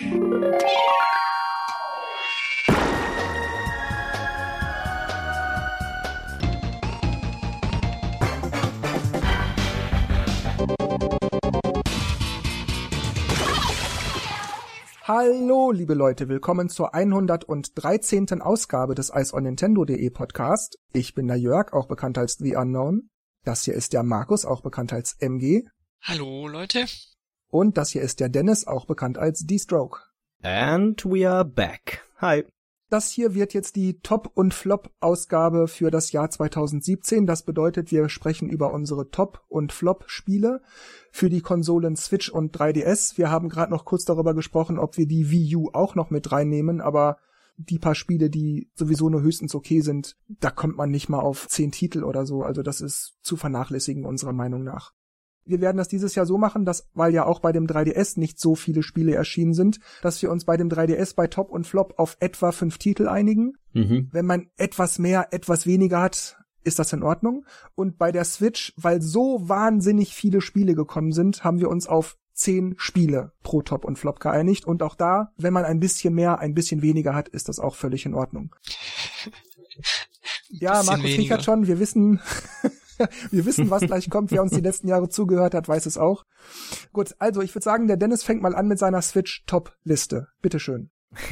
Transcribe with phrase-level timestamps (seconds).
[0.00, 0.12] Hallo,
[15.70, 18.40] liebe Leute, willkommen zur 113.
[18.40, 20.78] Ausgabe des Ice on Nintendo.de Podcast.
[20.94, 23.10] Ich bin der Jörg, auch bekannt als The Unknown.
[23.44, 25.64] Das hier ist der Markus, auch bekannt als MG.
[26.00, 26.86] Hallo, Leute.
[27.50, 30.00] Und das hier ist der Dennis, auch bekannt als D-Stroke.
[30.42, 32.02] And we are back.
[32.18, 32.44] Hi.
[32.88, 37.24] Das hier wird jetzt die Top- und Flop-Ausgabe für das Jahr 2017.
[37.24, 40.60] Das bedeutet, wir sprechen über unsere Top- und Flop-Spiele
[41.12, 43.16] für die Konsolen Switch und 3DS.
[43.16, 46.32] Wir haben gerade noch kurz darüber gesprochen, ob wir die Wii U auch noch mit
[46.32, 47.18] reinnehmen, aber
[47.56, 51.46] die paar Spiele, die sowieso nur höchstens okay sind, da kommt man nicht mal auf
[51.46, 52.42] zehn Titel oder so.
[52.42, 54.94] Also das ist zu vernachlässigen unserer Meinung nach.
[55.50, 58.38] Wir werden das dieses Jahr so machen, dass, weil ja auch bei dem 3DS nicht
[58.38, 61.94] so viele Spiele erschienen sind, dass wir uns bei dem 3DS bei Top und Flop
[61.98, 63.54] auf etwa fünf Titel einigen.
[63.72, 64.08] Mhm.
[64.12, 67.44] Wenn man etwas mehr, etwas weniger hat, ist das in Ordnung.
[67.74, 72.16] Und bei der Switch, weil so wahnsinnig viele Spiele gekommen sind, haben wir uns auf
[72.32, 74.64] zehn Spiele pro Top und Flop geeinigt.
[74.64, 77.74] Und auch da, wenn man ein bisschen mehr, ein bisschen weniger hat, ist das auch
[77.74, 78.54] völlig in Ordnung.
[80.48, 82.20] ja, Markus Richard schon, wir wissen,
[83.30, 84.30] Wir wissen, was gleich kommt.
[84.30, 86.24] Wer uns die letzten Jahre zugehört hat, weiß es auch.
[86.92, 90.28] Gut, also ich würde sagen, der Dennis fängt mal an mit seiner Switch-Top-Liste.
[90.42, 90.90] Bitteschön.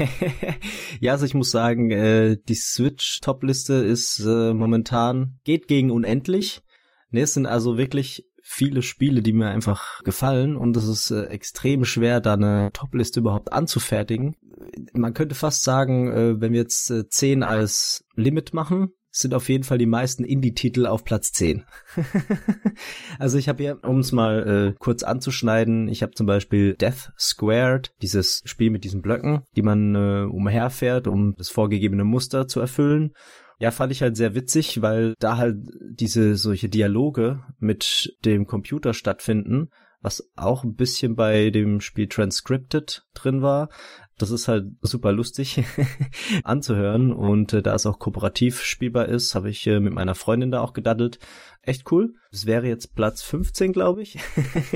[1.00, 6.62] ja, also ich muss sagen, äh, die Switch-Top-Liste ist äh, momentan, geht gegen unendlich.
[7.10, 11.25] Ne, es sind also wirklich viele Spiele, die mir einfach gefallen und es ist äh,
[11.27, 14.36] extrem schwer, da eine Top-Liste überhaupt anzufertigen.
[14.94, 19.48] Man könnte fast sagen, äh, wenn wir jetzt äh, 10 als Limit machen, sind auf
[19.48, 21.64] jeden Fall die meisten Indie-Titel auf Platz 10.
[23.19, 27.12] also ich habe hier, um es mal äh, kurz anzuschneiden, ich habe zum Beispiel Death
[27.19, 32.61] Squared, dieses Spiel mit diesen Blöcken, die man äh, umherfährt, um das vorgegebene Muster zu
[32.61, 33.12] erfüllen.
[33.59, 35.56] Ja, fand ich halt sehr witzig, weil da halt
[35.91, 43.03] diese solche Dialoge mit dem Computer stattfinden, was auch ein bisschen bei dem Spiel Transcripted
[43.15, 43.69] drin war.
[44.19, 45.62] Das ist halt super lustig
[46.45, 50.51] anzuhören und äh, da es auch kooperativ spielbar ist, habe ich äh, mit meiner Freundin
[50.51, 51.21] da auch gedaddelt.
[51.62, 52.15] Echt cool.
[52.33, 54.19] Das wäre jetzt Platz 15, glaube ich.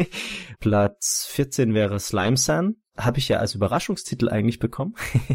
[0.61, 2.77] Platz 14 wäre Slime San.
[2.97, 4.95] Habe ich ja als Überraschungstitel eigentlich bekommen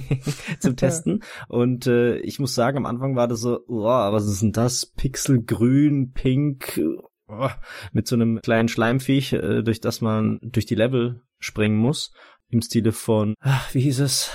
[0.60, 1.24] zum Testen.
[1.48, 4.86] Und äh, ich muss sagen, am Anfang war das so, oh, was ist denn das?
[4.86, 6.80] Pixelgrün, pink,
[7.28, 7.50] oh,
[7.92, 12.14] mit so einem kleinen Schleimviech, äh, durch das man durch die Level springen muss
[12.50, 14.32] im Stile von, ach, wie hieß es,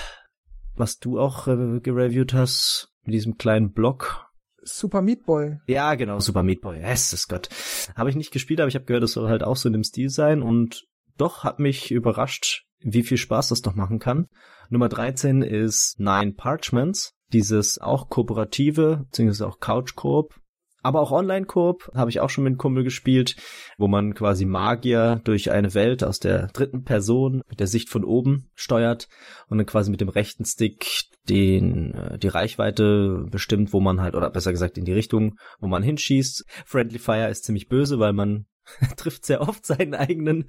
[0.75, 4.27] was du auch äh, gereviewt hast, mit diesem kleinen Block.
[4.63, 5.59] Super Meat Boy.
[5.67, 6.79] Ja, genau, Super Meat Boy.
[6.79, 7.49] Yes, ist Gott.
[7.97, 9.85] Habe ich nicht gespielt, aber ich habe gehört, es soll halt auch so in dem
[9.85, 10.85] Stil sein und
[11.17, 14.29] doch hat mich überrascht, wie viel Spaß das doch machen kann.
[14.71, 20.35] Nummer 13 ist Nine Parchments, dieses auch kooperative, beziehungsweise auch Couch-Koop,
[20.83, 23.37] aber auch Online-Koop habe ich auch schon mit einem Kumpel gespielt,
[23.79, 28.05] wo man quasi Magier durch eine Welt aus der dritten Person mit der Sicht von
[28.05, 29.09] oben steuert
[29.49, 30.87] und dann quasi mit dem rechten Stick
[31.29, 35.69] den äh, die Reichweite bestimmt, wo man halt oder besser gesagt in die Richtung, wo
[35.69, 36.45] man hinschießt.
[36.67, 38.47] Friendly Fire ist ziemlich böse, weil man
[38.97, 40.47] trifft sehr oft seinen eigenen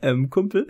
[0.00, 0.68] ähm, Kumpel.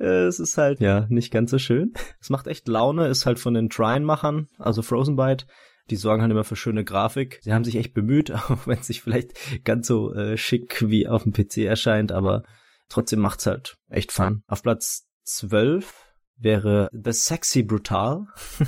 [0.00, 1.92] Äh, es ist halt ja nicht ganz so schön.
[2.20, 5.46] Es macht echt Laune, ist halt von den Trine-Machern, also Frozen Byte
[5.90, 7.40] die sorgen halt immer für schöne Grafik.
[7.42, 11.08] Sie haben sich echt bemüht, auch wenn es sich vielleicht ganz so äh, schick wie
[11.08, 12.42] auf dem PC erscheint, aber
[12.88, 14.42] trotzdem macht's halt echt Fun.
[14.46, 15.92] Auf Platz 12
[16.36, 18.26] wäre The Sexy Brutal.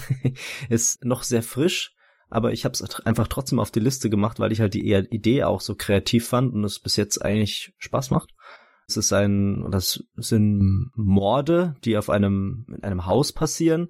[0.68, 1.94] ist noch sehr frisch,
[2.28, 5.44] aber ich habe es einfach trotzdem auf die Liste gemacht, weil ich halt die Idee
[5.44, 8.34] auch so kreativ fand und es bis jetzt eigentlich Spaß macht.
[8.86, 13.88] Es ist ein, das sind Morde, die auf einem, in einem Haus passieren.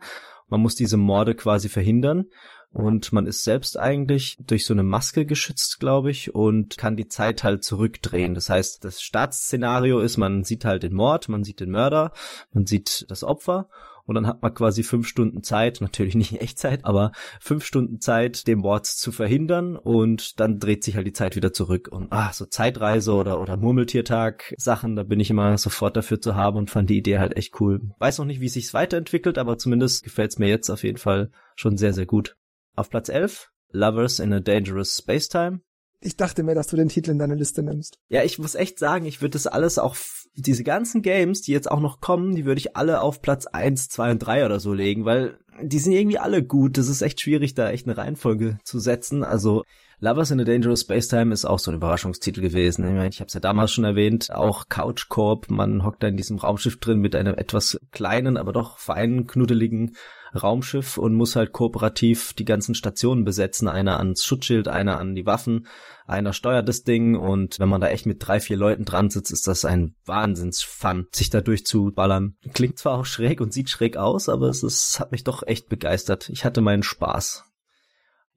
[0.49, 2.27] Man muss diese Morde quasi verhindern
[2.73, 7.09] und man ist selbst eigentlich durch so eine Maske geschützt, glaube ich, und kann die
[7.09, 8.35] Zeit halt zurückdrehen.
[8.35, 12.13] Das heißt, das Startszenario ist, man sieht halt den Mord, man sieht den Mörder,
[12.53, 13.69] man sieht das Opfer
[14.11, 18.01] und dann hat man quasi fünf Stunden Zeit, natürlich nicht in Echtzeit, aber fünf Stunden
[18.01, 22.09] Zeit, den Mord zu verhindern und dann dreht sich halt die Zeit wieder zurück und
[22.11, 26.57] ah, so Zeitreise oder, oder Murmeltiertag Sachen, da bin ich immer sofort dafür zu haben
[26.57, 27.81] und fand die Idee halt echt cool.
[27.99, 30.99] Weiß noch nicht, wie es sich weiterentwickelt, aber zumindest gefällt es mir jetzt auf jeden
[30.99, 32.37] Fall schon sehr, sehr gut.
[32.77, 35.61] Auf Platz 11, Lovers in a Dangerous Spacetime.
[36.01, 37.99] Ich dachte mir, dass du den Titel in deine Liste nimmst.
[38.09, 39.97] Ja, ich muss echt sagen, ich würde das alles auch,
[40.35, 43.89] diese ganzen Games, die jetzt auch noch kommen, die würde ich alle auf Platz 1,
[43.91, 46.79] 2 und 3 oder so legen, weil die sind irgendwie alle gut.
[46.79, 49.25] Das ist echt schwierig, da echt eine Reihenfolge zu setzen.
[49.25, 49.65] Also
[50.03, 52.87] Lovers in a Dangerous Space Time ist auch so ein Überraschungstitel gewesen.
[52.87, 56.09] Ich, meine, ich habe es ja damals schon erwähnt, auch Couch Corp, man hockt da
[56.09, 59.95] in diesem Raumschiff drin mit einem etwas kleinen, aber doch feinen, knuddeligen
[60.35, 63.69] Raumschiff und muss halt kooperativ die ganzen Stationen besetzen.
[63.69, 65.67] Einer ans Schutzschild, einer an die Waffen,
[66.07, 69.33] einer steuert das Ding und wenn man da echt mit drei, vier Leuten dran sitzt,
[69.33, 72.37] ist das ein Wahnsinnsfun, sich da durchzuballern.
[72.55, 75.69] Klingt zwar auch schräg und sieht schräg aus, aber es ist, hat mich doch echt
[75.69, 76.31] begeistert.
[76.31, 77.50] Ich hatte meinen Spaß.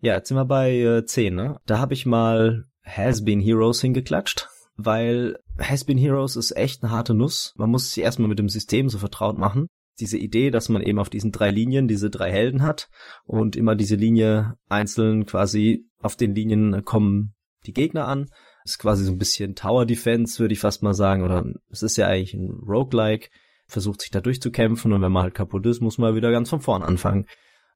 [0.03, 1.59] Ja, jetzt sind wir bei äh, 10, ne?
[1.65, 6.91] Da habe ich mal Has Been Heroes hingeklatscht, weil Has Been Heroes ist echt eine
[6.91, 7.53] harte Nuss.
[7.55, 9.67] Man muss sich erstmal mit dem System so vertraut machen
[9.99, 12.89] diese Idee, dass man eben auf diesen drei Linien diese drei Helden hat
[13.25, 17.35] und immer diese Linie einzeln quasi auf den Linien kommen
[17.65, 18.29] die Gegner an.
[18.65, 21.97] Ist quasi so ein bisschen Tower Defense, würde ich fast mal sagen, oder es ist
[21.97, 23.29] ja eigentlich ein Roguelike,
[23.67, 26.61] versucht sich da durchzukämpfen und wenn man halt kaputt ist, muss man wieder ganz von
[26.61, 27.27] vorn anfangen.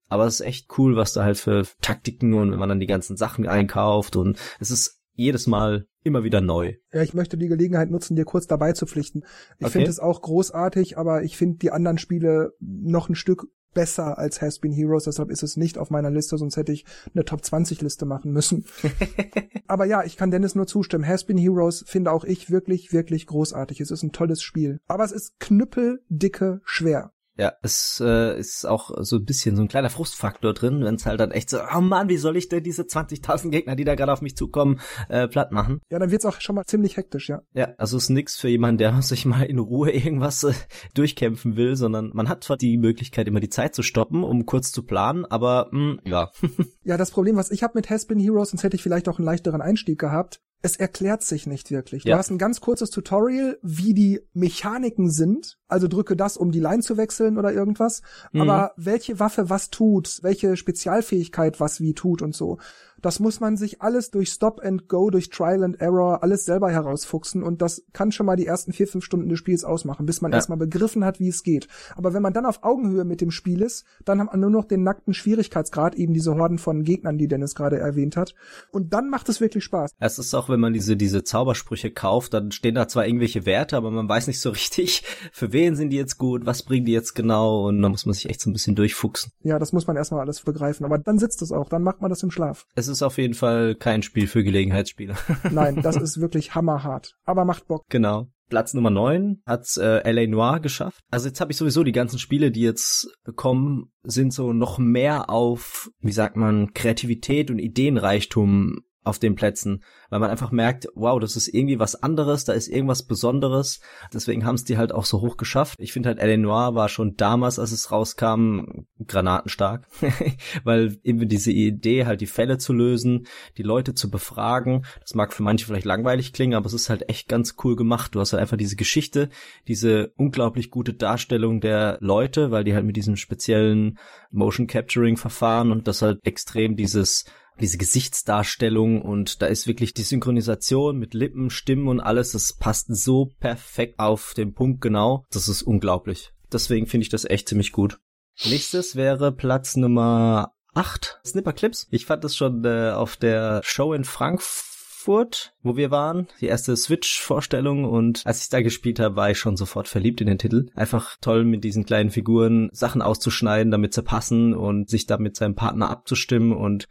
[0.10, 2.88] Aber es ist echt cool, was da halt für Taktiken und wenn man dann die
[2.88, 6.76] ganzen Sachen einkauft und es ist jedes Mal immer wieder neu.
[6.94, 9.24] Ja, ich möchte die Gelegenheit nutzen, dir kurz dabei zu pflichten.
[9.58, 9.74] Ich okay.
[9.74, 14.42] finde es auch großartig, aber ich finde die anderen Spiele noch ein Stück besser als
[14.42, 16.84] Has Been Heroes, deshalb ist es nicht auf meiner Liste, sonst hätte ich
[17.14, 18.66] eine Top 20 Liste machen müssen.
[19.68, 21.06] aber ja, ich kann Dennis nur zustimmen.
[21.06, 23.80] Has Been Heroes finde auch ich wirklich, wirklich großartig.
[23.80, 24.80] Es ist ein tolles Spiel.
[24.88, 27.12] Aber es ist knüppeldicke schwer.
[27.38, 31.06] Ja, es äh, ist auch so ein bisschen so ein kleiner Frustfaktor drin, wenn es
[31.06, 33.94] halt dann echt so, oh Mann, wie soll ich denn diese 20.000 Gegner, die da
[33.96, 34.80] gerade auf mich zukommen,
[35.10, 35.80] äh, platt machen?
[35.92, 37.42] Ja, dann wird's auch schon mal ziemlich hektisch, ja.
[37.54, 40.54] Ja, also ist nix für jemanden, der sich mal in Ruhe irgendwas äh,
[40.96, 44.72] durchkämpfen will, sondern man hat zwar die Möglichkeit, immer die Zeit zu stoppen, um kurz
[44.72, 46.32] zu planen, aber mh, hm, ja.
[46.84, 49.20] ja, das Problem, was ich habe mit Has Been Heroes, sonst hätte ich vielleicht auch
[49.20, 52.04] einen leichteren Einstieg gehabt, es erklärt sich nicht wirklich.
[52.04, 55.58] Du hast ein ganz kurzes Tutorial, wie die Mechaniken sind.
[55.68, 58.02] Also drücke das, um die Line zu wechseln oder irgendwas.
[58.32, 58.42] Mhm.
[58.42, 62.58] Aber welche Waffe was tut, welche Spezialfähigkeit was wie tut und so.
[63.02, 66.72] Das muss man sich alles durch Stop and Go, durch Trial and Error, alles selber
[66.72, 70.22] herausfuchsen und das kann schon mal die ersten vier, fünf Stunden des Spiels ausmachen, bis
[70.22, 70.38] man ja.
[70.38, 71.68] erstmal begriffen hat, wie es geht.
[71.96, 74.66] Aber wenn man dann auf Augenhöhe mit dem Spiel ist, dann hat man nur noch
[74.66, 78.34] den nackten Schwierigkeitsgrad, eben diese Horden von Gegnern, die Dennis gerade erwähnt hat.
[78.72, 79.92] Und dann macht es wirklich Spaß.
[80.00, 83.78] Es ist auch, wenn man diese, diese Zaubersprüche kauft, dann stehen da zwar irgendwelche Werte,
[83.78, 86.94] aber man weiß nicht so richtig, für wen sind die jetzt gut, was bringen die
[86.94, 89.32] jetzt genau und da muss man sich echt so ein bisschen durchfuchsen.
[89.44, 92.10] Ja, das muss man erstmal alles begreifen, aber dann sitzt es auch, dann macht man
[92.10, 92.66] das im Schlaf.
[92.76, 95.16] Es es ist auf jeden Fall kein Spiel für Gelegenheitsspieler.
[95.52, 97.16] Nein, das ist wirklich hammerhart.
[97.26, 97.86] Aber macht Bock.
[97.90, 98.28] Genau.
[98.50, 101.04] Platz Nummer 9 hat's äh, LA Noir geschafft.
[101.12, 105.30] Also jetzt habe ich sowieso die ganzen Spiele, die jetzt kommen, sind so noch mehr
[105.30, 111.20] auf, wie sagt man, Kreativität und Ideenreichtum auf den Plätzen, weil man einfach merkt, wow,
[111.20, 113.80] das ist irgendwie was anderes, da ist irgendwas Besonderes.
[114.14, 115.80] Deswegen haben es die halt auch so hoch geschafft.
[115.80, 116.38] Ich finde halt L.A.
[116.38, 119.88] Noir war schon damals, als es rauskam, granatenstark,
[120.64, 123.28] weil eben diese Idee, halt die Fälle zu lösen,
[123.58, 127.10] die Leute zu befragen, das mag für manche vielleicht langweilig klingen, aber es ist halt
[127.10, 128.16] echt ganz cool gemacht.
[128.16, 129.30] Du hast halt einfach diese Geschichte,
[129.68, 133.98] diese unglaublich gute Darstellung der Leute, weil die halt mit diesem speziellen
[134.32, 137.26] Motion Capturing Verfahren und das halt extrem dieses
[137.60, 142.88] diese Gesichtsdarstellung und da ist wirklich die Synchronisation mit Lippen, Stimmen und alles, das passt
[142.96, 145.26] so perfekt auf den Punkt genau.
[145.32, 146.32] Das ist unglaublich.
[146.52, 148.00] Deswegen finde ich das echt ziemlich gut.
[148.46, 151.88] Nächstes wäre Platz Nummer 8, Snipper Clips.
[151.90, 156.78] Ich fand das schon äh, auf der Show in Frankfurt, wo wir waren, die erste
[156.78, 160.70] Switch-Vorstellung und als ich da gespielt habe, war ich schon sofort verliebt in den Titel.
[160.76, 165.36] Einfach toll mit diesen kleinen Figuren Sachen auszuschneiden, damit sie passen und sich da mit
[165.36, 166.88] seinem Partner abzustimmen und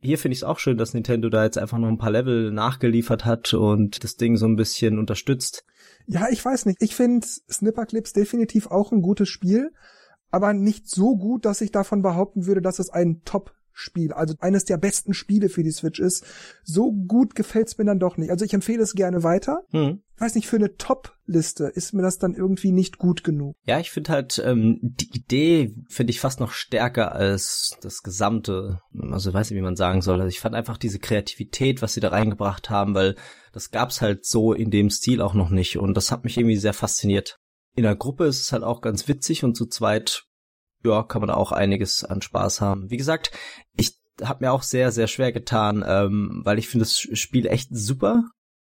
[0.00, 2.52] hier finde ich es auch schön, dass Nintendo da jetzt einfach noch ein paar Level
[2.52, 5.64] nachgeliefert hat und das Ding so ein bisschen unterstützt.
[6.06, 6.82] Ja, ich weiß nicht.
[6.82, 9.72] Ich finde Snipper Clips definitiv auch ein gutes Spiel,
[10.30, 14.34] aber nicht so gut, dass ich davon behaupten würde, dass es ein Top Spiel, also
[14.40, 16.24] eines der besten Spiele für die Switch ist.
[16.64, 18.30] So gut gefällt's mir dann doch nicht.
[18.30, 19.64] Also ich empfehle es gerne weiter.
[19.70, 20.02] Hm.
[20.14, 23.54] Ich weiß nicht, für eine Top-Liste ist mir das dann irgendwie nicht gut genug.
[23.66, 28.80] Ja, ich finde halt, ähm, die Idee finde ich fast noch stärker als das gesamte,
[29.10, 30.22] also weiß nicht, wie man sagen soll.
[30.22, 33.14] Also ich fand einfach diese Kreativität, was sie da reingebracht haben, weil
[33.52, 36.56] das gab's halt so in dem Stil auch noch nicht und das hat mich irgendwie
[36.56, 37.36] sehr fasziniert.
[37.74, 40.24] In der Gruppe ist es halt auch ganz witzig und zu zweit
[40.86, 42.90] ja, kann man auch einiges an Spaß haben.
[42.90, 43.32] Wie gesagt,
[43.76, 47.68] ich habe mir auch sehr, sehr schwer getan, ähm, weil ich finde das Spiel echt
[47.70, 48.24] super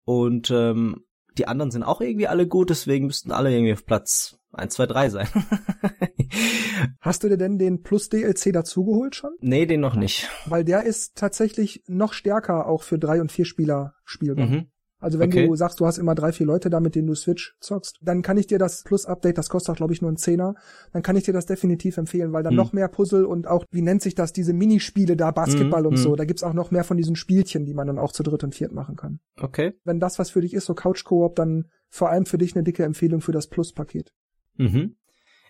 [0.06, 1.06] und ähm,
[1.38, 4.86] die anderen sind auch irgendwie alle gut, deswegen müssten alle irgendwie auf Platz 1, 2,
[4.88, 5.27] 3 sein.
[7.00, 9.32] Hast du dir denn den Plus DLC dazugeholt schon?
[9.39, 10.30] Nee, den noch nicht.
[10.46, 14.48] Weil der ist tatsächlich noch stärker auch für drei und vier Spieler spielbar.
[14.48, 14.72] Mhm.
[15.01, 15.48] Also wenn Okay.
[15.48, 18.22] du sagst, du hast immer drei, vier Leute da, mit denen du Switch zockst, dann
[18.22, 20.55] kann ich dir das Plus-Update, das kostet auch, glaube ich, nur einen Zehner,
[20.93, 22.58] dann kann ich dir das definitiv empfehlen, weil dann Hm.
[22.58, 25.96] noch mehr Puzzle und auch, wie nennt sich das, diese Minispiele da, Basketball Hm, und
[25.98, 26.03] hm.
[26.03, 28.43] so, da gibt's auch noch mehr von diesen Spielchen, die man dann auch zu dritt
[28.43, 29.20] und viert machen kann.
[29.38, 29.74] Okay.
[29.84, 32.84] Wenn das was für dich ist, so Couch-Koop, dann vor allem für dich eine dicke
[32.84, 34.13] Empfehlung für das Plus-Paket.
[34.55, 34.96] Mhm.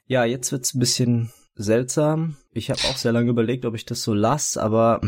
[0.05, 2.37] Ja, jetzt wird's ein bisschen seltsam.
[2.51, 5.01] Ich habe auch sehr lange überlegt, ob ich das so lass, aber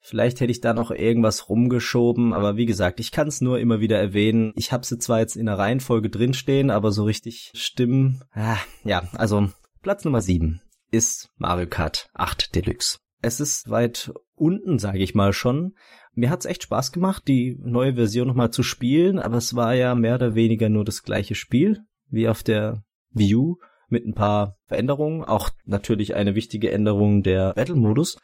[0.00, 2.32] vielleicht hätte ich da noch irgendwas rumgeschoben.
[2.32, 4.52] Aber wie gesagt, ich kann es nur immer wieder erwähnen.
[4.56, 8.22] Ich habe sie zwar jetzt in der Reihenfolge drinstehen, aber so richtig stimmen.
[8.32, 9.48] Ah, ja, also
[9.82, 12.98] Platz Nummer 7 ist Mario Kart 8 Deluxe.
[13.22, 15.74] Es ist weit unten, sage ich mal schon.
[16.12, 19.94] Mir hat's echt Spaß gemacht, die neue Version nochmal zu spielen, aber es war ja
[19.94, 22.82] mehr oder weniger nur das gleiche Spiel wie auf der
[23.16, 23.56] U
[23.88, 28.18] mit ein paar Veränderungen, auch natürlich eine wichtige Änderung der Battle-Modus.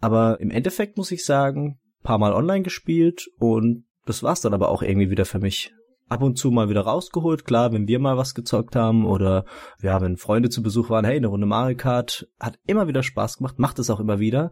[0.00, 4.70] Aber im Endeffekt muss ich sagen, paar Mal online gespielt und das war's dann aber
[4.70, 5.72] auch irgendwie wieder für mich.
[6.08, 9.44] Ab und zu mal wieder rausgeholt, klar, wenn wir mal was gezockt haben oder
[9.80, 13.36] ja, wenn Freunde zu Besuch waren, hey, eine Runde Mario Kart, hat immer wieder Spaß
[13.36, 14.50] gemacht, macht es auch immer wieder.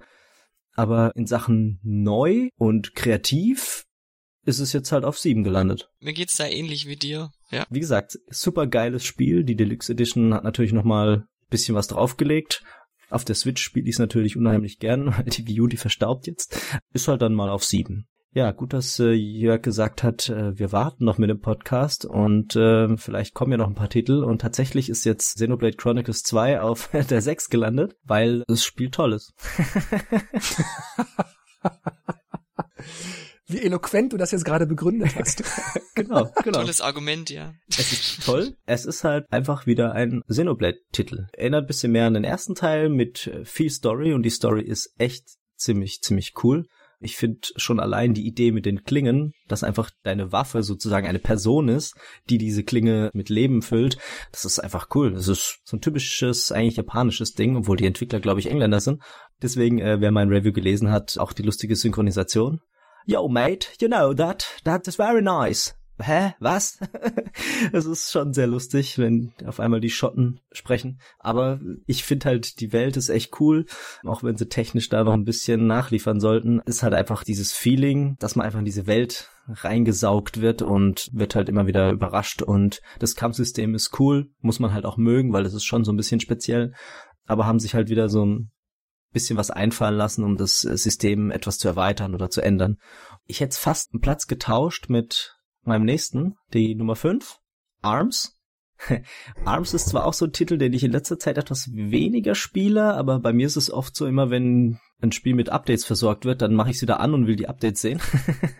[0.74, 3.86] Aber in Sachen neu und kreativ
[4.44, 5.90] ist es jetzt halt auf sieben gelandet.
[6.00, 7.30] Mir geht's da ähnlich wie dir.
[7.50, 7.66] Ja.
[7.68, 9.42] Wie gesagt, super geiles Spiel.
[9.42, 12.62] Die Deluxe Edition hat natürlich noch mal ein bisschen was draufgelegt.
[13.10, 16.26] Auf der Switch spiele ich es natürlich unheimlich gern, weil die Wii U, die verstaubt
[16.26, 16.78] jetzt.
[16.92, 18.06] Ist halt dann mal auf sieben.
[18.34, 22.54] Ja, gut, dass äh, Jörg gesagt hat, äh, wir warten noch mit dem Podcast und
[22.56, 24.22] äh, vielleicht kommen ja noch ein paar Titel.
[24.22, 29.14] Und tatsächlich ist jetzt Xenoblade Chronicles 2 auf der 6 gelandet, weil das Spiel toll
[29.14, 29.32] ist.
[33.48, 35.42] Wie eloquent du das jetzt gerade begründet hast.
[35.94, 36.60] genau, genau.
[36.60, 37.54] Tolles Argument, ja.
[37.68, 38.54] Es ist toll.
[38.66, 41.26] Es ist halt einfach wieder ein Xenoblade-Titel.
[41.32, 44.62] Erinnert ein bisschen mehr an den ersten Teil mit äh, viel Story und die Story
[44.62, 45.24] ist echt
[45.56, 46.66] ziemlich, ziemlich cool.
[47.00, 51.20] Ich finde schon allein die Idee mit den Klingen, dass einfach deine Waffe sozusagen eine
[51.20, 51.94] Person ist,
[52.28, 53.98] die diese Klinge mit Leben füllt,
[54.32, 55.12] das ist einfach cool.
[55.12, 59.00] Das ist so ein typisches, eigentlich japanisches Ding, obwohl die Entwickler, glaube ich, Engländer sind.
[59.40, 62.60] Deswegen, äh, wer mein Review gelesen hat, auch die lustige Synchronisation.
[63.10, 65.74] Yo, mate, you know that, that is very nice.
[65.98, 66.34] Hä?
[66.40, 66.78] Was?
[67.72, 71.00] Es ist schon sehr lustig, wenn auf einmal die Schotten sprechen.
[71.18, 73.64] Aber ich finde halt, die Welt ist echt cool.
[74.04, 78.16] Auch wenn sie technisch da noch ein bisschen nachliefern sollten, ist halt einfach dieses Feeling,
[78.18, 82.42] dass man einfach in diese Welt reingesaugt wird und wird halt immer wieder überrascht.
[82.42, 85.92] Und das Kampfsystem ist cool, muss man halt auch mögen, weil es ist schon so
[85.92, 86.74] ein bisschen speziell.
[87.24, 88.50] Aber haben sich halt wieder so ein
[89.12, 92.76] bisschen was einfallen lassen, um das System etwas zu erweitern oder zu ändern.
[93.26, 97.38] Ich hätte fast einen Platz getauscht mit meinem nächsten, die Nummer 5,
[97.82, 98.38] Arms.
[99.44, 102.94] Arms ist zwar auch so ein Titel, den ich in letzter Zeit etwas weniger spiele,
[102.94, 106.42] aber bei mir ist es oft so immer, wenn ein Spiel mit Updates versorgt wird,
[106.42, 108.00] dann mache ich es wieder an und will die Updates sehen.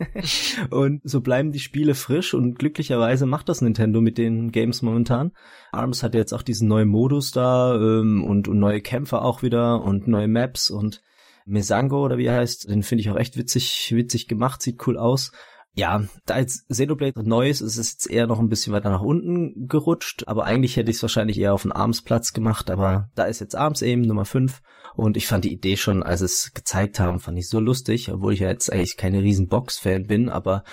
[0.71, 5.33] und so bleiben die Spiele frisch und glücklicherweise macht das Nintendo mit den Games momentan.
[5.73, 9.83] Arms hat jetzt auch diesen neuen Modus da ähm, und, und neue Kämpfer auch wieder
[9.83, 11.03] und neue Maps und
[11.45, 14.97] Mesango oder wie er heißt, den finde ich auch echt witzig, witzig gemacht, sieht cool
[14.97, 15.33] aus.
[15.79, 20.25] Ja, jetzt Xenoblade neu ist, es jetzt eher noch ein bisschen weiter nach unten gerutscht,
[20.27, 23.55] aber eigentlich hätte ich es wahrscheinlich eher auf den Arms-Platz gemacht, aber da ist jetzt
[23.55, 24.61] Arms eben Nummer 5
[24.97, 28.33] und ich fand die Idee schon, als es gezeigt haben, fand ich so lustig, obwohl
[28.33, 30.65] ich ja jetzt eigentlich keine riesen Box-Fan bin, aber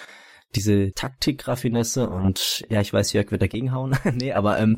[0.56, 3.96] diese Taktik-Raffinesse und ja, ich weiß, Jörg wird dagegen hauen.
[4.14, 4.78] nee, aber ähm,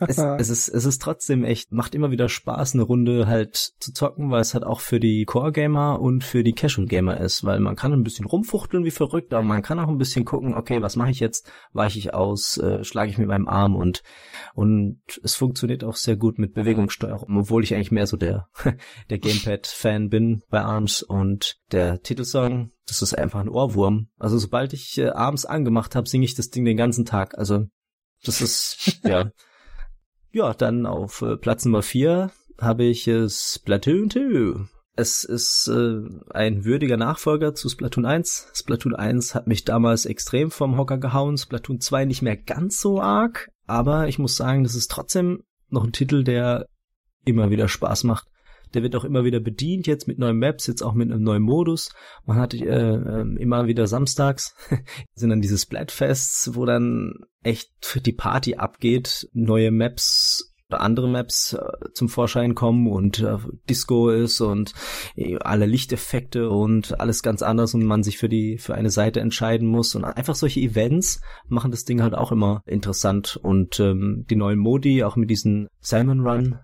[0.00, 3.92] es, es, ist, es ist trotzdem echt, macht immer wieder Spaß, eine Runde halt zu
[3.92, 7.76] zocken, weil es halt auch für die Core-Gamer und für die Casual-Gamer ist, weil man
[7.76, 10.96] kann ein bisschen rumfuchteln wie verrückt, aber man kann auch ein bisschen gucken, okay, was
[10.96, 11.50] mache ich jetzt?
[11.72, 14.02] Weiche ich aus, äh, schlage ich mit meinem Arm und
[14.54, 18.48] und es funktioniert auch sehr gut mit Bewegungssteuerung, obwohl ich eigentlich mehr so der,
[19.10, 24.08] der Gamepad-Fan bin bei ARMS und der Titelsong, das ist einfach ein Ohrwurm.
[24.18, 27.38] Also sobald ich äh, ARMS angemacht habe, singe ich das Ding den ganzen Tag.
[27.38, 27.66] Also
[28.24, 29.30] das ist, ja.
[30.32, 34.68] Ja, dann auf äh, Platz Nummer vier habe ich äh, Splatoon 2.
[34.96, 36.00] Es ist äh,
[36.34, 38.48] ein würdiger Nachfolger zu Splatoon 1.
[38.54, 43.00] Splatoon 1 hat mich damals extrem vom Hocker gehauen, Splatoon 2 nicht mehr ganz so
[43.00, 46.66] arg, aber ich muss sagen, das ist trotzdem noch ein Titel, der
[47.24, 48.28] immer wieder Spaß macht.
[48.74, 51.42] Der wird auch immer wieder bedient, jetzt mit neuen Maps, jetzt auch mit einem neuen
[51.42, 51.92] Modus.
[52.26, 54.54] Man hat äh, äh, immer wieder samstags,
[55.14, 57.70] sind dann diese Splatfests, wo dann echt
[58.06, 64.08] die Party abgeht, neue Maps oder andere Maps äh, zum Vorschein kommen und äh, Disco
[64.08, 64.72] ist und
[65.16, 69.20] äh, alle Lichteffekte und alles ganz anders und man sich für die für eine Seite
[69.20, 74.26] entscheiden muss und einfach solche Events machen das Ding halt auch immer interessant und ähm,
[74.30, 76.58] die neuen Modi auch mit diesen Salmon Run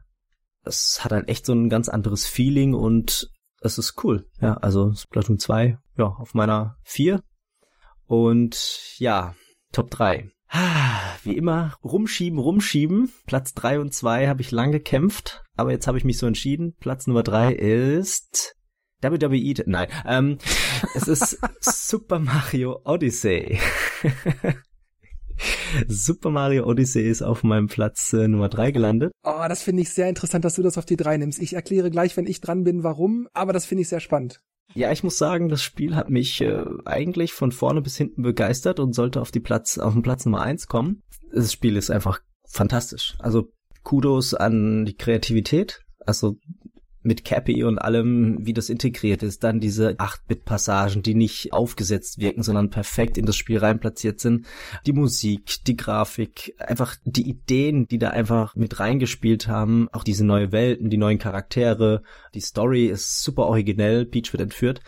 [0.67, 3.31] es hat halt echt so ein ganz anderes Feeling und
[3.61, 4.27] es ist cool.
[4.41, 7.23] Ja, also Splatoon 2, ja, auf meiner 4.
[8.07, 9.35] Und ja,
[9.73, 10.31] Top 3.
[11.25, 13.13] Wie immer, rumschieben, rumschieben.
[13.27, 16.75] Platz 3 und 2 habe ich lang gekämpft, aber jetzt habe ich mich so entschieden.
[16.79, 18.55] Platz Nummer 3 ist
[19.03, 19.65] WWE.
[19.67, 20.39] Nein, ähm,
[20.95, 23.59] es ist Super Mario Odyssey.
[25.89, 29.13] Super Mario Odyssey ist auf meinem Platz äh, Nummer 3 gelandet.
[29.25, 31.41] Oh, das finde ich sehr interessant, dass du das auf die 3 nimmst.
[31.41, 34.41] Ich erkläre gleich, wenn ich dran bin, warum, aber das finde ich sehr spannend.
[34.75, 38.81] Ja, ich muss sagen, das Spiel hat mich äh, eigentlich von vorne bis hinten begeistert
[38.81, 41.03] und sollte auf die Platz auf den Platz Nummer 1 kommen.
[41.33, 43.15] Das Spiel ist einfach fantastisch.
[43.19, 43.51] Also
[43.83, 45.81] Kudos an die Kreativität.
[46.05, 46.37] Also
[47.07, 52.43] mit Cappy und allem, wie das integriert ist, dann diese 8-Bit-Passagen, die nicht aufgesetzt wirken,
[52.43, 54.47] sondern perfekt in das Spiel reinplatziert sind,
[54.87, 60.27] die Musik, die Grafik, einfach die Ideen, die da einfach mit reingespielt haben, auch diese
[60.27, 62.03] neue Welten, die neuen Charaktere,
[62.35, 64.81] die Story ist super originell, Peach wird entführt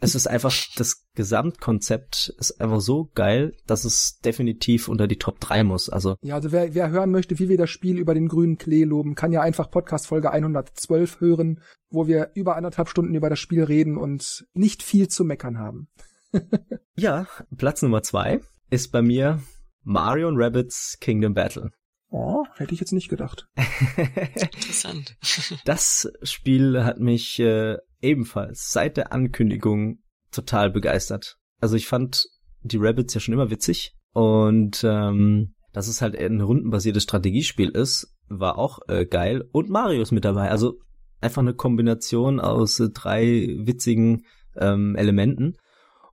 [0.00, 5.40] es ist einfach, das Gesamtkonzept ist einfach so geil, dass es definitiv unter die Top
[5.40, 5.88] 3 muss.
[5.88, 8.84] Also ja, also wer, wer hören möchte, wie wir das Spiel über den grünen Klee
[8.84, 11.60] loben, kann ja einfach Podcast Folge 112 hören,
[11.90, 15.88] wo wir über anderthalb Stunden über das Spiel reden und nicht viel zu meckern haben.
[16.96, 17.26] ja,
[17.56, 19.40] Platz Nummer 2 ist bei mir
[19.82, 21.70] Mario Rabbits Kingdom Battle.
[22.10, 23.48] Oh, hätte ich jetzt nicht gedacht.
[23.96, 25.16] Interessant.
[25.64, 29.98] das Spiel hat mich äh, ebenfalls seit der Ankündigung
[30.30, 31.36] total begeistert.
[31.60, 32.26] Also ich fand
[32.62, 38.14] die Rabbits ja schon immer witzig und ähm, dass es halt ein rundenbasiertes Strategiespiel ist,
[38.28, 39.44] war auch äh, geil.
[39.52, 40.50] Und Mario ist mit dabei.
[40.50, 40.78] Also
[41.20, 44.24] einfach eine Kombination aus äh, drei witzigen
[44.56, 45.56] ähm, Elementen.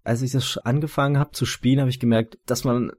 [0.04, 2.92] Als ich das angefangen habe zu spielen, habe ich gemerkt, dass man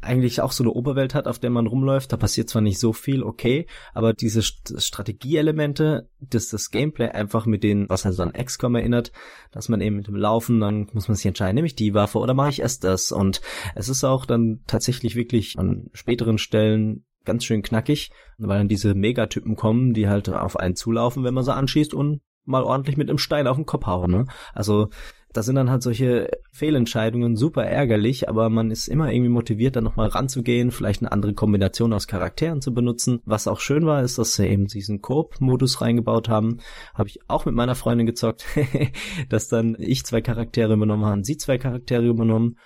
[0.00, 2.12] eigentlich auch so eine Oberwelt hat, auf der man rumläuft.
[2.12, 7.62] Da passiert zwar nicht so viel, okay, aber diese Strategieelemente, dass das Gameplay einfach mit
[7.62, 9.12] den, was halt so an XCOM erinnert,
[9.50, 12.18] dass man eben mit dem Laufen, dann muss man sich entscheiden, nehme ich die Waffe
[12.18, 13.12] oder mache ich erst das?
[13.12, 13.40] Und
[13.74, 18.94] es ist auch dann tatsächlich wirklich an späteren Stellen ganz schön knackig, weil dann diese
[18.94, 23.10] Megatypen kommen, die halt auf einen zulaufen, wenn man sie anschießt und mal ordentlich mit
[23.10, 24.10] einem Stein auf den Kopf hauen.
[24.10, 24.26] Ne?
[24.54, 24.88] Also
[25.32, 29.84] da sind dann halt solche Fehlentscheidungen super ärgerlich, aber man ist immer irgendwie motiviert, dann
[29.84, 33.20] nochmal ranzugehen, vielleicht eine andere Kombination aus Charakteren zu benutzen.
[33.24, 36.58] Was auch schön war, ist, dass sie eben diesen Koop-Modus reingebaut haben.
[36.94, 38.46] Habe ich auch mit meiner Freundin gezockt,
[39.28, 42.56] dass dann ich zwei Charaktere übernommen habe, sie zwei Charaktere übernommen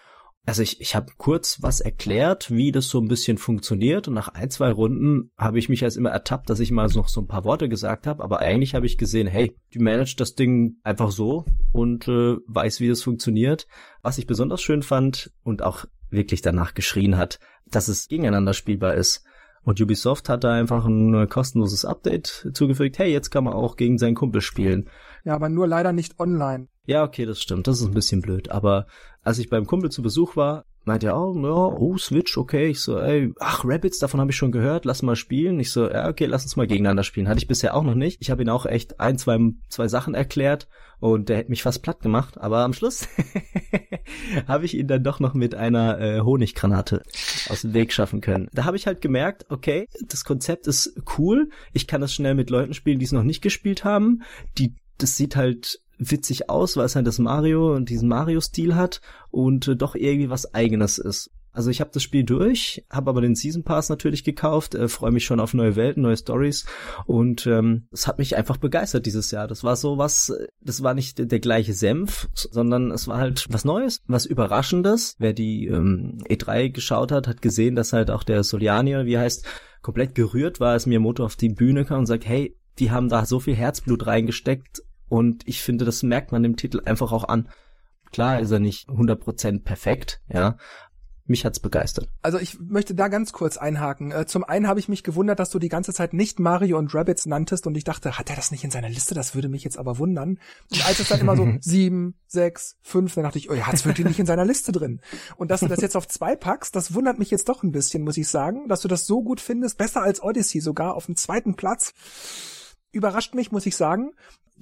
[0.45, 4.29] also ich, ich habe kurz was erklärt, wie das so ein bisschen funktioniert und nach
[4.29, 7.29] ein, zwei Runden habe ich mich als immer ertappt, dass ich mal noch so ein
[7.29, 11.13] paar Worte gesagt habe, aber eigentlich habe ich gesehen, hey, die managt das Ding einfach
[11.13, 13.69] so und äh, weiß, wie das funktioniert.
[14.03, 18.95] Was ich besonders schön fand und auch wirklich danach geschrien hat, dass es gegeneinander spielbar
[18.95, 19.25] ist.
[19.65, 22.99] Und Ubisoft hat da einfach ein kostenloses Update zugefügt.
[22.99, 24.91] Hey, jetzt kann man auch gegen seinen Kumpel spielen.
[25.25, 26.69] Ja, aber nur leider nicht online.
[26.85, 27.67] Ja, okay, das stimmt.
[27.67, 28.51] Das ist ein bisschen blöd.
[28.51, 28.87] Aber
[29.23, 32.67] als ich beim Kumpel zu Besuch war, meinte er, oh, ja, oh, Switch, okay.
[32.69, 35.61] Ich so, ey, ach, Rabbits, davon habe ich schon gehört, lass mal spielen.
[35.61, 37.29] Ich so, ja, okay, lass uns mal gegeneinander spielen.
[37.29, 38.21] Hatte ich bisher auch noch nicht.
[38.21, 41.83] Ich habe ihn auch echt ein, zwei, zwei Sachen erklärt und der hätte mich fast
[41.83, 42.39] platt gemacht.
[42.39, 43.07] Aber am Schluss
[44.49, 47.03] habe ich ihn dann doch noch mit einer äh, Honiggranate
[47.49, 48.49] aus dem Weg schaffen können.
[48.53, 51.49] Da habe ich halt gemerkt, okay, das Konzept ist cool.
[51.73, 54.23] Ich kann das schnell mit Leuten spielen, die es noch nicht gespielt haben.
[54.59, 59.01] Die das sieht halt witzig aus, weil es halt das Mario und diesen Mario-Stil hat
[59.31, 61.31] und äh, doch irgendwie was eigenes ist.
[61.55, 65.11] Also ich habe das Spiel durch, habe aber den Season Pass natürlich gekauft, äh, freue
[65.11, 66.65] mich schon auf neue Welten, neue Stories
[67.05, 69.49] und ähm, es hat mich einfach begeistert dieses Jahr.
[69.49, 73.67] Das war so was, das war nicht der gleiche Senf, sondern es war halt was
[73.67, 75.17] Neues, was Überraschendes.
[75.19, 79.45] Wer die ähm, E3 geschaut hat, hat gesehen, dass halt auch der Soliani, wie heißt,
[79.83, 83.27] komplett gerührt war, als Miyamoto auf die Bühne kam und sagt, hey, die haben da
[83.27, 84.83] so viel Herzblut reingesteckt
[85.13, 87.51] und ich finde, das merkt man dem Titel einfach auch an.
[88.13, 90.57] Klar ist er nicht 100% perfekt, ja,
[91.27, 92.09] mich hat's begeistert.
[92.23, 94.11] Also ich möchte da ganz kurz einhaken.
[94.11, 96.95] Äh, zum einen habe ich mich gewundert, dass du die ganze Zeit nicht Mario und
[96.95, 99.15] Rabbits nanntest und ich dachte, hat er das nicht in seiner Liste?
[99.15, 100.39] Das würde mich jetzt aber wundern.
[100.71, 103.85] Und als es dann immer so sieben, sechs, fünf, dann dachte ich, oh ja, hat's
[103.85, 105.03] wirklich nicht in seiner Liste drin.
[105.37, 108.03] Und dass du das jetzt auf zwei packst, das wundert mich jetzt doch ein bisschen,
[108.03, 111.17] muss ich sagen, dass du das so gut findest, besser als Odyssey sogar auf dem
[111.17, 111.93] zweiten Platz
[112.93, 114.13] überrascht mich, muss ich sagen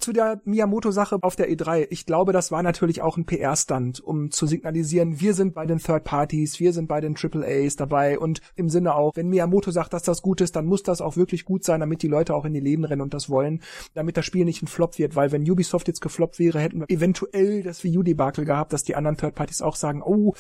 [0.01, 1.87] zu der Miyamoto-Sache auf der E3.
[1.91, 5.79] Ich glaube, das war natürlich auch ein PR-Stand, um zu signalisieren, wir sind bei den
[5.79, 9.71] Third Parties, wir sind bei den Triple A's dabei und im Sinne auch, wenn Miyamoto
[9.71, 12.35] sagt, dass das gut ist, dann muss das auch wirklich gut sein, damit die Leute
[12.35, 13.63] auch in die Läden rennen und das wollen,
[13.95, 16.91] damit das Spiel nicht ein Flop wird, weil wenn Ubisoft jetzt gefloppt wäre, hätten wir
[16.91, 20.35] eventuell das Wii U-Debakel gehabt, dass die anderen Third Parties auch sagen, oh,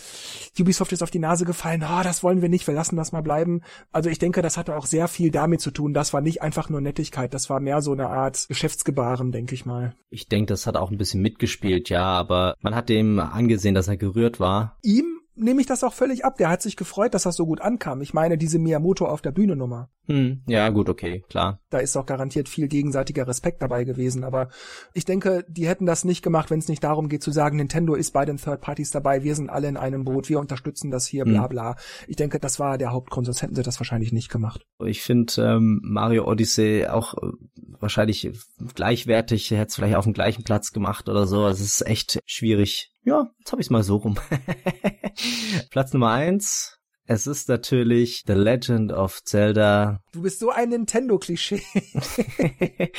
[0.59, 3.13] Ubisoft ist auf die Nase gefallen, ah, oh, das wollen wir nicht, wir lassen das
[3.13, 3.61] mal bleiben.
[3.93, 6.71] Also ich denke, das hatte auch sehr viel damit zu tun, das war nicht einfach
[6.71, 9.95] nur Nettigkeit, das war mehr so eine Art Geschäftsgebaren, denke ich mal.
[10.11, 13.89] Ich denke, das hat auch ein bisschen mitgespielt, ja, aber man hat dem angesehen, dass
[13.89, 14.79] er gerührt war.
[14.83, 16.37] Ihm nehme ich das auch völlig ab.
[16.37, 18.01] Der hat sich gefreut, dass das so gut ankam.
[18.01, 19.91] Ich meine, diese Miyamoto auf der Bühne Nummer.
[20.07, 21.61] Hm, ja, gut, okay, klar.
[21.71, 24.25] Da ist auch garantiert viel gegenseitiger Respekt dabei gewesen.
[24.25, 24.49] Aber
[24.93, 27.95] ich denke, die hätten das nicht gemacht, wenn es nicht darum geht zu sagen, Nintendo
[27.95, 31.07] ist bei den Third Parties dabei, wir sind alle in einem Boot, wir unterstützen das
[31.07, 31.49] hier, bla hm.
[31.49, 31.77] bla.
[32.09, 34.67] Ich denke, das war der Hauptgrund, sonst hätten sie das wahrscheinlich nicht gemacht.
[34.85, 37.29] Ich finde ähm, Mario Odyssey auch äh,
[37.79, 38.31] wahrscheinlich
[38.75, 41.47] gleichwertig, hätte es vielleicht auf dem gleichen Platz gemacht oder so.
[41.47, 42.93] Es ist echt schwierig.
[43.05, 44.19] Ja, jetzt habe ich es mal so rum.
[45.71, 46.77] Platz Nummer eins.
[47.07, 50.01] Es ist natürlich The Legend of Zelda.
[50.13, 51.61] Du bist so ein Nintendo-Klischee.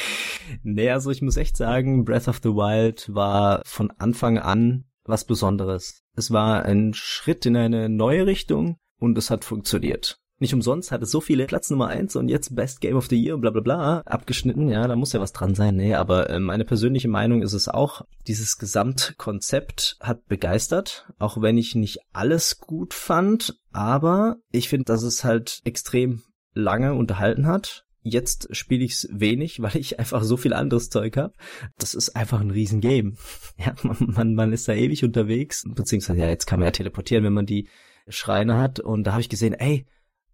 [0.64, 5.26] nee, also ich muss echt sagen, Breath of the Wild war von Anfang an was
[5.26, 6.04] Besonderes.
[6.14, 10.21] Es war ein Schritt in eine neue Richtung und es hat funktioniert.
[10.42, 13.16] Nicht umsonst hat es so viele Platz Nummer eins und jetzt Best Game of the
[13.16, 14.70] Year und bla bla bla abgeschnitten.
[14.70, 15.76] Ja, da muss ja was dran sein.
[15.76, 21.60] Nee, aber äh, meine persönliche Meinung ist es auch, dieses Gesamtkonzept hat begeistert, auch wenn
[21.60, 26.24] ich nicht alles gut fand, aber ich finde, dass es halt extrem
[26.56, 27.86] lange unterhalten hat.
[28.02, 31.36] Jetzt spiele ich es wenig, weil ich einfach so viel anderes Zeug habe.
[31.78, 33.14] Das ist einfach ein Riesengame.
[33.60, 37.24] Ja, man, man, man ist da ewig unterwegs, beziehungsweise ja, jetzt kann man ja teleportieren,
[37.26, 37.68] wenn man die
[38.08, 38.80] Schreine hat.
[38.80, 39.86] Und da habe ich gesehen, ey,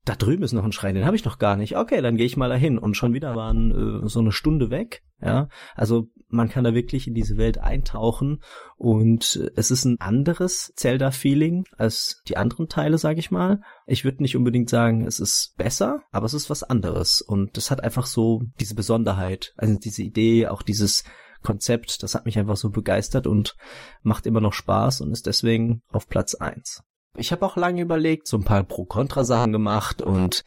[0.08, 1.76] da drüben ist noch ein Schrein, den habe ich noch gar nicht.
[1.76, 5.04] Okay, dann gehe ich mal dahin und schon wieder waren äh, so eine Stunde weg.
[5.22, 8.42] Ja, also man kann da wirklich in diese Welt eintauchen
[8.76, 13.62] und es ist ein anderes Zelda-Feeling als die anderen Teile, sage ich mal.
[13.86, 17.72] Ich würde nicht unbedingt sagen, es ist besser, aber es ist was anderes und es
[17.72, 21.04] hat einfach so diese Besonderheit, also diese Idee, auch dieses
[21.42, 23.56] Konzept, das hat mich einfach so begeistert und
[24.02, 26.84] macht immer noch Spaß und ist deswegen auf Platz eins.
[27.18, 30.44] Ich habe auch lange überlegt, so ein paar Pro-Kontra-Sachen gemacht und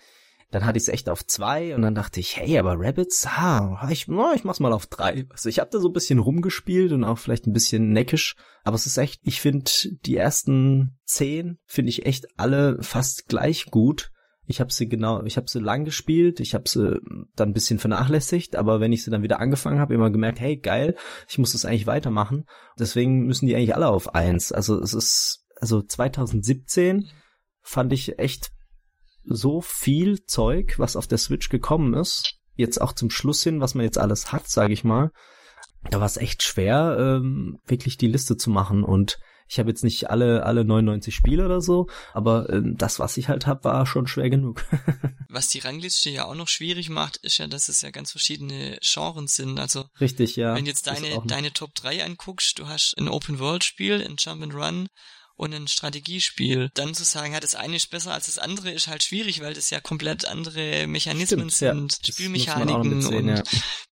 [0.51, 3.89] dann hatte ich es echt auf zwei und dann dachte ich, hey, aber Rabbits, ah,
[3.91, 5.27] ich, oh, ich mach's mal auf drei.
[5.31, 8.75] Also ich habe da so ein bisschen rumgespielt und auch vielleicht ein bisschen neckisch, aber
[8.75, 9.71] es ist echt, ich finde
[10.07, 14.11] die ersten zehn finde ich echt alle fast gleich gut.
[14.47, 16.99] Ich habe sie genau, ich habe sie lang gespielt, ich habe sie
[17.37, 20.57] dann ein bisschen vernachlässigt, aber wenn ich sie dann wieder angefangen habe, immer gemerkt, hey,
[20.57, 20.97] geil,
[21.29, 22.47] ich muss das eigentlich weitermachen.
[22.77, 24.51] Deswegen müssen die eigentlich alle auf eins.
[24.51, 27.09] Also es ist also 2017
[27.63, 28.51] fand ich echt
[29.25, 32.37] so viel Zeug, was auf der Switch gekommen ist.
[32.57, 35.11] Jetzt auch zum Schluss hin, was man jetzt alles hat, sage ich mal.
[35.91, 38.85] Da war es echt schwer, ähm, wirklich die Liste zu machen.
[38.85, 39.19] Und
[39.49, 43.29] ich habe jetzt nicht alle alle 99 Spiele oder so, aber ähm, das, was ich
[43.29, 44.65] halt habe, war schon schwer genug.
[45.29, 48.79] was die Rangliste ja auch noch schwierig macht, ist ja, dass es ja ganz verschiedene
[48.81, 49.59] Genres sind.
[49.59, 50.55] Also richtig, ja.
[50.55, 54.43] Wenn jetzt deine deine Top 3 anguckst, du hast ein Open World Spiel, ein Jump
[54.43, 54.89] and Run
[55.41, 56.71] und ein Strategiespiel.
[56.75, 59.55] Dann zu sagen, ja, das eine ist besser als das andere, ist halt schwierig, weil
[59.55, 62.13] das ja komplett andere Mechanismen Stimmt, sind, ja.
[62.13, 63.43] Spielmechaniken und ja.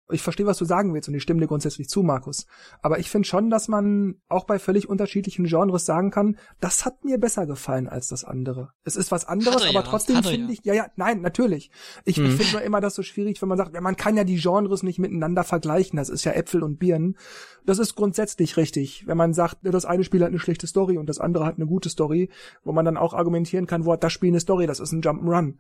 [0.09, 2.45] Ich verstehe, was du sagen willst und ich stimme dir grundsätzlich zu, Markus.
[2.81, 7.03] Aber ich finde schon, dass man auch bei völlig unterschiedlichen Genres sagen kann, das hat
[7.03, 8.69] mir besser gefallen als das andere.
[8.83, 11.71] Es ist was anderes, aber ja, trotzdem finde ich, ja, ja, nein, natürlich.
[12.03, 12.25] Ich, hm.
[12.27, 14.37] ich finde nur immer das so schwierig, wenn man sagt, ja, man kann ja die
[14.37, 15.97] Genres nicht miteinander vergleichen.
[15.97, 17.17] Das ist ja Äpfel und Birnen.
[17.65, 19.07] Das ist grundsätzlich richtig.
[19.07, 21.65] Wenn man sagt, das eine Spiel hat eine schlechte Story und das andere hat eine
[21.65, 22.29] gute Story,
[22.63, 25.01] wo man dann auch argumentieren kann, wo hat das Spiel eine Story, das ist ein
[25.01, 25.55] Jump'n'Run.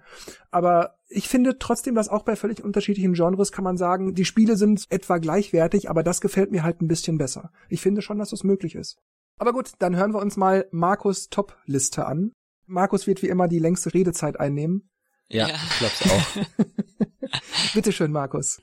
[0.51, 4.57] Aber ich finde trotzdem, dass auch bei völlig unterschiedlichen Genres kann man sagen, die Spiele
[4.57, 7.53] sind etwa gleichwertig, aber das gefällt mir halt ein bisschen besser.
[7.69, 8.97] Ich finde schon, dass das möglich ist.
[9.37, 12.33] Aber gut, dann hören wir uns mal Markus Top-Liste an.
[12.65, 14.89] Markus wird wie immer die längste Redezeit einnehmen.
[15.29, 15.55] Ja, ja.
[15.55, 17.73] ich glaub's auch.
[17.73, 18.61] Bitteschön, Markus.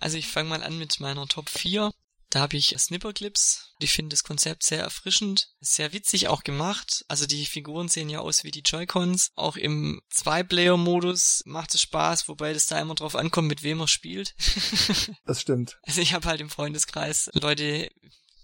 [0.00, 1.92] Also ich fange mal an mit meiner Top 4.
[2.32, 3.74] Da habe ich Snipperclips.
[3.78, 7.04] Ich finde das Konzept sehr erfrischend, sehr witzig auch gemacht.
[7.06, 9.32] Also die Figuren sehen ja aus wie die Joy-Cons.
[9.34, 13.88] Auch im Zwei-Player-Modus macht es Spaß, wobei das da immer drauf ankommt, mit wem er
[13.88, 14.34] spielt.
[15.26, 15.78] das stimmt.
[15.82, 17.90] Also ich habe halt im Freundeskreis Leute,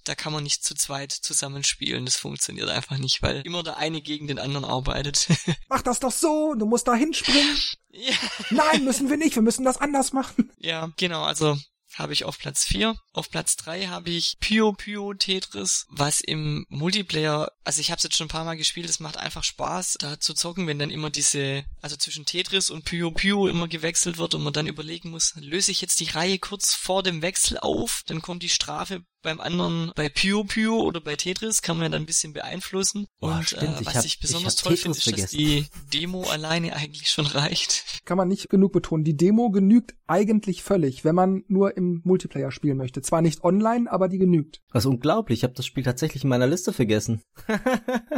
[0.04, 2.04] da kann man nicht zu zweit zusammenspielen.
[2.04, 5.28] Das funktioniert einfach nicht, weil immer der eine gegen den anderen arbeitet.
[5.70, 7.56] Mach das doch so, du musst da hinspringen.
[7.88, 8.14] Ja.
[8.50, 10.52] Nein, müssen wir nicht, wir müssen das anders machen.
[10.58, 11.56] Ja, genau, also
[11.94, 12.96] habe ich auf Platz 4.
[13.12, 18.04] Auf Platz 3 habe ich Pyo Pyo Tetris, was im Multiplayer, also ich habe es
[18.04, 20.90] jetzt schon ein paar Mal gespielt, es macht einfach Spaß, da zu zocken, wenn dann
[20.90, 25.10] immer diese, also zwischen Tetris und Pyo Pyo immer gewechselt wird und man dann überlegen
[25.10, 29.04] muss, löse ich jetzt die Reihe kurz vor dem Wechsel auf, dann kommt die Strafe
[29.22, 33.06] beim anderen, bei Pio Pio oder bei Tetris kann man ja dann ein bisschen beeinflussen.
[33.20, 35.66] Boah, und stimmt, äh, was ich, hab, ich besonders ich toll finde, ist, dass die
[35.92, 37.84] Demo alleine eigentlich schon reicht.
[38.04, 39.04] Kann man nicht genug betonen.
[39.04, 43.02] Die Demo genügt eigentlich völlig, wenn man nur im Multiplayer spielen möchte.
[43.02, 44.60] Zwar nicht online, aber die genügt.
[44.72, 45.40] Das ist unglaublich.
[45.40, 47.22] Ich habe das Spiel tatsächlich in meiner Liste vergessen.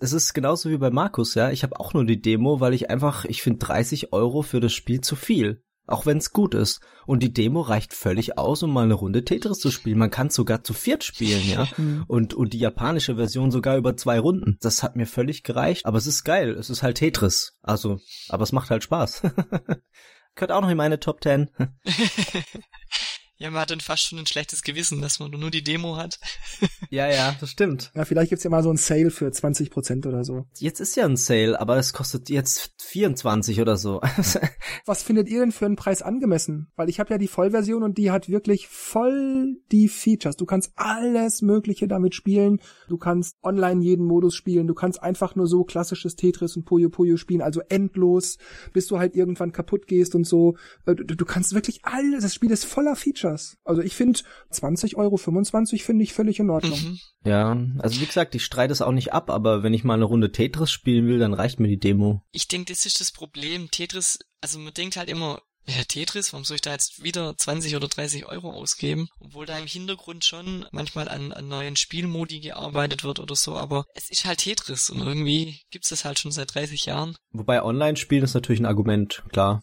[0.00, 1.50] es ist genauso wie bei Markus, ja.
[1.50, 4.72] Ich habe auch nur die Demo, weil ich einfach, ich finde 30 Euro für das
[4.72, 5.62] Spiel zu viel.
[5.88, 6.80] Auch wenn's gut ist.
[7.06, 9.98] Und die Demo reicht völlig aus, um mal eine Runde Tetris zu spielen.
[9.98, 11.68] Man kann sogar zu viert spielen, ja.
[12.06, 14.58] Und, und die japanische Version sogar über zwei Runden.
[14.60, 15.86] Das hat mir völlig gereicht.
[15.86, 16.50] Aber es ist geil.
[16.50, 17.58] Es ist halt Tetris.
[17.62, 19.22] Also, aber es macht halt Spaß.
[20.34, 21.50] Gehört auch noch in meine Top Ten.
[23.40, 26.18] Ja, man hat dann fast schon ein schlechtes Gewissen, dass man nur die Demo hat.
[26.90, 27.92] ja, ja, das stimmt.
[27.94, 30.46] Ja, vielleicht gibt's ja mal so ein Sale für 20 Prozent oder so.
[30.56, 34.00] Jetzt ist ja ein Sale, aber es kostet jetzt 24 oder so.
[34.86, 36.72] Was findet ihr denn für einen Preis angemessen?
[36.74, 40.36] Weil ich habe ja die Vollversion und die hat wirklich voll die Features.
[40.36, 42.60] Du kannst alles Mögliche damit spielen.
[42.88, 44.66] Du kannst online jeden Modus spielen.
[44.66, 48.38] Du kannst einfach nur so klassisches Tetris und Puyo Puyo spielen, also endlos,
[48.72, 50.56] bis du halt irgendwann kaputt gehst und so.
[50.86, 52.24] Äh, du, du kannst wirklich alles.
[52.24, 53.27] Das Spiel ist voller Features.
[53.28, 53.56] Features.
[53.64, 56.80] Also ich finde 20 Euro, 25 finde ich völlig in Ordnung.
[56.80, 56.98] Mhm.
[57.24, 60.04] Ja, also wie gesagt, ich streite es auch nicht ab, aber wenn ich mal eine
[60.04, 62.22] Runde Tetris spielen will, dann reicht mir die Demo.
[62.32, 63.70] Ich denke, das ist das Problem.
[63.70, 67.76] Tetris, also man denkt halt immer, ja, Tetris, warum soll ich da jetzt wieder 20
[67.76, 69.08] oder 30 Euro ausgeben?
[69.20, 73.84] Obwohl da im Hintergrund schon manchmal an, an neuen Spielmodi gearbeitet wird oder so, aber
[73.94, 77.16] es ist halt Tetris und irgendwie gibt's das halt schon seit 30 Jahren.
[77.32, 79.62] Wobei Online-Spielen ist natürlich ein Argument, klar.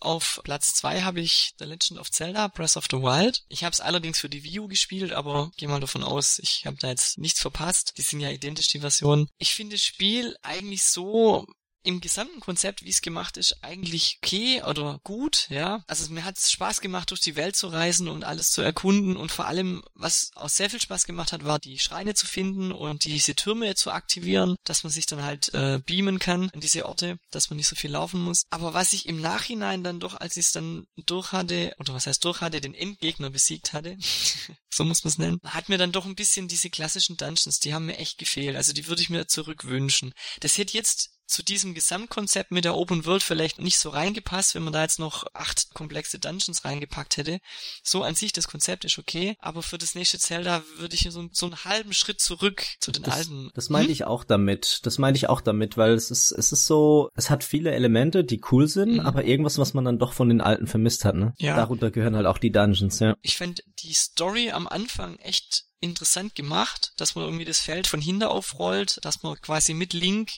[0.00, 3.44] Auf Platz zwei habe ich The Legend of Zelda Breath of the Wild.
[3.48, 6.64] Ich habe es allerdings für die Wii U gespielt, aber gehe mal davon aus, ich
[6.64, 7.92] habe da jetzt nichts verpasst.
[7.98, 9.28] Die sind ja identisch, die Versionen.
[9.38, 11.46] Ich finde das Spiel eigentlich so
[11.82, 15.82] im gesamten Konzept, wie es gemacht ist, eigentlich okay oder gut, ja.
[15.86, 19.16] Also mir hat es Spaß gemacht, durch die Welt zu reisen und alles zu erkunden
[19.16, 22.72] und vor allem, was auch sehr viel Spaß gemacht hat, war die Schreine zu finden
[22.72, 26.86] und diese Türme zu aktivieren, dass man sich dann halt äh, beamen kann an diese
[26.86, 28.44] Orte, dass man nicht so viel laufen muss.
[28.50, 32.06] Aber was ich im Nachhinein dann doch, als ich es dann durch hatte, oder was
[32.06, 33.96] heißt durch hatte, den Endgegner besiegt hatte,
[34.70, 37.74] so muss man es nennen, hat mir dann doch ein bisschen diese klassischen Dungeons, die
[37.74, 38.56] haben mir echt gefehlt.
[38.56, 40.12] Also die würde ich mir zurückwünschen.
[40.40, 44.64] Das hätte jetzt zu diesem Gesamtkonzept mit der Open World vielleicht nicht so reingepasst, wenn
[44.64, 47.40] man da jetzt noch acht komplexe Dungeons reingepackt hätte.
[47.82, 51.28] So an sich, das Konzept ist okay, aber für das nächste Zelda würde ich so,
[51.32, 53.50] so einen halben Schritt zurück zu den das, alten.
[53.54, 53.92] Das meinte hm?
[53.92, 54.80] ich auch damit.
[54.82, 58.24] Das meinte ich auch damit, weil es ist, es ist so, es hat viele Elemente,
[58.24, 59.00] die cool sind, mhm.
[59.00, 61.34] aber irgendwas, was man dann doch von den alten vermisst hat, ne?
[61.38, 61.56] Ja.
[61.56, 63.16] Darunter gehören halt auch die Dungeons, ja.
[63.22, 68.00] Ich fand die Story am Anfang echt interessant gemacht, dass man irgendwie das Feld von
[68.00, 70.32] hinten aufrollt, dass man quasi mit Link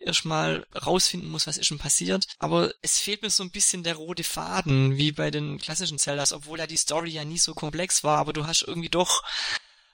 [0.00, 2.26] erstmal rausfinden muss, was ist schon passiert.
[2.38, 6.32] Aber es fehlt mir so ein bisschen der rote Faden, wie bei den klassischen Zeldas,
[6.32, 9.22] obwohl ja die Story ja nie so komplex war, aber du hast irgendwie doch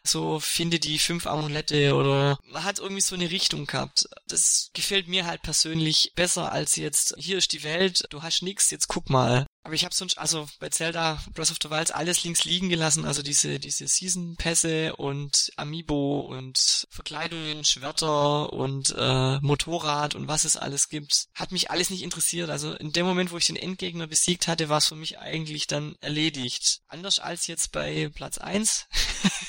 [0.06, 4.06] so finde die fünf Amulette oder man hat irgendwie so eine Richtung gehabt.
[4.28, 8.70] Das gefällt mir halt persönlich besser als jetzt, hier ist die Welt, du hast nix,
[8.70, 9.46] jetzt guck mal.
[9.64, 13.06] Aber ich habe sonst, also bei Zelda Breath of the Wild alles links liegen gelassen,
[13.06, 20.58] also diese, diese Season-Pässe und Amiibo und Verkleidungen, Schwerter und äh, Motorrad und was es
[20.58, 21.28] alles gibt.
[21.34, 22.50] Hat mich alles nicht interessiert.
[22.50, 25.66] Also in dem Moment, wo ich den Endgegner besiegt hatte, war es für mich eigentlich
[25.66, 26.80] dann erledigt.
[26.88, 28.86] Anders als jetzt bei Platz eins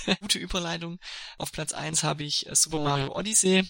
[0.21, 0.99] Gute Überleitung.
[1.38, 3.63] Auf Platz eins habe ich äh, Super Mario Odyssey.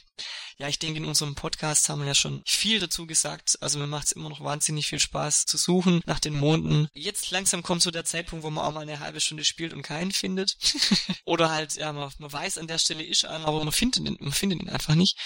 [0.58, 3.58] Ja, ich denke, in unserem Podcast haben wir ja schon viel dazu gesagt.
[3.62, 6.88] Also mir macht es immer noch wahnsinnig viel Spaß zu suchen nach den Monden.
[6.94, 9.82] Jetzt langsam kommt so der Zeitpunkt, wo man auch mal eine halbe Stunde spielt und
[9.82, 10.58] keinen findet.
[11.26, 14.18] Oder halt, ja, man, man weiß, an der Stelle ist einer, aber man findet ihn,
[14.20, 15.18] man findet ihn einfach nicht.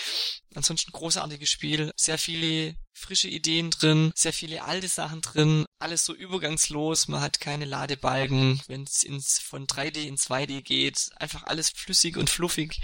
[0.55, 1.91] Ansonsten großartiges Spiel.
[1.95, 7.39] Sehr viele frische Ideen drin, sehr viele alte Sachen drin, alles so übergangslos, man hat
[7.39, 12.79] keine Ladebalken, wenn es ins von 3D in 2D geht, einfach alles flüssig und fluffig,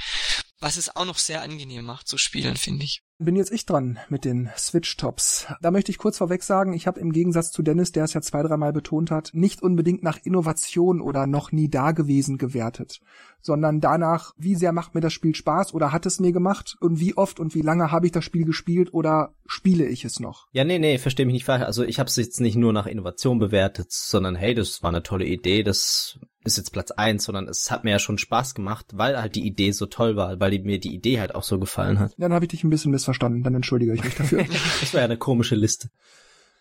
[0.60, 3.02] was es auch noch sehr angenehm macht zu spielen, finde ich.
[3.17, 5.47] Bin jetzt ich dran mit den Switch-Tops.
[5.62, 8.19] Da möchte ich kurz vorweg sagen, ich habe im Gegensatz zu Dennis, der es ja
[8.19, 12.99] zwei, dreimal betont hat, nicht unbedingt nach Innovation oder noch nie dagewesen gewertet,
[13.46, 17.00] sondern danach, wie sehr macht mir das Spiel Spaß oder hat es mir gemacht und
[17.00, 20.48] wie oft und wie lange habe ich das Spiel gespielt oder spiele ich es noch?
[20.52, 21.64] Ja, nee, nee, verstehe mich nicht falsch.
[21.64, 25.04] Also ich habe es jetzt nicht nur nach Innovation bewertet, sondern hey, das war eine
[25.04, 28.88] tolle Idee, das ist jetzt Platz eins, sondern es hat mir ja schon Spaß gemacht,
[28.94, 32.00] weil halt die Idee so toll war, weil mir die Idee halt auch so gefallen
[32.00, 32.12] hat.
[32.12, 34.44] Ja, dann habe ich dich ein bisschen missverstanden, dann entschuldige ich mich dafür.
[34.80, 35.90] das war ja eine komische Liste.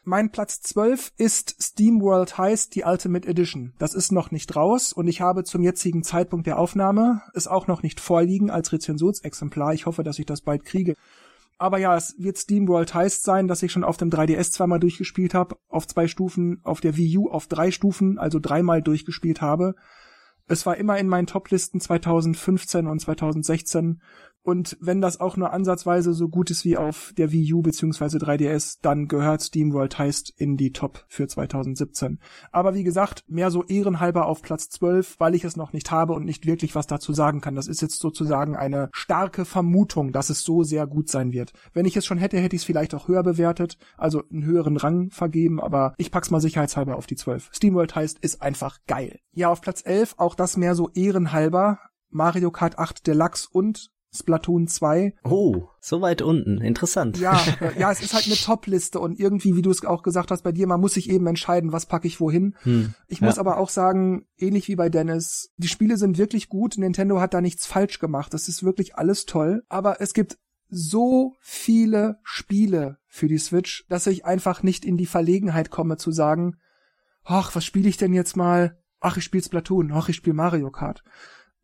[0.06, 3.72] Mein Platz 12 ist Steam World Heist, die Ultimate Edition.
[3.78, 7.68] Das ist noch nicht raus und ich habe zum jetzigen Zeitpunkt der Aufnahme es auch
[7.68, 9.72] noch nicht vorliegen als Rezensionsexemplar.
[9.72, 10.94] Ich hoffe, dass ich das bald kriege.
[11.56, 14.78] Aber ja, es wird Steam World Heist sein, dass ich schon auf dem 3DS zweimal
[14.78, 19.40] durchgespielt habe, auf zwei Stufen, auf der Wii U auf drei Stufen, also dreimal durchgespielt
[19.40, 19.74] habe.
[20.46, 24.02] Es war immer in meinen Toplisten 2015 und 2016
[24.44, 28.18] Und wenn das auch nur ansatzweise so gut ist wie auf der Wii U bzw.
[28.18, 32.18] 3DS, dann gehört SteamWorld Heist in die Top für 2017.
[32.52, 36.12] Aber wie gesagt, mehr so ehrenhalber auf Platz 12, weil ich es noch nicht habe
[36.12, 37.54] und nicht wirklich was dazu sagen kann.
[37.54, 41.54] Das ist jetzt sozusagen eine starke Vermutung, dass es so sehr gut sein wird.
[41.72, 44.76] Wenn ich es schon hätte, hätte ich es vielleicht auch höher bewertet, also einen höheren
[44.76, 47.48] Rang vergeben, aber ich pack's mal sicherheitshalber auf die 12.
[47.50, 49.20] SteamWorld Heist ist einfach geil.
[49.32, 51.78] Ja, auf Platz 11, auch das mehr so ehrenhalber,
[52.10, 55.14] Mario Kart 8 Deluxe und Splatoon 2.
[55.24, 56.60] Oh, so weit unten.
[56.60, 57.18] Interessant.
[57.18, 60.30] Ja, äh, ja, es ist halt eine Top-Liste und irgendwie, wie du es auch gesagt
[60.30, 62.54] hast, bei dir, man muss sich eben entscheiden, was packe ich wohin.
[62.62, 63.40] Hm, ich muss ja.
[63.40, 66.78] aber auch sagen, ähnlich wie bei Dennis, die Spiele sind wirklich gut.
[66.78, 68.32] Nintendo hat da nichts falsch gemacht.
[68.32, 69.64] Das ist wirklich alles toll.
[69.68, 75.06] Aber es gibt so viele Spiele für die Switch, dass ich einfach nicht in die
[75.06, 76.56] Verlegenheit komme zu sagen,
[77.24, 78.78] ach, was spiele ich denn jetzt mal?
[79.00, 81.02] Ach, ich spiele Splatoon, ach, ich spiele Mario Kart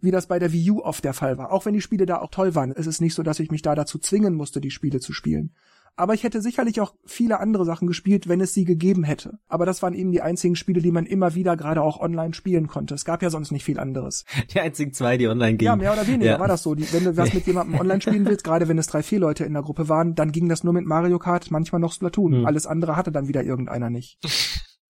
[0.01, 1.53] wie das bei der Wii U oft der Fall war.
[1.53, 2.73] Auch wenn die Spiele da auch toll waren.
[2.73, 5.55] Es ist nicht so, dass ich mich da dazu zwingen musste, die Spiele zu spielen.
[5.97, 9.39] Aber ich hätte sicherlich auch viele andere Sachen gespielt, wenn es sie gegeben hätte.
[9.49, 12.69] Aber das waren eben die einzigen Spiele, die man immer wieder gerade auch online spielen
[12.69, 12.95] konnte.
[12.95, 14.25] Es gab ja sonst nicht viel anderes.
[14.55, 15.67] Die einzigen zwei, die online gingen.
[15.67, 16.41] Ja, mehr oder weniger ja.
[16.41, 16.75] war das so.
[16.75, 19.45] Die, wenn du was mit jemandem online spielen willst, gerade wenn es drei, vier Leute
[19.45, 22.33] in der Gruppe waren, dann ging das nur mit Mario Kart, manchmal noch Splatoon.
[22.33, 22.47] Hm.
[22.47, 24.19] Alles andere hatte dann wieder irgendeiner nicht.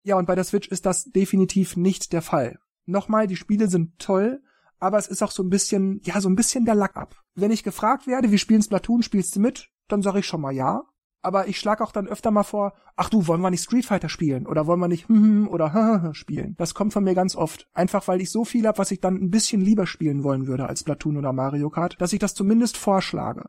[0.03, 2.59] ja, und bei der Switch ist das definitiv nicht der Fall.
[2.85, 4.43] Nochmal, die Spiele sind toll,
[4.81, 7.15] aber es ist auch so ein bisschen, ja, so ein bisschen der Lack ab.
[7.35, 9.69] Wenn ich gefragt werde, wir spielen Splatoon, spielst du mit?
[9.89, 10.83] Dann sage ich schon mal ja.
[11.23, 14.09] Aber ich schlage auch dann öfter mal vor, ach du, wollen wir nicht Street Fighter
[14.09, 14.47] spielen?
[14.47, 16.55] Oder wollen wir nicht hm, hm oder hm, spielen?
[16.57, 17.69] Das kommt von mir ganz oft.
[17.75, 20.67] Einfach weil ich so viel hab, was ich dann ein bisschen lieber spielen wollen würde
[20.67, 23.45] als Splatoon oder Mario Kart, dass ich das zumindest vorschlage.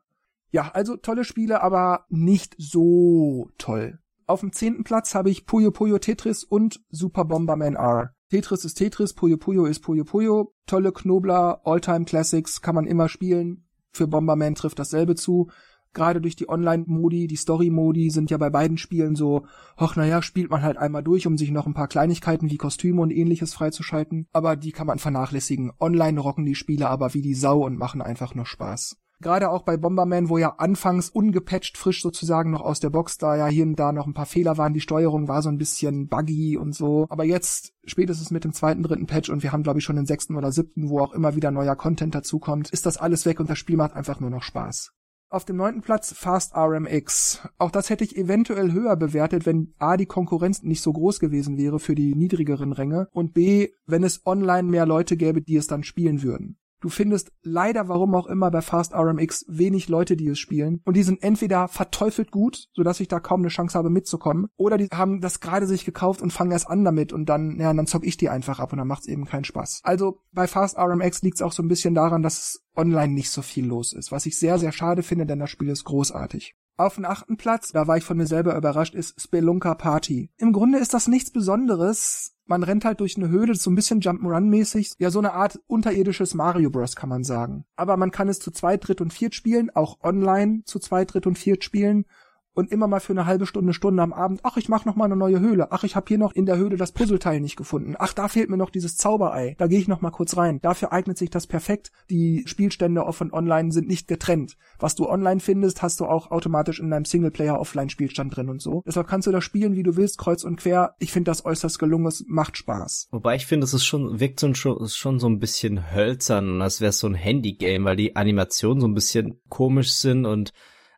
[0.51, 3.99] Ja, also tolle Spiele, aber nicht so toll.
[4.27, 8.13] Auf dem zehnten Platz habe ich Puyo Puyo Tetris und Super Bomberman R.
[8.31, 10.53] Tetris ist Tetris, Puyo Puyo ist Puyo Puyo.
[10.65, 13.65] Tolle Knobler, Alltime Classics kann man immer spielen.
[13.91, 15.49] Für Bomberman trifft dasselbe zu.
[15.93, 20.49] Gerade durch die Online-Modi, die Story-Modi sind ja bei beiden Spielen so, ach naja, spielt
[20.49, 24.27] man halt einmal durch, um sich noch ein paar Kleinigkeiten wie Kostüme und ähnliches freizuschalten.
[24.31, 25.73] Aber die kann man vernachlässigen.
[25.77, 28.95] Online rocken die Spiele aber wie die Sau und machen einfach nur Spaß.
[29.21, 33.35] Gerade auch bei Bomberman, wo ja anfangs ungepatcht frisch sozusagen noch aus der Box, da
[33.37, 36.07] ja hier und da noch ein paar Fehler waren, die Steuerung war so ein bisschen
[36.07, 37.05] buggy und so.
[37.09, 40.07] Aber jetzt, spätestens mit dem zweiten, dritten Patch und wir haben glaube ich schon den
[40.07, 43.49] sechsten oder siebten, wo auch immer wieder neuer Content dazukommt, ist das alles weg und
[43.49, 44.91] das Spiel macht einfach nur noch Spaß.
[45.29, 47.47] Auf dem neunten Platz Fast RMX.
[47.57, 51.57] Auch das hätte ich eventuell höher bewertet, wenn A, die Konkurrenz nicht so groß gewesen
[51.57, 55.67] wäre für die niedrigeren Ränge und B, wenn es online mehr Leute gäbe, die es
[55.67, 56.57] dann spielen würden.
[56.81, 60.81] Du findest leider, warum auch immer, bei Fast RMX wenig Leute, die es spielen.
[60.83, 64.77] Und die sind entweder verteufelt gut, sodass ich da kaum eine Chance habe mitzukommen, oder
[64.77, 67.85] die haben das gerade sich gekauft und fangen erst an damit und dann, ja, dann
[67.85, 69.81] zock ich die einfach ab und dann macht's eben keinen Spaß.
[69.83, 73.43] Also bei Fast RMX liegt's auch so ein bisschen daran, dass es online nicht so
[73.43, 76.55] viel los ist, was ich sehr, sehr schade finde, denn das Spiel ist großartig.
[76.81, 80.31] Auf dem achten Platz, da war ich von mir selber überrascht, ist Spelunker Party.
[80.37, 82.33] Im Grunde ist das nichts Besonderes.
[82.45, 84.95] Man rennt halt durch eine Höhle, so ein bisschen Jump'n'Run-mäßig.
[84.97, 86.95] Ja, so eine Art unterirdisches Mario Bros.
[86.95, 87.65] kann man sagen.
[87.75, 91.27] Aber man kann es zu zweit, dritt und viert spielen, auch online zu zweit, dritt
[91.27, 92.05] und viert spielen
[92.53, 95.05] und immer mal für eine halbe Stunde, Stunde am Abend, ach, ich mach noch mal
[95.05, 95.71] eine neue Höhle.
[95.71, 97.95] Ach, ich habe hier noch in der Höhle das Puzzleteil nicht gefunden.
[97.97, 99.55] Ach, da fehlt mir noch dieses Zauberei.
[99.57, 100.59] Da gehe ich noch mal kurz rein.
[100.61, 101.91] Dafür eignet sich das perfekt.
[102.09, 104.57] Die Spielstände off und online sind nicht getrennt.
[104.79, 108.61] Was du online findest, hast du auch automatisch in deinem Singleplayer Offline Spielstand drin und
[108.61, 108.83] so.
[108.85, 110.95] Deshalb kannst du das spielen, wie du willst, kreuz und quer.
[110.99, 113.07] Ich finde das äußerst gelungen, es macht Spaß.
[113.11, 116.81] Wobei ich finde, es ist schon wirkt so schon, schon so ein bisschen hölzern, als
[116.81, 120.53] wäre so ein Handygame, weil die Animationen so ein bisschen komisch sind und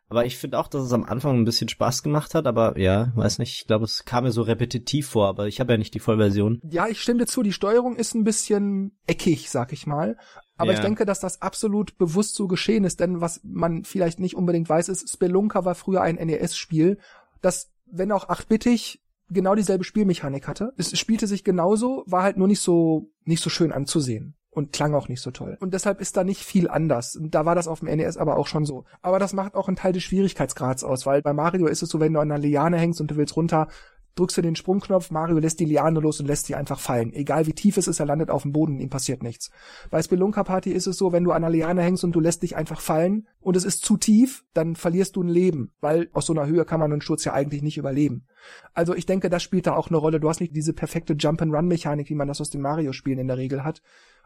[0.08, 3.12] aber ich finde auch, dass es am Anfang ein bisschen Spaß gemacht hat, aber ja,
[3.14, 5.94] weiß nicht, ich glaube, es kam mir so repetitiv vor, aber ich habe ja nicht
[5.94, 6.60] die Vollversion.
[6.68, 10.16] Ja, ich stimme dir zu, die Steuerung ist ein bisschen eckig, sag ich mal.
[10.56, 10.78] Aber ja.
[10.78, 14.68] ich denke, dass das absolut bewusst so geschehen ist, denn was man vielleicht nicht unbedingt
[14.68, 16.98] weiß, ist, Spelunker war früher ein NES-Spiel,
[17.40, 20.72] das, wenn auch achtbittig, genau dieselbe Spielmechanik hatte.
[20.76, 24.94] Es spielte sich genauso, war halt nur nicht so, nicht so schön anzusehen und klang
[24.94, 25.56] auch nicht so toll.
[25.60, 27.16] Und deshalb ist da nicht viel anders.
[27.16, 28.84] Und da war das auf dem NES aber auch schon so.
[29.02, 32.00] Aber das macht auch einen Teil des Schwierigkeitsgrads aus, weil bei Mario ist es so,
[32.00, 33.68] wenn du an einer Liane hängst und du willst runter,
[34.14, 37.12] drückst du den Sprungknopf, Mario lässt die Liane los und lässt sie einfach fallen.
[37.12, 39.50] Egal wie tief es ist, er landet auf dem Boden, ihm passiert nichts.
[39.90, 42.42] Bei Spelunker Party ist es so, wenn du an einer Liane hängst und du lässt
[42.42, 46.26] dich einfach fallen und es ist zu tief, dann verlierst du ein Leben, weil aus
[46.26, 48.26] so einer Höhe kann man einen Sturz ja eigentlich nicht überleben.
[48.72, 50.20] Also ich denke, das spielt da auch eine Rolle.
[50.20, 53.64] Du hast nicht diese perfekte Jump-and-Run-Mechanik, wie man das aus den Mario-Spielen in der Regel
[53.64, 53.82] hat,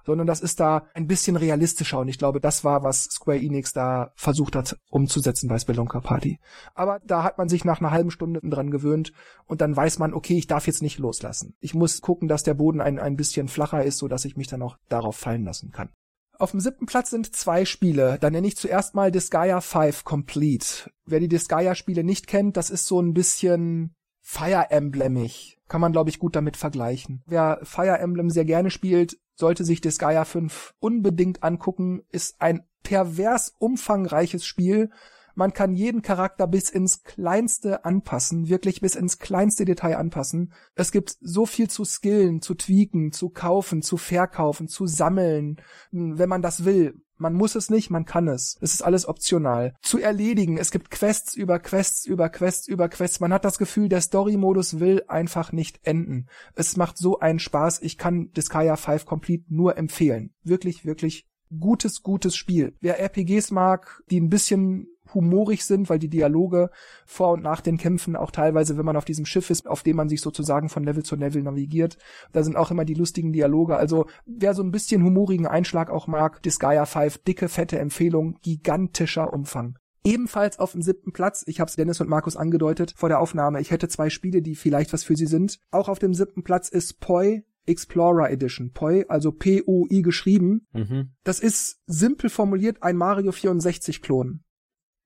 [0.08, 3.72] sondern das ist da ein bisschen realistischer und ich glaube, das war, was Square Enix
[3.72, 6.40] da versucht hat umzusetzen bei Spelunker Party.
[6.74, 9.12] Aber da hat man sich nach einer halben Stunde dran gewöhnt
[9.46, 11.54] und dann weiß man, okay, ich darf jetzt nicht loslassen.
[11.60, 14.48] Ich muss gucken, dass der Boden ein, ein bisschen flacher ist, so dass ich mich
[14.48, 15.90] dann auch darauf fallen lassen kann.
[16.38, 18.16] Auf dem siebten Platz sind zwei Spiele.
[18.20, 20.90] Da nenne ich zuerst mal Disgaea 5 Complete.
[21.04, 25.58] Wer die Disgaea-Spiele nicht kennt, das ist so ein bisschen Fire Emblemig.
[25.68, 27.22] Kann man, glaube ich, gut damit vergleichen.
[27.26, 32.02] Wer Fire Emblem sehr gerne spielt, sollte sich Disgaea 5 unbedingt angucken.
[32.10, 34.90] Ist ein pervers umfangreiches Spiel,
[35.38, 40.52] man kann jeden Charakter bis ins Kleinste anpassen, wirklich bis ins kleinste Detail anpassen.
[40.74, 45.60] Es gibt so viel zu skillen, zu tweaken, zu kaufen, zu verkaufen, zu sammeln,
[45.92, 46.96] wenn man das will.
[47.18, 48.58] Man muss es nicht, man kann es.
[48.60, 49.76] Es ist alles optional.
[49.80, 50.58] Zu erledigen.
[50.58, 53.20] Es gibt Quests über Quests über Quests über Quests.
[53.20, 56.26] Man hat das Gefühl, der Story-Modus will einfach nicht enden.
[56.56, 57.80] Es macht so einen Spaß.
[57.82, 60.34] Ich kann Disgaea 5 Complete nur empfehlen.
[60.42, 61.28] Wirklich, wirklich
[61.58, 62.76] gutes, gutes Spiel.
[62.80, 66.70] Wer RPGs mag, die ein bisschen humorig sind, weil die Dialoge
[67.06, 69.96] vor und nach den Kämpfen auch teilweise, wenn man auf diesem Schiff ist, auf dem
[69.96, 71.98] man sich sozusagen von Level zu Level navigiert,
[72.32, 73.76] da sind auch immer die lustigen Dialoge.
[73.76, 79.32] Also wer so ein bisschen humorigen Einschlag auch mag, Disgaea 5, dicke, fette Empfehlung, gigantischer
[79.32, 79.78] Umfang.
[80.04, 83.60] Ebenfalls auf dem siebten Platz, ich habe es Dennis und Markus angedeutet vor der Aufnahme,
[83.60, 85.58] ich hätte zwei Spiele, die vielleicht was für sie sind.
[85.70, 88.72] Auch auf dem siebten Platz ist Poi Explorer Edition.
[88.72, 90.66] Poi, also P-O-I geschrieben.
[90.72, 91.10] Mhm.
[91.22, 94.40] Das ist simpel formuliert ein Mario 64 Klon.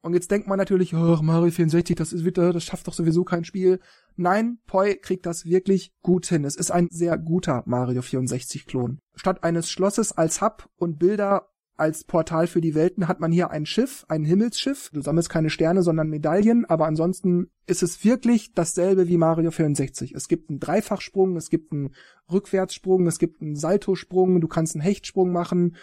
[0.02, 3.22] Und jetzt denkt man natürlich, oh, Mario 64, das ist wieder, das schafft doch sowieso
[3.22, 3.78] kein Spiel.
[4.16, 6.44] Nein, Poi kriegt das wirklich gut hin.
[6.44, 8.98] Es ist ein sehr guter Mario 64 Klon.
[9.14, 13.50] Statt eines Schlosses als Hub und Bilder als Portal für die Welten hat man hier
[13.50, 14.90] ein Schiff, ein Himmelsschiff.
[14.92, 20.14] Du sammelst keine Sterne, sondern Medaillen, aber ansonsten ist es wirklich dasselbe wie Mario 64.
[20.14, 21.94] Es gibt einen Dreifachsprung, es gibt einen
[22.30, 25.76] Rückwärtssprung, es gibt einen Saltosprung, du kannst einen Hechtsprung machen.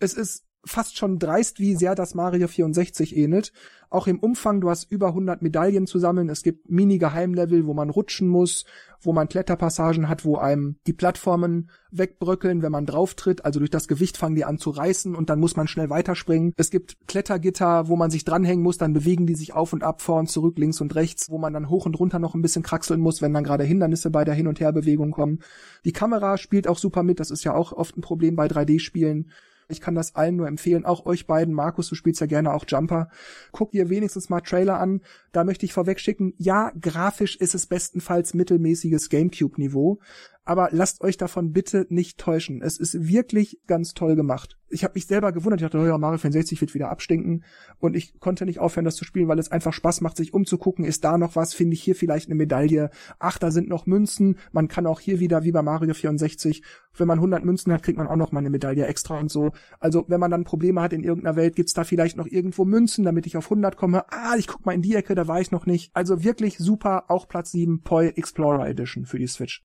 [0.00, 3.52] Es ist fast schon dreist, wie sehr das Mario 64 ähnelt.
[3.90, 6.30] Auch im Umfang, du hast über 100 Medaillen zu sammeln.
[6.30, 8.64] Es gibt Mini-Geheimlevel, wo man rutschen muss,
[9.02, 13.44] wo man Kletterpassagen hat, wo einem die Plattformen wegbröckeln, wenn man drauftritt.
[13.44, 16.54] Also durch das Gewicht fangen die an zu reißen und dann muss man schnell weiterspringen.
[16.56, 20.00] Es gibt Klettergitter, wo man sich dranhängen muss, dann bewegen die sich auf und ab,
[20.00, 22.62] vor und zurück, links und rechts, wo man dann hoch und runter noch ein bisschen
[22.62, 25.40] kraxeln muss, wenn dann gerade Hindernisse bei der Hin- und Herbewegung kommen.
[25.84, 27.20] Die Kamera spielt auch super mit.
[27.20, 29.28] Das ist ja auch oft ein Problem bei 3D-Spielen
[29.72, 31.54] ich kann das allen nur empfehlen, auch euch beiden.
[31.54, 33.08] Markus, du spielst ja gerne auch Jumper.
[33.50, 35.00] Guck dir wenigstens mal Trailer an.
[35.32, 39.98] Da möchte ich vorweg schicken, ja, grafisch ist es bestenfalls mittelmäßiges Gamecube-Niveau,
[40.44, 42.62] aber lasst euch davon bitte nicht täuschen.
[42.62, 44.58] Es ist wirklich ganz toll gemacht.
[44.68, 47.44] Ich habe mich selber gewundert, ich dachte, oh ja, Mario 64 wird wieder abstinken
[47.78, 50.84] und ich konnte nicht aufhören, das zu spielen, weil es einfach Spaß macht, sich umzugucken,
[50.84, 54.38] ist da noch was, finde ich hier vielleicht eine Medaille, ach, da sind noch Münzen,
[54.50, 56.62] man kann auch hier wieder, wie bei Mario 64,
[56.96, 59.52] wenn man 100 Münzen hat, kriegt man auch noch mal eine Medaille extra und so.
[59.78, 63.04] Also, wenn man dann Probleme hat in irgendeiner Welt, gibt's da vielleicht noch irgendwo Münzen,
[63.04, 64.04] damit ich auf 100 komme.
[64.10, 65.90] Ah, ich guck mal in die Ecke, da war ich noch nicht.
[65.94, 69.62] Also wirklich super, auch Platz 7, Poi Explorer Edition für die Switch.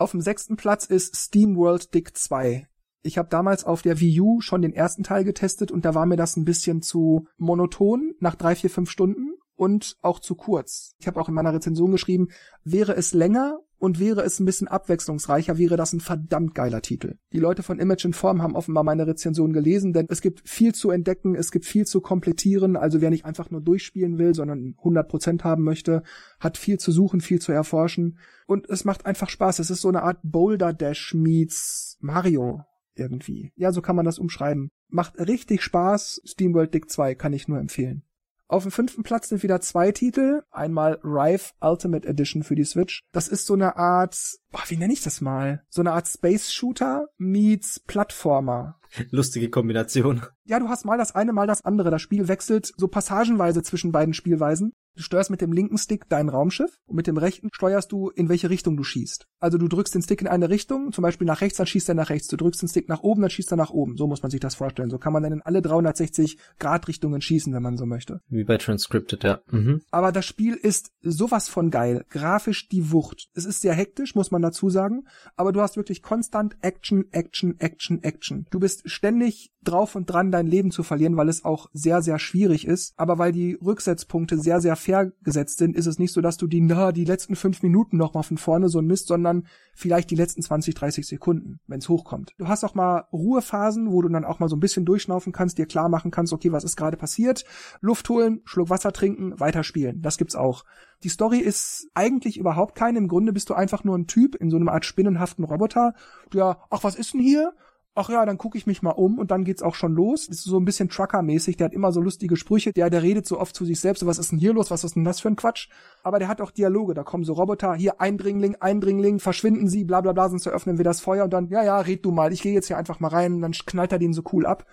[0.00, 2.66] Auf dem sechsten Platz ist SteamWorld Dick 2.
[3.02, 6.06] Ich habe damals auf der Wii U schon den ersten Teil getestet und da war
[6.06, 10.94] mir das ein bisschen zu monoton nach drei, vier, fünf Stunden und auch zu kurz.
[11.00, 12.28] Ich habe auch in meiner Rezension geschrieben,
[12.64, 17.16] wäre es länger und wäre es ein bisschen abwechslungsreicher, wäre das ein verdammt geiler Titel.
[17.32, 20.90] Die Leute von Image Inform haben offenbar meine Rezension gelesen, denn es gibt viel zu
[20.90, 25.42] entdecken, es gibt viel zu komplettieren, also wer nicht einfach nur durchspielen will, sondern 100%
[25.44, 26.02] haben möchte,
[26.38, 29.58] hat viel zu suchen, viel zu erforschen und es macht einfach Spaß.
[29.60, 32.62] Es ist so eine Art Boulder Dash meets Mario
[32.94, 33.50] irgendwie.
[33.56, 34.68] Ja, so kann man das umschreiben.
[34.88, 36.20] Macht richtig Spaß.
[36.26, 38.02] SteamWorld Dick 2 kann ich nur empfehlen.
[38.50, 40.42] Auf dem fünften Platz sind wieder zwei Titel.
[40.50, 43.04] Einmal Rive Ultimate Edition für die Switch.
[43.12, 44.18] Das ist so eine Art,
[44.50, 45.62] boah, wie nenne ich das mal?
[45.68, 48.80] So eine Art Space Shooter meets Plattformer.
[49.10, 50.22] Lustige Kombination.
[50.42, 51.92] Ja, du hast mal das eine, mal das andere.
[51.92, 54.72] Das Spiel wechselt so passagenweise zwischen beiden Spielweisen.
[55.00, 58.28] Du steuerst mit dem linken Stick dein Raumschiff und mit dem rechten steuerst du, in
[58.28, 59.26] welche Richtung du schießt.
[59.38, 61.94] Also du drückst den Stick in eine Richtung, zum Beispiel nach rechts, dann schießt er
[61.94, 62.28] nach rechts.
[62.28, 63.96] Du drückst den Stick nach oben, dann schießt er nach oben.
[63.96, 64.90] So muss man sich das vorstellen.
[64.90, 68.20] So kann man dann in alle 360 Grad Richtungen schießen, wenn man so möchte.
[68.28, 69.40] Wie bei Transcripted, ja.
[69.50, 69.80] Mhm.
[69.90, 72.04] Aber das Spiel ist sowas von geil.
[72.10, 73.30] Grafisch die Wucht.
[73.32, 75.04] Es ist sehr hektisch, muss man dazu sagen.
[75.34, 78.46] Aber du hast wirklich konstant Action, Action, Action, Action.
[78.50, 82.18] Du bist ständig drauf und dran, dein Leben zu verlieren, weil es auch sehr, sehr
[82.18, 82.92] schwierig ist.
[82.98, 84.89] Aber weil die Rücksetzpunkte sehr, sehr fair
[85.22, 88.14] gesetzt sind, ist es nicht so, dass du die, na, die letzten fünf Minuten noch
[88.14, 91.88] mal von vorne so ein Mist, sondern vielleicht die letzten 20, 30 Sekunden, wenn es
[91.88, 92.34] hochkommt.
[92.38, 95.58] Du hast auch mal Ruhephasen, wo du dann auch mal so ein bisschen durchschnaufen kannst,
[95.58, 97.44] dir klar machen kannst, okay, was ist gerade passiert,
[97.80, 100.02] Luft holen, Schluck Wasser trinken, weiterspielen.
[100.02, 100.64] Das gibt's auch.
[101.02, 102.98] Die Story ist eigentlich überhaupt keine.
[102.98, 105.94] Im Grunde bist du einfach nur ein Typ in so einem Art spinnenhaften Roboter.
[106.34, 107.54] Ja, ach, was ist denn hier?
[107.94, 110.28] Ach ja, dann gucke ich mich mal um und dann geht's auch schon los.
[110.28, 113.38] ist so ein bisschen Trucker-mäßig, der hat immer so lustige Sprüche, der, der redet so
[113.38, 115.36] oft zu sich selbst, was ist denn hier los, was ist denn das für ein
[115.36, 115.68] Quatsch?
[116.02, 120.00] Aber der hat auch Dialoge, da kommen so Roboter, hier Eindringling, Eindringling, verschwinden sie, bla
[120.00, 122.42] bla bla, sonst eröffnen wir das Feuer und dann, ja, ja, red du mal, ich
[122.42, 124.66] gehe jetzt hier einfach mal rein und dann knallt er den so cool ab.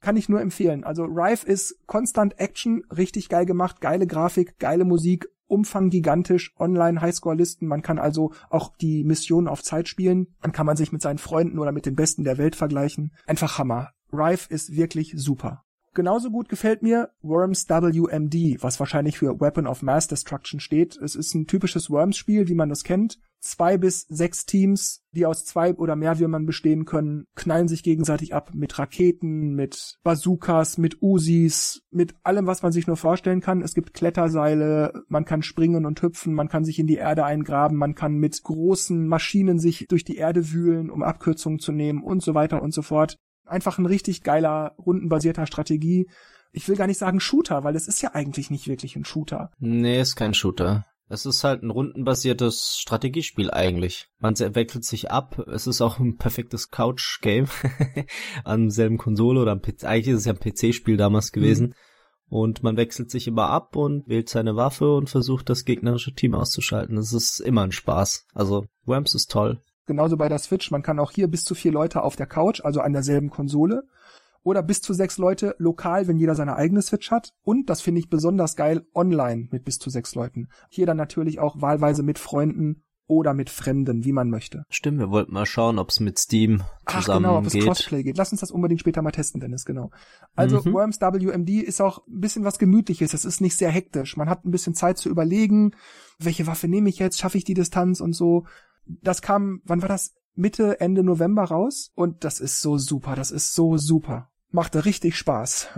[0.00, 0.82] Kann ich nur empfehlen.
[0.82, 7.00] Also Rife ist konstant Action, richtig geil gemacht, geile Grafik, geile Musik, Umfang gigantisch, online
[7.00, 7.66] Highscore-Listen.
[7.66, 10.28] Man kann also auch die Missionen auf Zeit spielen.
[10.40, 13.12] Dann kann man sich mit seinen Freunden oder mit den Besten der Welt vergleichen.
[13.26, 13.90] Einfach Hammer.
[14.12, 15.64] Rife ist wirklich super.
[15.92, 20.96] Genauso gut gefällt mir Worms WMD, was wahrscheinlich für Weapon of Mass Destruction steht.
[20.96, 23.18] Es ist ein typisches Worms-Spiel, wie man das kennt.
[23.40, 28.34] Zwei bis sechs Teams, die aus zwei oder mehr Würmern bestehen können, knallen sich gegenseitig
[28.34, 33.62] ab mit Raketen, mit Bazookas, mit Usis, mit allem, was man sich nur vorstellen kann.
[33.62, 37.76] Es gibt Kletterseile, man kann springen und hüpfen, man kann sich in die Erde eingraben,
[37.78, 42.22] man kann mit großen Maschinen sich durch die Erde wühlen, um Abkürzungen zu nehmen und
[42.22, 43.16] so weiter und so fort
[43.50, 46.08] einfach ein richtig geiler, rundenbasierter Strategie.
[46.52, 49.50] Ich will gar nicht sagen Shooter, weil es ist ja eigentlich nicht wirklich ein Shooter.
[49.58, 50.86] Nee, ist kein Shooter.
[51.12, 54.08] Es ist halt ein rundenbasiertes Strategiespiel eigentlich.
[54.20, 55.44] Man wechselt sich ab.
[55.48, 57.48] Es ist auch ein perfektes Couch-Game
[58.44, 59.84] an selben Konsole oder am PC.
[59.84, 61.66] Eigentlich ist es ja ein PC-Spiel damals gewesen.
[61.66, 61.74] Mhm.
[62.28, 66.32] Und man wechselt sich immer ab und wählt seine Waffe und versucht das gegnerische Team
[66.32, 66.96] auszuschalten.
[66.96, 68.28] Es ist immer ein Spaß.
[68.32, 69.60] Also Worms ist toll.
[69.86, 70.70] Genauso bei der Switch.
[70.70, 73.82] Man kann auch hier bis zu vier Leute auf der Couch, also an derselben Konsole.
[74.42, 77.34] Oder bis zu sechs Leute lokal, wenn jeder seine eigene Switch hat.
[77.42, 80.48] Und, das finde ich besonders geil, online mit bis zu sechs Leuten.
[80.70, 84.64] Hier dann natürlich auch wahlweise mit Freunden oder mit Fremden, wie man möchte.
[84.70, 88.04] Stimmt, wir wollten mal schauen, ob es mit Steam zusammen Ach, genau, ob es Crossplay
[88.04, 88.16] geht.
[88.16, 89.90] Lass uns das unbedingt später mal testen, Dennis, genau.
[90.36, 90.72] Also mhm.
[90.72, 93.12] Worms WMD ist auch ein bisschen was Gemütliches.
[93.12, 94.16] Es ist nicht sehr hektisch.
[94.16, 95.72] Man hat ein bisschen Zeit zu überlegen,
[96.20, 98.44] welche Waffe nehme ich jetzt, schaffe ich die Distanz und so
[99.02, 100.14] das kam, wann war das?
[100.34, 104.29] Mitte, Ende November raus und das ist so super, das ist so super.
[104.52, 105.68] Machte richtig Spaß.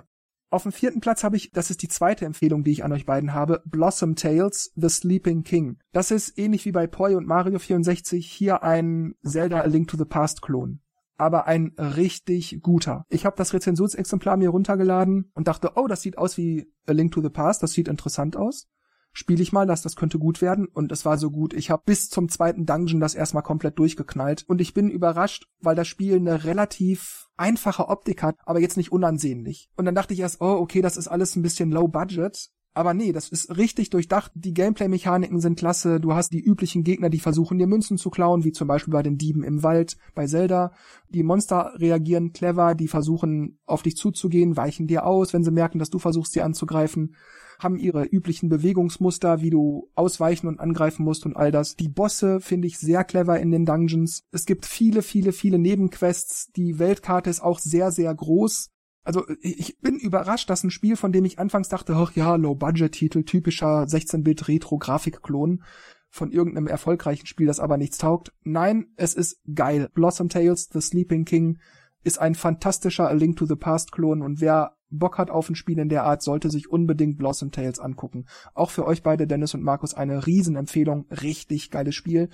[0.51, 3.07] Auf dem vierten Platz habe ich, das ist die zweite Empfehlung, die ich an euch
[3.07, 5.79] beiden habe, Blossom Tales, The Sleeping King.
[5.93, 9.97] Das ist ähnlich wie bei Poi und Mario 64 hier ein Zelda A Link to
[9.97, 10.81] the Past Klon.
[11.17, 13.05] Aber ein richtig guter.
[13.09, 17.13] Ich habe das Rezensionsexemplar mir runtergeladen und dachte, oh, das sieht aus wie A Link
[17.13, 18.69] to the Past, das sieht interessant aus
[19.13, 20.67] spiele ich mal das, das könnte gut werden.
[20.67, 21.55] Und es war so gut.
[21.55, 24.45] Ich habe bis zum zweiten Dungeon das erstmal komplett durchgeknallt.
[24.49, 28.93] Und ich bin überrascht, weil das Spiel eine relativ einfache Optik hat, aber jetzt nicht
[28.93, 29.71] unansehnlich.
[29.77, 32.51] Und dann dachte ich erst, oh, okay, das ist alles ein bisschen low budget.
[32.75, 34.33] Aber nee, das ist richtig durchdacht.
[34.35, 36.01] Die Gameplay-Mechaniken sind klasse.
[36.01, 39.03] Du hast die üblichen Gegner, die versuchen dir Münzen zu klauen, wie zum Beispiel bei
[39.03, 40.73] den Dieben im Wald, bei Zelda.
[41.11, 45.79] Die Monster reagieren clever, die versuchen auf dich zuzugehen, weichen dir aus, wenn sie merken,
[45.79, 47.15] dass du versuchst, sie anzugreifen
[47.63, 51.77] haben ihre üblichen Bewegungsmuster, wie du ausweichen und angreifen musst und all das.
[51.77, 54.25] Die Bosse finde ich sehr clever in den Dungeons.
[54.31, 56.53] Es gibt viele, viele, viele Nebenquests.
[56.53, 58.71] Die Weltkarte ist auch sehr, sehr groß.
[59.05, 63.25] Also ich bin überrascht, dass ein Spiel, von dem ich anfangs dachte, ach ja, Low-Budget-Titel,
[63.25, 65.65] typischer 16-Bit-Retro-Grafikklon
[66.09, 68.33] von irgendeinem erfolgreichen Spiel, das aber nichts taugt.
[68.45, 69.89] Nein, es ist geil.
[69.95, 71.59] Blossom Tales, The Sleeping King
[72.05, 75.55] ist ein fantastischer A Link to the Past Klon und wer Bock hat auf ein
[75.55, 78.27] Spiel in der Art, sollte sich unbedingt Blossom Tales angucken.
[78.55, 81.07] Auch für euch beide, Dennis und Markus, eine Riesenempfehlung.
[81.11, 82.29] Richtig geiles Spiel.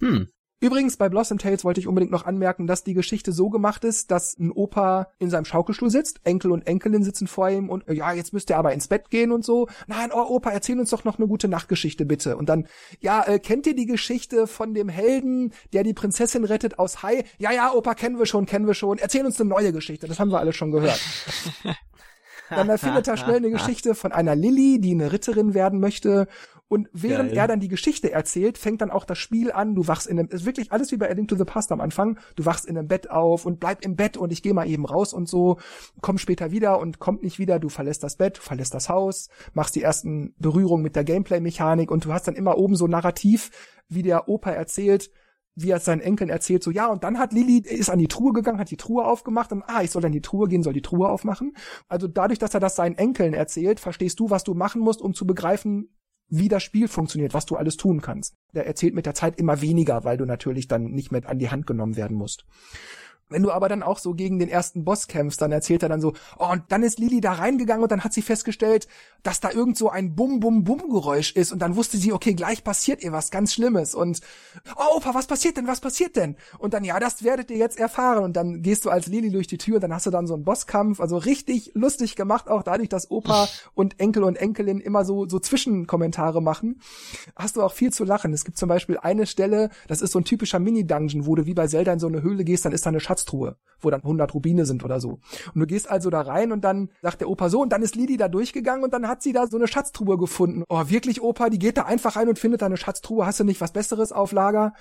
[0.00, 0.28] Hm.
[0.60, 4.10] Übrigens, bei Blossom Tales wollte ich unbedingt noch anmerken, dass die Geschichte so gemacht ist,
[4.10, 8.12] dass ein Opa in seinem Schaukelstuhl sitzt, Enkel und Enkelin sitzen vor ihm und ja,
[8.12, 9.68] jetzt müsst ihr aber ins Bett gehen und so.
[9.86, 12.36] Nein, oh Opa, erzähl uns doch noch eine gute Nachtgeschichte bitte.
[12.36, 12.66] Und dann,
[13.00, 17.24] ja, äh, kennt ihr die Geschichte von dem Helden, der die Prinzessin rettet aus Hai?
[17.38, 18.98] Ja, ja, Opa, kennen wir schon, kennen wir schon.
[18.98, 20.08] Erzähl uns eine neue Geschichte.
[20.08, 21.00] Das haben wir alle schon gehört.
[22.50, 26.26] Dann erfindet er schnell eine Geschichte von einer Lilly, die eine Ritterin werden möchte
[26.68, 27.38] und während Geil.
[27.38, 29.74] er dann die Geschichte erzählt, fängt dann auch das Spiel an.
[29.74, 31.80] Du wachst in einem, ist wirklich alles wie bei A Link to the Past am
[31.80, 32.18] Anfang.
[32.36, 34.84] Du wachst in einem Bett auf und bleib im Bett und ich gehe mal eben
[34.84, 35.58] raus und so.
[36.02, 37.58] Komm später wieder und kommt nicht wieder.
[37.58, 41.90] Du verlässt das Bett, du verlässt das Haus, machst die ersten Berührungen mit der Gameplay-Mechanik
[41.90, 43.50] und du hast dann immer oben so narrativ,
[43.88, 45.10] wie der Opa erzählt,
[45.60, 48.32] wie er seinen Enkeln erzählt, so ja, und dann hat Lilly, ist an die Truhe
[48.32, 50.82] gegangen, hat die Truhe aufgemacht und ah, ich soll dann die Truhe gehen, soll die
[50.82, 51.54] Truhe aufmachen.
[51.88, 55.14] Also dadurch, dass er das seinen Enkeln erzählt, verstehst du, was du machen musst, um
[55.14, 55.90] zu begreifen,
[56.28, 58.34] wie das Spiel funktioniert, was du alles tun kannst.
[58.54, 61.50] Der erzählt mit der Zeit immer weniger, weil du natürlich dann nicht mehr an die
[61.50, 62.44] Hand genommen werden musst.
[63.30, 66.00] Wenn du aber dann auch so gegen den ersten Boss kämpfst, dann erzählt er dann
[66.00, 68.88] so, oh, und dann ist Lili da reingegangen und dann hat sie festgestellt,
[69.22, 73.12] dass da irgend so ein Bum-Bum-Bum-Geräusch ist und dann wusste sie, okay, gleich passiert ihr
[73.12, 74.20] was ganz Schlimmes und,
[74.76, 76.36] oh, Opa, was passiert denn, was passiert denn?
[76.58, 79.46] Und dann, ja, das werdet ihr jetzt erfahren und dann gehst du als Lili durch
[79.46, 82.62] die Tür und dann hast du dann so einen Bosskampf, also richtig lustig gemacht, auch
[82.62, 86.80] dadurch, dass Opa und Enkel und Enkelin immer so, so Zwischenkommentare machen,
[87.36, 88.32] hast du auch viel zu lachen.
[88.32, 91.54] Es gibt zum Beispiel eine Stelle, das ist so ein typischer Mini-Dungeon, wo du wie
[91.54, 94.00] bei Zelda in so eine Höhle gehst, dann ist da eine Schatz Schatztruhe wo dann
[94.00, 95.20] 100 Rubine sind oder so.
[95.54, 97.94] Und du gehst also da rein und dann sagt der Opa so und dann ist
[97.94, 100.64] Lili da durchgegangen und dann hat sie da so eine Schatztruhe gefunden.
[100.68, 103.24] Oh, wirklich, Opa, die geht da einfach rein und findet da eine Schatztruhe.
[103.24, 104.72] Hast du nicht was Besseres auf Lager?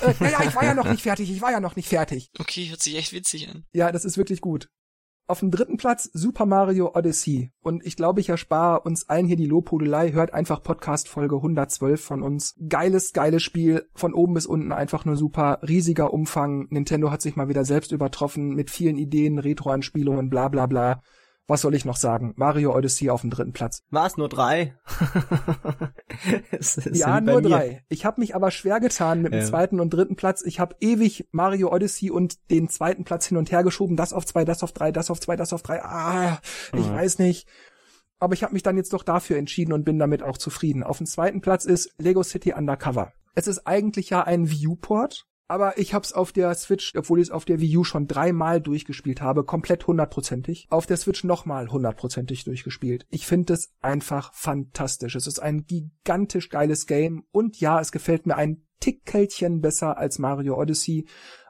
[0.00, 2.32] Äh, naja, ich war ja noch nicht fertig, ich war ja noch nicht fertig.
[2.40, 3.66] Okay, hört sich echt witzig an.
[3.72, 4.68] Ja, das ist wirklich gut.
[5.30, 7.52] Auf dem dritten Platz Super Mario Odyssey.
[7.62, 10.10] Und ich glaube, ich erspare uns allen hier die Lobhudelei.
[10.10, 12.56] Hört einfach Podcast Folge 112 von uns.
[12.68, 13.88] Geiles, geiles Spiel.
[13.94, 15.60] Von oben bis unten einfach nur super.
[15.62, 16.66] Riesiger Umfang.
[16.70, 21.00] Nintendo hat sich mal wieder selbst übertroffen mit vielen Ideen, Retro-Anspielungen, bla bla bla
[21.50, 22.32] was soll ich noch sagen?
[22.36, 23.82] Mario Odyssey auf dem dritten Platz.
[23.90, 24.74] War es nur drei?
[26.92, 27.84] ja, nur drei.
[27.88, 29.46] Ich habe mich aber schwer getan mit dem ja.
[29.46, 30.42] zweiten und dritten Platz.
[30.42, 33.96] Ich habe ewig Mario Odyssey und den zweiten Platz hin und her geschoben.
[33.96, 35.82] Das auf zwei, das auf drei, das auf zwei, das auf drei.
[35.82, 36.38] Ah,
[36.72, 36.94] ich mhm.
[36.94, 37.48] weiß nicht.
[38.18, 40.82] Aber ich habe mich dann jetzt doch dafür entschieden und bin damit auch zufrieden.
[40.82, 43.12] Auf dem zweiten Platz ist Lego City Undercover.
[43.34, 47.30] Es ist eigentlich ja ein Viewport aber ich hab's auf der Switch, obwohl ich es
[47.32, 52.44] auf der Wii U schon dreimal durchgespielt habe, komplett hundertprozentig, auf der Switch nochmal hundertprozentig
[52.44, 53.04] durchgespielt.
[53.10, 55.16] Ich finde es einfach fantastisch.
[55.16, 60.20] Es ist ein gigantisch geiles Game und ja, es gefällt mir ein Tickelchen besser als
[60.20, 61.08] Mario Odyssey,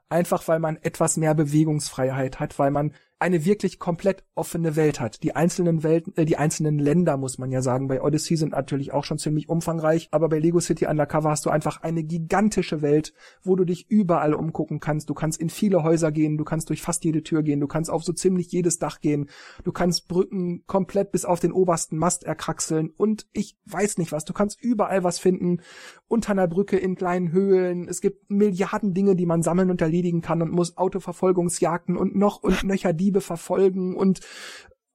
[0.09, 5.22] einfach weil man etwas mehr Bewegungsfreiheit hat, weil man eine wirklich komplett offene Welt hat.
[5.22, 7.86] Die einzelnen Welten, äh, die einzelnen Länder muss man ja sagen.
[7.86, 11.50] Bei Odyssey sind natürlich auch schon ziemlich umfangreich, aber bei Lego City Undercover hast du
[11.50, 13.12] einfach eine gigantische Welt,
[13.42, 15.10] wo du dich überall umgucken kannst.
[15.10, 17.90] Du kannst in viele Häuser gehen, du kannst durch fast jede Tür gehen, du kannst
[17.90, 19.28] auf so ziemlich jedes Dach gehen,
[19.64, 24.24] du kannst Brücken komplett bis auf den obersten Mast erkraxeln und ich weiß nicht was.
[24.24, 25.60] Du kannst überall was finden,
[26.08, 27.86] unter einer Brücke in kleinen Höhlen.
[27.86, 32.42] Es gibt Milliarden Dinge, die man sammeln und erledigen kann und muss Autoverfolgungsjagden und noch
[32.42, 34.20] und nöcher die Diebe verfolgen und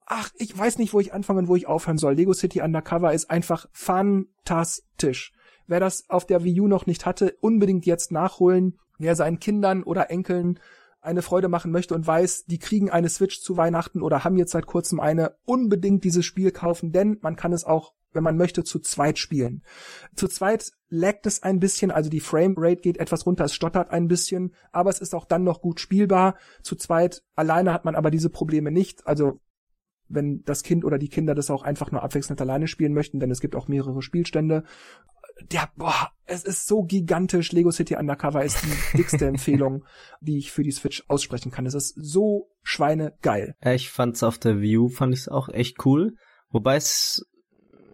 [0.06, 2.14] ach, ich weiß nicht, wo ich anfangen und wo ich aufhören soll.
[2.14, 5.32] Lego City Undercover ist einfach fantastisch.
[5.66, 8.78] Wer das auf der Wii U noch nicht hatte, unbedingt jetzt nachholen.
[8.98, 10.58] Wer seinen Kindern oder Enkeln
[11.02, 14.52] eine Freude machen möchte und weiß, die kriegen eine Switch zu Weihnachten oder haben jetzt
[14.52, 18.64] seit kurzem eine, unbedingt dieses Spiel kaufen, denn man kann es auch, wenn man möchte,
[18.64, 19.62] zu zweit spielen.
[20.16, 24.08] Zu zweit laggt es ein bisschen, also die Framerate geht etwas runter, es stottert ein
[24.08, 26.36] bisschen, aber es ist auch dann noch gut spielbar.
[26.62, 29.40] Zu zweit alleine hat man aber diese Probleme nicht, also
[30.08, 33.30] wenn das Kind oder die Kinder das auch einfach nur abwechselnd alleine spielen möchten, denn
[33.30, 34.62] es gibt auch mehrere Spielstände
[35.50, 37.52] der, boah, es ist so gigantisch.
[37.52, 39.84] Lego City Undercover ist die dickste Empfehlung,
[40.20, 41.66] die ich für die Switch aussprechen kann.
[41.66, 43.54] Es ist so schweinegeil.
[43.64, 46.14] Ich fand's auf der View, fand ich's auch echt cool.
[46.50, 47.26] Wobei es,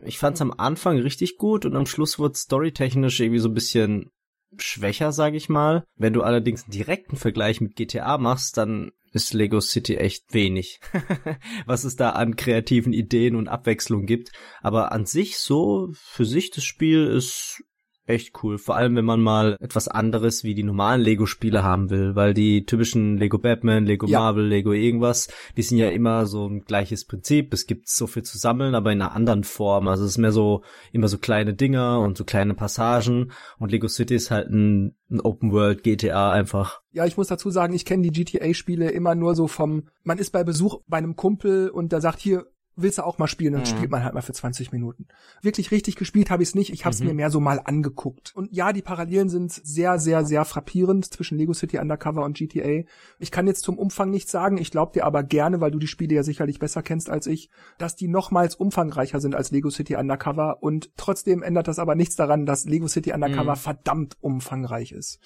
[0.05, 4.11] ich fand's am Anfang richtig gut und am Schluss wurde storytechnisch irgendwie so ein bisschen
[4.57, 5.85] schwächer, sag ich mal.
[5.97, 10.81] Wenn du allerdings einen direkten Vergleich mit GTA machst, dann ist Lego City echt wenig,
[11.67, 14.33] was es da an kreativen Ideen und Abwechslung gibt.
[14.61, 17.63] Aber an sich so, für sich das Spiel ist
[18.07, 18.59] echt cool.
[18.59, 22.67] Vor allem, wenn man mal etwas anderes wie die normalen Lego-Spiele haben will, weil die
[22.67, 24.19] typischen Lego Batman, Lego ja.
[24.19, 27.53] Marvel, Lego irgendwas, die sind ja immer so ein gleiches Prinzip.
[27.55, 29.89] Es gibt so viel zu sammeln, aber in einer anderen Form.
[29.89, 33.33] Also es ist mehr so, immer so kleine Dinger und so kleine Passagen.
[33.59, 36.81] Und Lego City ist halt ein, ein Open World GTA einfach.
[36.93, 40.31] Ja, ich muss dazu sagen, ich kenne die GTA-Spiele immer nur so vom, man ist
[40.31, 42.47] bei Besuch bei einem Kumpel und der sagt hier,
[42.77, 43.67] willst du auch mal spielen, dann mhm.
[43.67, 45.07] spielt man halt mal für 20 Minuten.
[45.43, 47.09] Wirklich richtig gespielt habe ich es nicht, ich habe es mhm.
[47.09, 48.33] mir mehr so mal angeguckt.
[48.35, 52.85] Und ja, die Parallelen sind sehr, sehr, sehr frappierend zwischen Lego City Undercover und GTA.
[53.19, 55.87] Ich kann jetzt zum Umfang nichts sagen, ich glaube dir aber gerne, weil du die
[55.87, 59.97] Spiele ja sicherlich besser kennst als ich, dass die nochmals umfangreicher sind als Lego City
[59.97, 63.61] Undercover und trotzdem ändert das aber nichts daran, dass Lego City Undercover mhm.
[63.61, 65.21] verdammt umfangreich ist.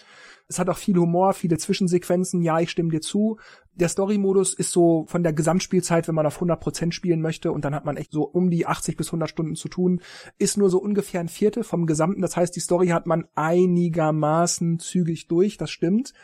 [0.48, 2.40] Es hat auch viel Humor, viele Zwischensequenzen.
[2.42, 3.38] Ja, ich stimme dir zu.
[3.74, 7.74] Der Story-Modus ist so von der Gesamtspielzeit, wenn man auf 100% spielen möchte und dann
[7.74, 10.00] hat man echt so um die 80 bis 100 Stunden zu tun,
[10.38, 12.22] ist nur so ungefähr ein Viertel vom Gesamten.
[12.22, 16.14] Das heißt, die Story hat man einigermaßen zügig durch, das stimmt.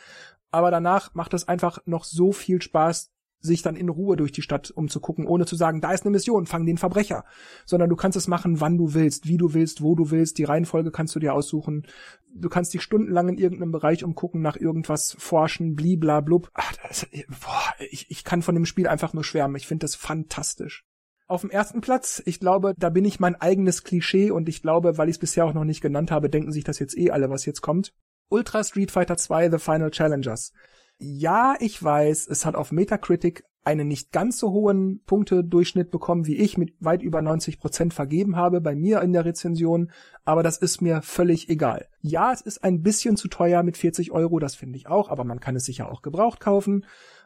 [0.51, 3.12] Aber danach macht es einfach noch so viel Spaß,
[3.43, 6.45] sich dann in Ruhe durch die Stadt umzugucken, ohne zu sagen, da ist eine Mission,
[6.45, 7.25] fang den Verbrecher.
[7.65, 10.45] Sondern du kannst es machen, wann du willst, wie du willst, wo du willst, die
[10.45, 11.85] Reihenfolge kannst du dir aussuchen.
[12.33, 16.49] Du kannst dich stundenlang in irgendeinem Bereich umgucken, nach irgendwas forschen, bliblablub.
[16.53, 19.57] Ach, das, boah, ich, ich kann von dem Spiel einfach nur schwärmen.
[19.57, 20.85] Ich finde das fantastisch.
[21.27, 24.97] Auf dem ersten Platz, ich glaube, da bin ich mein eigenes Klischee und ich glaube,
[24.97, 27.29] weil ich es bisher auch noch nicht genannt habe, denken sich das jetzt eh alle,
[27.29, 27.93] was jetzt kommt.
[28.29, 30.53] Ultra Street Fighter 2 The Final Challengers.
[30.97, 36.35] Ja, ich weiß, es hat auf Metacritic einen nicht ganz so hohen Punktedurchschnitt bekommen, wie
[36.35, 39.91] ich mit weit über 90 Prozent vergeben habe bei mir in der Rezension,
[40.25, 41.87] aber das ist mir völlig egal.
[42.01, 45.23] Ja, es ist ein bisschen zu teuer mit 40 Euro, das finde ich auch, aber
[45.23, 46.85] man kann es sicher auch gebraucht kaufen.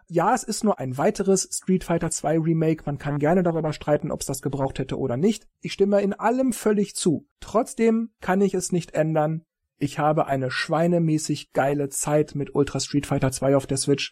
[0.09, 4.11] Ja, es ist nur ein weiteres Street Fighter 2 Remake, man kann gerne darüber streiten,
[4.11, 5.47] ob es das gebraucht hätte oder nicht.
[5.61, 7.27] Ich stimme in allem völlig zu.
[7.41, 9.43] Trotzdem kann ich es nicht ändern,
[9.79, 14.11] ich habe eine schweinemäßig geile Zeit mit Ultra Street Fighter 2 auf der Switch.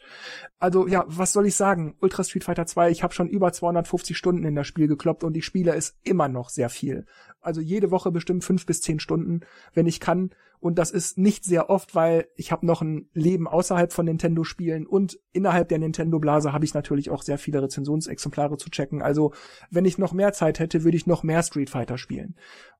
[0.60, 1.96] Also ja, was soll ich sagen?
[2.02, 5.36] Ultra Street Fighter 2, ich habe schon über 250 Stunden in das Spiel gekloppt und
[5.36, 7.06] ich spiele es immer noch sehr viel.
[7.42, 9.42] Also jede Woche bestimmt fünf bis zehn Stunden,
[9.74, 10.32] wenn ich kann.
[10.60, 14.88] Und das ist nicht sehr oft, weil ich habe noch ein Leben außerhalb von Nintendo-Spielen
[14.88, 19.02] und innerhalb der Nintendo-Blase habe ich natürlich auch sehr viele Rezensionsexemplare zu checken.
[19.02, 19.34] Also
[19.70, 22.36] wenn ich noch mehr Zeit hätte, würde ich noch mehr Street Fighter spielen.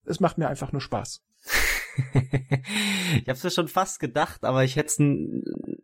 [0.06, 1.24] Es macht mir einfach nur Spaß.
[3.22, 5.04] ich hab's mir schon fast gedacht, aber ich hätte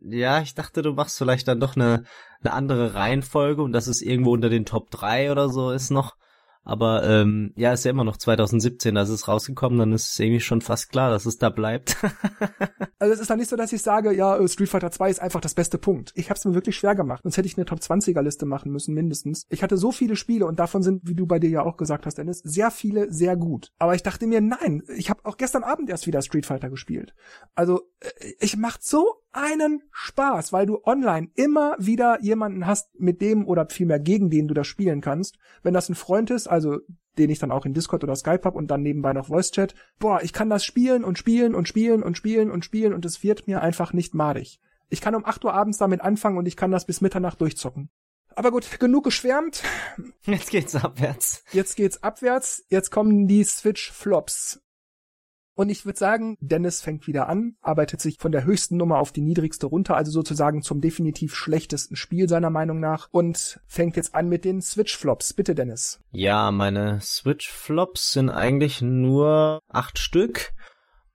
[0.02, 2.04] ja, ich dachte, du machst vielleicht dann doch eine,
[2.42, 6.16] eine andere Reihenfolge und dass es irgendwo unter den Top 3 oder so ist noch.
[6.64, 10.18] Aber ähm, ja, ist ja immer noch 2017, da ist es rausgekommen, dann ist es
[10.18, 11.96] irgendwie schon fast klar, dass es da bleibt.
[13.00, 15.20] also es ist dann nicht so, dass ich sage, ja, äh, Street Fighter 2 ist
[15.20, 16.12] einfach das beste Punkt.
[16.14, 17.24] Ich habe es mir wirklich schwer gemacht.
[17.24, 19.46] Sonst hätte ich eine Top 20er Liste machen müssen, mindestens.
[19.48, 22.06] Ich hatte so viele Spiele und davon sind, wie du bei dir ja auch gesagt
[22.06, 23.72] hast, Dennis, sehr viele sehr gut.
[23.78, 27.12] Aber ich dachte mir, nein, ich habe auch gestern Abend erst wieder Street Fighter gespielt.
[27.56, 28.08] Also äh,
[28.38, 33.66] ich macht so einen Spaß, weil du online immer wieder jemanden hast, mit dem oder
[33.70, 35.38] vielmehr gegen den du das spielen kannst.
[35.62, 36.78] Wenn das ein Freund ist, also
[37.18, 39.74] den ich dann auch in Discord oder Skype hab und dann nebenbei noch Voice Chat,
[39.98, 43.22] boah, ich kann das spielen und spielen und spielen und spielen und spielen und es
[43.22, 44.60] wird mir einfach nicht madig.
[44.88, 47.90] Ich kann um 8 Uhr abends damit anfangen und ich kann das bis Mitternacht durchzocken.
[48.34, 49.62] Aber gut, genug geschwärmt.
[50.24, 51.44] Jetzt geht's abwärts.
[51.52, 52.64] Jetzt geht's abwärts.
[52.68, 54.62] Jetzt kommen die Switch Flops.
[55.54, 59.12] Und ich würde sagen, Dennis fängt wieder an, arbeitet sich von der höchsten Nummer auf
[59.12, 64.14] die niedrigste runter, also sozusagen zum definitiv schlechtesten Spiel seiner Meinung nach und fängt jetzt
[64.14, 65.34] an mit den Switch-Flops.
[65.34, 66.00] Bitte, Dennis.
[66.10, 70.52] Ja, meine Switch-Flops sind eigentlich nur acht Stück,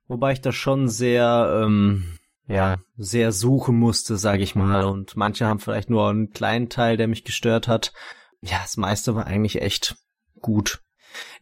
[0.06, 4.84] wobei ich da schon sehr, ähm, ja, sehr suchen musste, sag ich mal.
[4.84, 7.92] Und manche haben vielleicht nur einen kleinen Teil, der mich gestört hat.
[8.40, 9.96] Ja, das meiste war eigentlich echt
[10.40, 10.80] gut.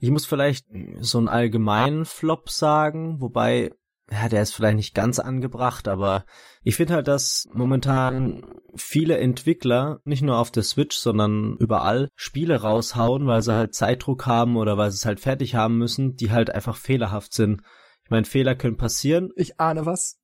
[0.00, 0.66] Ich muss vielleicht
[1.00, 3.70] so einen allgemeinen Flop sagen, wobei
[4.10, 6.24] ja, der ist vielleicht nicht ganz angebracht, aber
[6.62, 8.44] ich finde halt, dass momentan
[8.76, 14.26] viele Entwickler nicht nur auf der Switch, sondern überall Spiele raushauen, weil sie halt Zeitdruck
[14.26, 17.62] haben oder weil sie es halt fertig haben müssen, die halt einfach fehlerhaft sind.
[18.04, 19.30] Ich meine, Fehler können passieren.
[19.34, 20.20] Ich ahne was.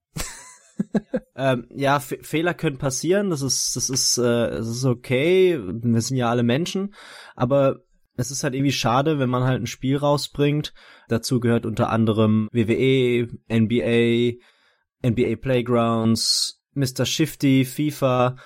[1.37, 6.01] ähm, ja, F Fehler können passieren, das ist, das ist, äh, das ist okay, wir
[6.01, 6.95] sind ja alle Menschen,
[7.35, 7.81] aber
[8.17, 10.75] es ist halt irgendwie schade, wenn man halt ein Spiel rausbringt.
[11.09, 14.39] Dazu gehört unter anderem WWE, NBA,
[15.07, 17.07] NBA Playgrounds, Mr.
[17.07, 18.37] Shifty, FIFA,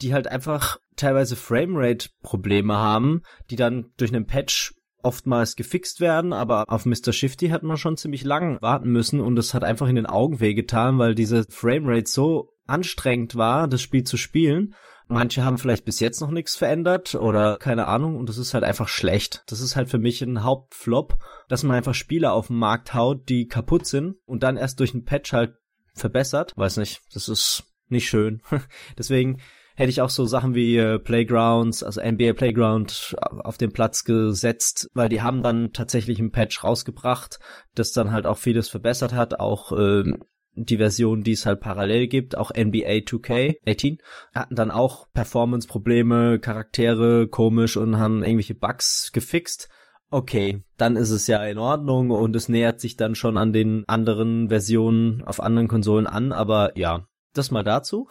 [0.00, 6.64] die halt einfach teilweise Framerate-Probleme haben, die dann durch einen Patch oftmals gefixt werden, aber
[6.68, 7.12] auf Mr.
[7.12, 10.40] Shifty hat man schon ziemlich lang warten müssen und es hat einfach in den Augen
[10.40, 14.74] wehgetan, weil diese Framerate so anstrengend war, das Spiel zu spielen
[15.08, 18.64] Manche haben vielleicht bis jetzt noch nichts verändert oder keine Ahnung und das ist halt
[18.64, 19.42] einfach schlecht.
[19.46, 23.28] Das ist halt für mich ein Hauptflop, dass man einfach Spiele auf den Markt haut,
[23.28, 25.54] die kaputt sind und dann erst durch einen Patch halt
[25.94, 26.52] verbessert.
[26.56, 28.42] Weiß nicht, das ist nicht schön.
[28.98, 29.40] Deswegen
[29.74, 34.90] hätte ich auch so Sachen wie äh, Playgrounds, also NBA Playground auf den Platz gesetzt,
[34.94, 37.38] weil die haben dann tatsächlich ein Patch rausgebracht,
[37.74, 40.24] das dann halt auch vieles verbessert hat, auch ähm,
[40.54, 43.98] die Version, die es halt parallel gibt, auch NBA 2K18,
[44.34, 49.68] hatten dann auch Performance-Probleme, Charaktere komisch und haben irgendwelche Bugs gefixt.
[50.10, 53.84] Okay, dann ist es ja in Ordnung und es nähert sich dann schon an den
[53.88, 58.08] anderen Versionen auf anderen Konsolen an, aber ja, das mal dazu.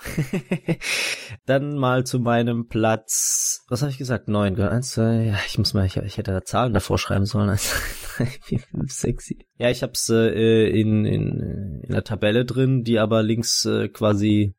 [1.45, 4.27] Dann mal zu meinem Platz, was habe ich gesagt?
[4.27, 7.49] Neun, eins, zwei, ja, ich muss mal, ich, ich hätte da Zahlen davor schreiben sollen.
[7.49, 7.73] Eins,
[8.15, 9.43] drei, vier, fünf, sechs, sieben.
[9.57, 14.53] Ja, ich hab's äh, in, in, in der Tabelle drin, die aber links äh, quasi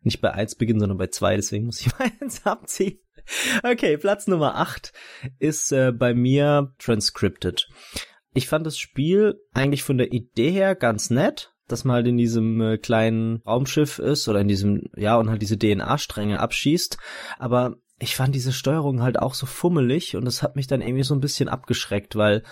[0.00, 2.98] nicht bei eins beginnt, sondern bei zwei, deswegen muss ich mal eins abziehen.
[3.64, 4.92] Okay, Platz Nummer acht
[5.38, 7.68] ist äh, bei mir Transcripted.
[8.32, 12.16] Ich fand das Spiel eigentlich von der Idee her ganz nett dass man halt in
[12.16, 16.98] diesem äh, kleinen Raumschiff ist oder in diesem, ja, und halt diese DNA-Stränge abschießt.
[17.38, 21.02] Aber ich fand diese Steuerung halt auch so fummelig und das hat mich dann irgendwie
[21.02, 22.42] so ein bisschen abgeschreckt, weil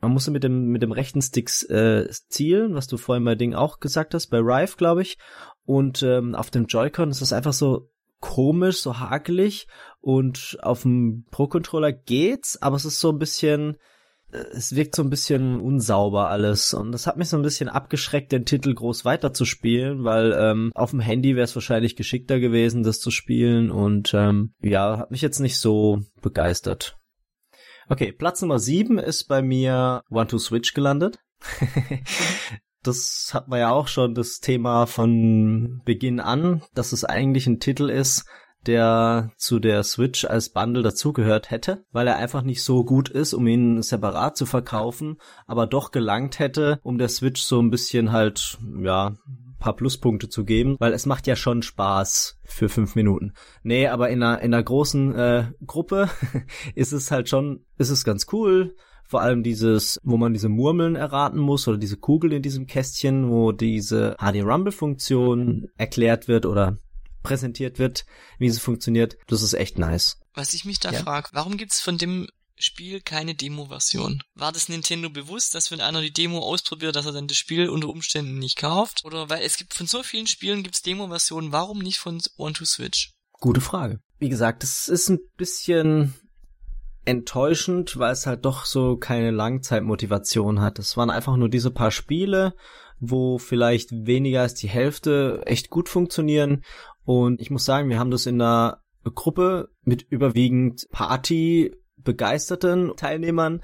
[0.00, 3.54] man musste mit dem, mit dem rechten Stick äh, zielen, was du vorhin bei Ding
[3.54, 5.18] auch gesagt hast, bei Rive, glaube ich.
[5.64, 7.90] Und ähm, auf dem Joy-Con ist das einfach so
[8.20, 9.66] komisch, so hakelig
[10.00, 13.76] und auf dem Pro-Controller geht's, aber es ist so ein bisschen,
[14.32, 18.32] es wirkt so ein bisschen unsauber alles und das hat mich so ein bisschen abgeschreckt,
[18.32, 23.00] den Titel groß weiterzuspielen, weil ähm, auf dem Handy wäre es wahrscheinlich geschickter gewesen, das
[23.00, 26.96] zu spielen und ähm, ja, hat mich jetzt nicht so begeistert.
[27.88, 31.18] Okay, Platz Nummer sieben ist bei mir One to Switch gelandet.
[32.82, 37.58] das hat man ja auch schon das Thema von Beginn an, dass es eigentlich ein
[37.58, 38.26] Titel ist,
[38.66, 43.32] der zu der Switch als Bundle dazugehört hätte, weil er einfach nicht so gut ist,
[43.34, 48.12] um ihn separat zu verkaufen, aber doch gelangt hätte, um der Switch so ein bisschen
[48.12, 49.14] halt, ja,
[49.60, 53.34] paar Pluspunkte zu geben, weil es macht ja schon Spaß für fünf Minuten.
[53.62, 56.08] Nee, aber in einer, in einer großen äh, Gruppe
[56.74, 58.74] ist es halt schon, ist es ganz cool.
[59.04, 63.28] Vor allem dieses, wo man diese Murmeln erraten muss oder diese Kugel in diesem Kästchen,
[63.28, 66.78] wo diese HD Rumble Funktion erklärt wird oder
[67.22, 68.04] präsentiert wird,
[68.38, 69.16] wie sie funktioniert.
[69.26, 70.18] Das ist echt nice.
[70.34, 71.00] Was ich mich da ja.
[71.00, 72.28] frage, warum gibt's von dem
[72.62, 74.22] Spiel keine Demo-Version.
[74.34, 77.68] War das Nintendo bewusst, dass wenn einer die Demo ausprobiert, dass er dann das Spiel
[77.70, 79.04] unter Umständen nicht kauft?
[79.04, 82.66] Oder weil es gibt von so vielen Spielen gibt's Demo-Versionen, warum nicht von One to
[82.66, 83.12] Switch?
[83.32, 84.00] Gute Frage.
[84.18, 86.14] Wie gesagt, es ist ein bisschen
[87.06, 90.78] enttäuschend, weil es halt doch so keine Langzeitmotivation hat.
[90.78, 92.54] Es waren einfach nur diese paar Spiele,
[92.98, 96.62] wo vielleicht weniger als die Hälfte echt gut funktionieren.
[97.10, 103.62] Und ich muss sagen, wir haben das in einer Gruppe mit überwiegend Party begeisterten Teilnehmern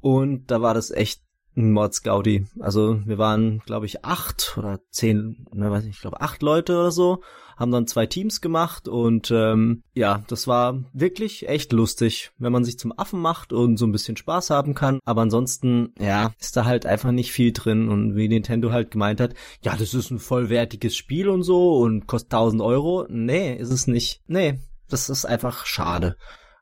[0.00, 1.20] und da war das echt
[1.58, 2.46] ein Mordsgaudi.
[2.58, 6.72] Also wir waren, glaube ich, acht oder zehn, ne, weiß nicht, ich glaube acht Leute
[6.72, 7.22] oder so,
[7.56, 12.64] haben dann zwei Teams gemacht und ähm, ja, das war wirklich echt lustig, wenn man
[12.64, 15.00] sich zum Affen macht und so ein bisschen Spaß haben kann.
[15.04, 19.20] Aber ansonsten, ja, ist da halt einfach nicht viel drin und wie Nintendo halt gemeint
[19.20, 23.06] hat, ja, das ist ein vollwertiges Spiel und so und kostet 1000 Euro.
[23.08, 24.20] Nee, ist es nicht.
[24.26, 26.16] Nee, das ist einfach schade.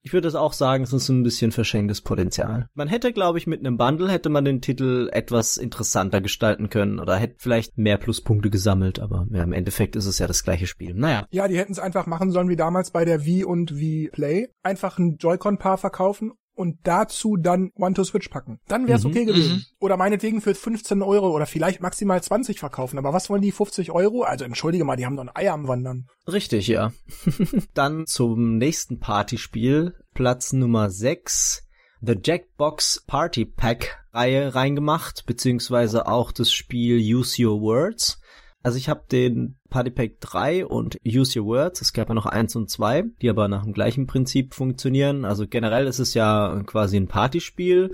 [0.07, 2.68] Ich würde es auch sagen, es ist ein bisschen verschenktes Potenzial.
[2.74, 6.98] Man hätte, glaube ich, mit einem Bundle hätte man den Titel etwas interessanter gestalten können
[6.98, 10.66] oder hätte vielleicht mehr Pluspunkte gesammelt, aber ja, im Endeffekt ist es ja das gleiche
[10.66, 10.92] Spiel.
[10.92, 11.26] Naja.
[11.30, 14.48] Ja, die hätten es einfach machen sollen wie damals bei der Wii und Wii Play.
[14.62, 18.61] Einfach ein Joy-Con-Paar verkaufen und dazu dann One-to-Switch packen.
[18.68, 19.57] Dann wäre es mhm, okay gewesen.
[19.57, 19.64] Mhm.
[19.80, 22.98] Oder meinetwegen für 15 Euro oder vielleicht maximal 20 verkaufen.
[22.98, 24.22] Aber was wollen die 50 Euro?
[24.22, 26.07] Also entschuldige mal, die haben doch ein Ei am Wandern.
[26.30, 26.92] Richtig, ja.
[27.74, 29.94] dann zum nächsten Partyspiel.
[30.14, 31.66] Platz Nummer 6.
[32.00, 38.20] The Jackbox Party Pack Reihe reingemacht, beziehungsweise auch das Spiel Use Your Words.
[38.64, 42.24] Also ich habe den Party Pack 3 und Use Your Words, es gab ja noch
[42.24, 45.26] eins und zwei, die aber nach dem gleichen Prinzip funktionieren.
[45.26, 47.90] Also generell ist es ja quasi ein Partyspiel.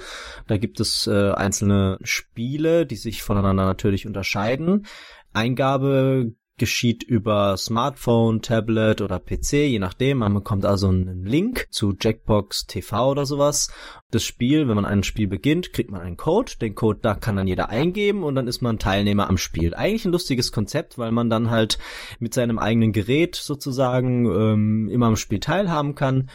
[0.46, 4.86] Da gibt es äh, einzelne Spiele, die sich voneinander natürlich unterscheiden.
[5.32, 10.18] Eingabe geschieht über Smartphone, Tablet oder PC, je nachdem.
[10.18, 13.72] Man bekommt also einen Link zu Jackbox TV oder sowas.
[14.10, 16.52] Das Spiel, wenn man ein Spiel beginnt, kriegt man einen Code.
[16.60, 19.74] Den Code da kann dann jeder eingeben und dann ist man Teilnehmer am Spiel.
[19.74, 21.78] Eigentlich ein lustiges Konzept, weil man dann halt
[22.18, 26.28] mit seinem eigenen Gerät sozusagen ähm, immer am Spiel teilhaben kann.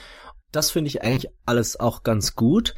[0.51, 2.73] Das finde ich eigentlich alles auch ganz gut.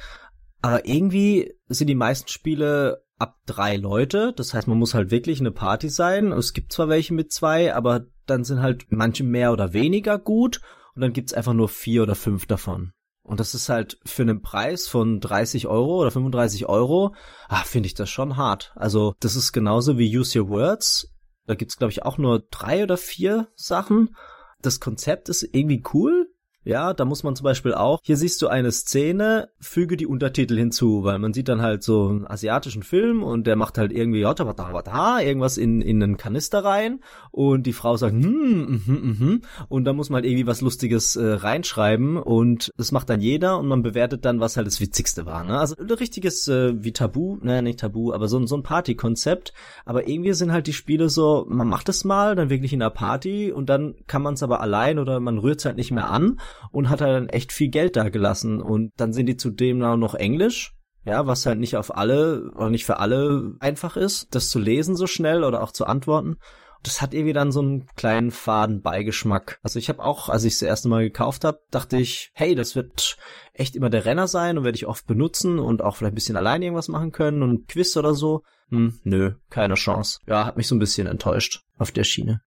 [0.61, 4.33] Aber irgendwie sind die meisten Spiele ab drei Leute.
[4.35, 6.31] Das heißt, man muss halt wirklich eine Party sein.
[6.31, 10.61] Es gibt zwar welche mit zwei, aber dann sind halt manche mehr oder weniger gut
[10.95, 12.91] und dann gibt's einfach nur vier oder fünf davon.
[13.23, 17.13] Und das ist halt für einen Preis von 30 Euro oder 35 Euro,
[17.49, 18.71] ah, finde ich das schon hart.
[18.75, 21.13] Also das ist genauso wie Use Your Words.
[21.45, 24.15] Da gibt's glaube ich auch nur drei oder vier Sachen.
[24.61, 26.29] Das Konzept ist irgendwie cool,
[26.67, 30.57] ja, da muss man zum Beispiel auch, hier siehst du eine Szene, füge die Untertitel
[30.57, 34.19] hinzu, weil man sieht dann halt so einen asiatischen Film und der macht halt irgendwie
[34.21, 36.99] irgendwas in, in einen Kanister rein
[37.31, 41.15] und die Frau sagt, hm, mhm, mhm, und da muss man halt irgendwie was Lustiges
[41.15, 45.25] äh, reinschreiben und das macht dann jeder und man bewertet dann, was halt das Witzigste
[45.25, 45.45] war.
[45.45, 45.57] Ne?
[45.57, 49.53] Also ein richtiges äh, wie Tabu, ne, nicht Tabu, aber so, so ein Partykonzept.
[49.85, 52.89] Aber irgendwie sind halt die Spiele so, man macht es mal, dann wirklich in der
[52.89, 56.09] Party und dann kann man es aber allein oder man rührt es halt nicht mehr
[56.09, 56.39] an
[56.71, 58.61] und hat halt dann echt viel Geld da gelassen.
[58.61, 60.73] Und dann sind die zudem noch Englisch.
[61.05, 64.97] Ja, was halt nicht auf alle oder nicht für alle einfach ist, das zu lesen
[64.97, 66.35] so schnell oder auch zu antworten.
[66.83, 69.59] Das hat irgendwie dann so einen kleinen faden Beigeschmack.
[69.63, 72.55] Also ich habe auch, als ich es das erste Mal gekauft habe, dachte ich, hey,
[72.55, 73.17] das wird
[73.53, 76.37] echt immer der Renner sein und werde ich oft benutzen und auch vielleicht ein bisschen
[76.37, 78.43] allein irgendwas machen können und Quiz oder so.
[78.69, 80.19] Hm, nö, keine Chance.
[80.27, 82.41] Ja, hat mich so ein bisschen enttäuscht auf der Schiene.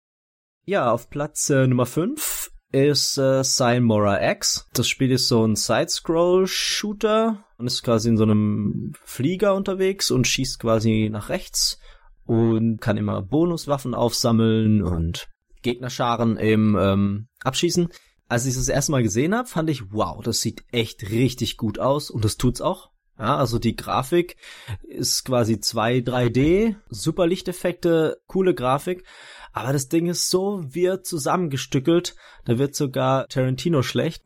[0.64, 4.66] Ja, auf Platz äh, Nummer 5 ist äh, Cymora X.
[4.72, 10.26] Das Spiel ist so ein Side-Scroll-Shooter und ist quasi in so einem Flieger unterwegs und
[10.26, 11.78] schießt quasi nach rechts
[12.24, 15.28] und kann immer Bonuswaffen aufsammeln und
[15.62, 17.88] Gegnerscharen im ähm, abschießen.
[18.28, 21.78] Als ich das erste Mal gesehen habe, fand ich, wow, das sieht echt richtig gut
[21.78, 22.90] aus und das tut's auch.
[23.18, 24.36] Ja, also die Grafik
[24.82, 29.04] ist quasi 2 3D, super Lichteffekte, coole Grafik.
[29.52, 34.22] Aber das Ding ist so wir zusammengestückelt, da wird sogar Tarantino schlecht.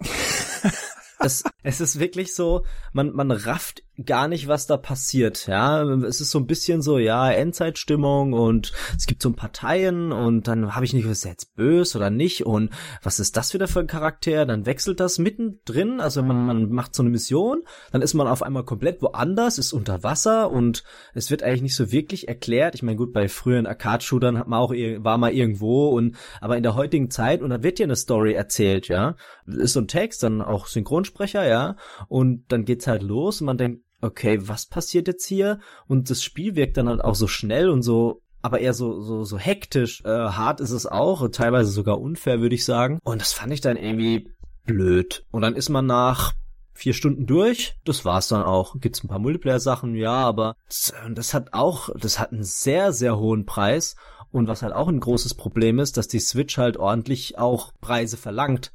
[1.21, 5.83] es, es ist wirklich so, man, man rafft gar nicht, was da passiert, ja.
[5.83, 10.75] Es ist so ein bisschen so, ja, Endzeitstimmung und es gibt so Parteien und dann
[10.75, 12.71] habe ich nicht, ist er jetzt böse oder nicht und
[13.03, 14.47] was ist das wieder für ein Charakter?
[14.47, 17.63] Dann wechselt das mittendrin, also man, man macht so eine Mission,
[17.93, 21.77] dann ist man auf einmal komplett woanders, ist unter Wasser und es wird eigentlich nicht
[21.77, 22.75] so wirklich erklärt.
[22.75, 26.63] Ich meine, gut, bei früheren Arcade-Shootern hat man auch, war mal irgendwo und, aber in
[26.63, 29.17] der heutigen Zeit, und da wird ja eine Story erzählt, ja.
[29.47, 31.77] Ist so ein Text, dann auch Synchronsprecher, ja,
[32.09, 35.61] und dann geht's halt los und man denkt, okay, was passiert jetzt hier?
[35.87, 39.25] Und das Spiel wirkt dann halt auch so schnell und so aber eher so so
[39.25, 40.03] so hektisch.
[40.05, 42.99] Äh, hart ist es auch, teilweise sogar unfair, würde ich sagen.
[43.05, 44.29] Und das fand ich dann irgendwie
[44.67, 45.25] blöd.
[45.31, 46.33] Und dann ist man nach
[46.75, 47.77] vier Stunden durch.
[47.85, 48.81] Das war's dann auch.
[48.81, 53.17] Gibt's ein paar Multiplayer-Sachen, ja, aber das, das hat auch, das hat einen sehr sehr
[53.17, 53.95] hohen Preis.
[54.33, 58.17] Und was halt auch ein großes Problem ist, dass die Switch halt ordentlich auch Preise
[58.17, 58.73] verlangt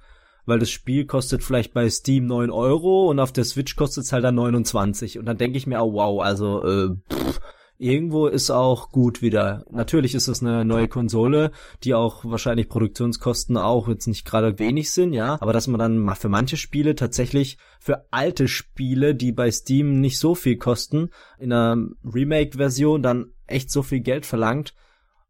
[0.47, 4.13] weil das Spiel kostet vielleicht bei Steam 9 Euro und auf der Switch kostet es
[4.13, 5.19] halt dann 29.
[5.19, 7.39] Und dann denke ich mir, oh wow, also äh, pff,
[7.77, 9.65] irgendwo ist auch gut wieder.
[9.69, 11.51] Natürlich ist es eine neue Konsole,
[11.83, 15.37] die auch wahrscheinlich Produktionskosten auch jetzt nicht gerade wenig sind, ja.
[15.41, 19.99] Aber dass man dann mal für manche Spiele tatsächlich für alte Spiele, die bei Steam
[19.99, 24.73] nicht so viel kosten, in einer Remake-Version dann echt so viel Geld verlangt,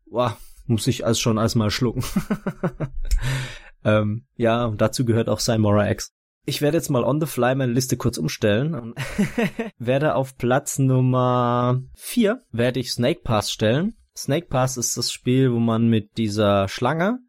[0.05, 0.38] boah,
[0.68, 2.03] muss ich als schon als mal schlucken.
[3.84, 6.11] Ähm, ja, und dazu gehört auch Simora X.
[6.45, 8.95] Ich werde jetzt mal on the fly meine Liste kurz umstellen und
[9.78, 13.97] werde auf Platz Nummer 4 werde ich Snake Pass stellen.
[14.15, 17.19] Snake Pass ist das Spiel, wo man mit dieser Schlange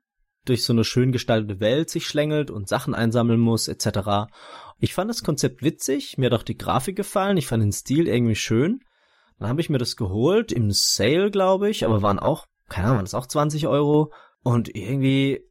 [0.45, 4.31] durch so eine schön gestaltete Welt sich schlängelt und Sachen einsammeln muss, etc.
[4.79, 8.07] Ich fand das Konzept witzig, mir hat auch die Grafik gefallen, ich fand den Stil
[8.07, 8.81] irgendwie schön.
[9.39, 12.99] Dann habe ich mir das geholt, im Sale, glaube ich, aber waren auch, keine Ahnung,
[12.99, 14.13] waren das auch 20 Euro.
[14.43, 15.45] Und irgendwie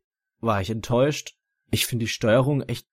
[0.48, 1.36] war ich enttäuscht.
[1.70, 2.88] Ich finde die Steuerung echt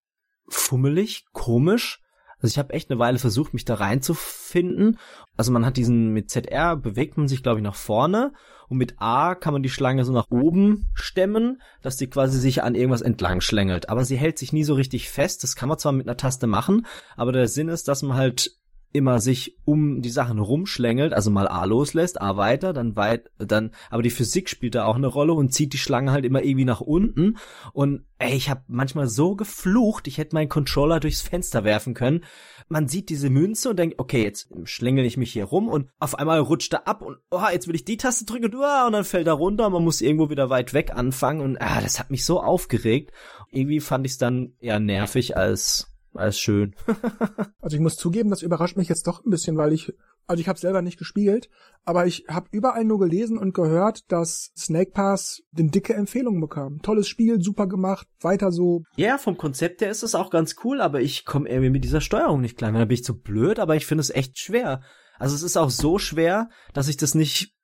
[0.48, 2.02] fummelig, komisch.
[2.36, 4.98] Also ich habe echt eine Weile versucht, mich da reinzufinden.
[5.34, 8.34] Also man hat diesen, mit ZR bewegt man sich, glaube ich, nach vorne
[8.68, 12.62] und mit A kann man die Schlange so nach oben stemmen, dass die quasi sich
[12.62, 13.88] an irgendwas entlang schlängelt.
[13.88, 15.42] Aber sie hält sich nie so richtig fest.
[15.42, 16.86] Das kann man zwar mit einer Taste machen,
[17.16, 18.50] aber der Sinn ist, dass man halt
[18.94, 23.72] immer sich um die Sachen rumschlängelt, also mal A loslässt, A weiter, dann weit, dann,
[23.90, 26.64] aber die Physik spielt da auch eine Rolle und zieht die Schlange halt immer irgendwie
[26.64, 27.36] nach unten.
[27.72, 32.22] Und ey, ich habe manchmal so geflucht, ich hätte meinen Controller durchs Fenster werfen können.
[32.68, 36.16] Man sieht diese Münze und denkt, okay, jetzt schlängel ich mich hier rum und auf
[36.16, 38.92] einmal rutscht er ab und oh, jetzt will ich die Taste drücken und, oh, und
[38.92, 39.70] dann fällt er runter.
[39.70, 43.10] Man muss irgendwo wieder weit weg anfangen und ah, das hat mich so aufgeregt.
[43.50, 46.74] Irgendwie fand ich es dann eher nervig als als schön.
[47.60, 49.92] also ich muss zugeben, das überrascht mich jetzt doch ein bisschen, weil ich,
[50.26, 51.48] also ich habe selber nicht gespielt,
[51.84, 56.80] aber ich habe überall nur gelesen und gehört, dass Snake Pass den dicke Empfehlungen bekam.
[56.82, 58.82] Tolles Spiel, super gemacht, weiter so.
[58.96, 62.00] Ja, vom Konzept her ist es auch ganz cool, aber ich komme irgendwie mit dieser
[62.00, 62.72] Steuerung nicht klar.
[62.72, 64.82] Da bin ich zu blöd, aber ich finde es echt schwer.
[65.18, 67.54] Also es ist auch so schwer, dass ich das nicht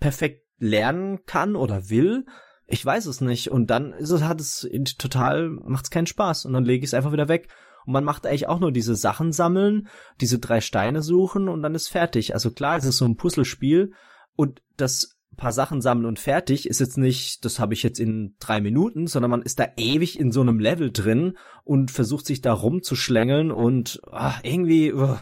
[0.00, 2.26] perfekt lernen kann oder will.
[2.66, 3.50] Ich weiß es nicht.
[3.50, 4.68] Und dann ist es, hat es
[4.98, 6.44] total, macht es keinen Spaß.
[6.46, 7.48] Und dann lege ich es einfach wieder weg.
[7.86, 9.88] Und man macht eigentlich auch nur diese Sachen sammeln,
[10.20, 12.34] diese drei Steine suchen und dann ist fertig.
[12.34, 13.92] Also klar, es ist so ein Puzzlespiel
[14.36, 18.36] und das paar Sachen sammeln und fertig ist jetzt nicht, das habe ich jetzt in
[18.40, 22.42] drei Minuten, sondern man ist da ewig in so einem Level drin und versucht sich
[22.42, 25.16] da rumzuschlängeln und ach, irgendwie uh,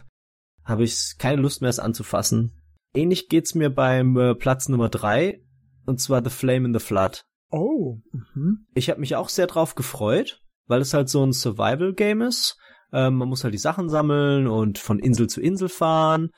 [0.64, 2.52] habe ich keine Lust mehr, es anzufassen.
[2.94, 5.40] Ähnlich geht's mir beim äh, Platz Nummer drei
[5.86, 7.22] und zwar The Flame in the Flood.
[7.50, 7.98] Oh.
[8.34, 8.66] Mhm.
[8.74, 12.56] Ich habe mich auch sehr drauf gefreut weil es halt so ein Survival-Game ist.
[12.92, 16.30] Ähm, man muss halt die Sachen sammeln und von Insel zu Insel fahren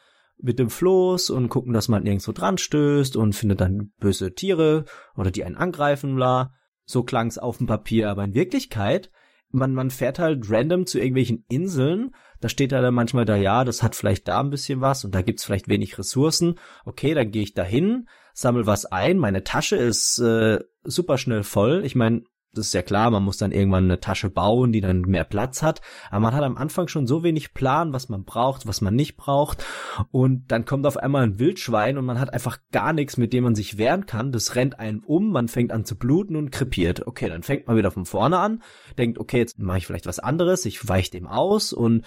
[0.43, 4.85] mit dem Floß und gucken, dass man nirgendwo dran stößt und findet dann böse Tiere
[5.17, 6.55] oder die einen angreifen, bla.
[6.87, 9.11] So klang's auf dem Papier, aber in Wirklichkeit,
[9.51, 13.65] man, man fährt halt random zu irgendwelchen Inseln, da steht halt dann manchmal da, ja,
[13.65, 16.59] das hat vielleicht da ein bisschen was und da gibt's vielleicht wenig Ressourcen.
[16.85, 21.43] Okay, dann gehe ich da hin, sammel was ein, meine Tasche ist äh, super schnell
[21.43, 21.85] voll.
[21.85, 22.23] Ich meine,
[22.53, 25.63] das ist ja klar, man muss dann irgendwann eine Tasche bauen, die dann mehr Platz
[25.63, 25.81] hat.
[26.11, 29.17] Aber man hat am Anfang schon so wenig Plan, was man braucht, was man nicht
[29.17, 29.65] braucht.
[30.11, 33.45] Und dann kommt auf einmal ein Wildschwein und man hat einfach gar nichts, mit dem
[33.45, 34.33] man sich wehren kann.
[34.33, 37.07] Das rennt einem um, man fängt an zu bluten und krepiert.
[37.07, 38.63] Okay, dann fängt man wieder von vorne an,
[38.99, 42.05] denkt, okay, jetzt mache ich vielleicht was anderes, ich weiche dem aus und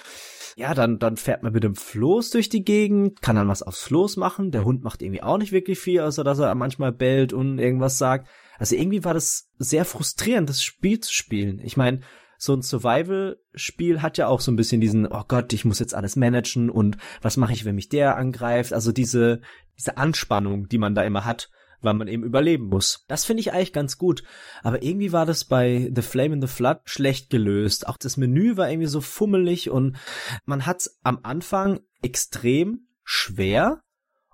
[0.55, 3.83] ja, dann, dann fährt man mit dem Floß durch die Gegend, kann dann was aufs
[3.83, 4.51] Floß machen.
[4.51, 7.97] Der Hund macht irgendwie auch nicht wirklich viel, außer dass er manchmal bellt und irgendwas
[7.97, 8.27] sagt.
[8.59, 11.59] Also irgendwie war das sehr frustrierend, das Spiel zu spielen.
[11.63, 12.01] Ich meine,
[12.37, 15.95] so ein Survival-Spiel hat ja auch so ein bisschen diesen, oh Gott, ich muss jetzt
[15.95, 18.73] alles managen und was mache ich, wenn mich der angreift?
[18.73, 19.39] Also diese,
[19.77, 21.49] diese Anspannung, die man da immer hat,
[21.81, 23.05] weil man eben überleben muss.
[23.07, 24.23] Das finde ich eigentlich ganz gut.
[24.61, 27.87] Aber irgendwie war das bei The Flame in the Flood schlecht gelöst.
[27.87, 29.97] Auch das Menü war irgendwie so fummelig und
[30.45, 33.81] man hat's am Anfang extrem schwer.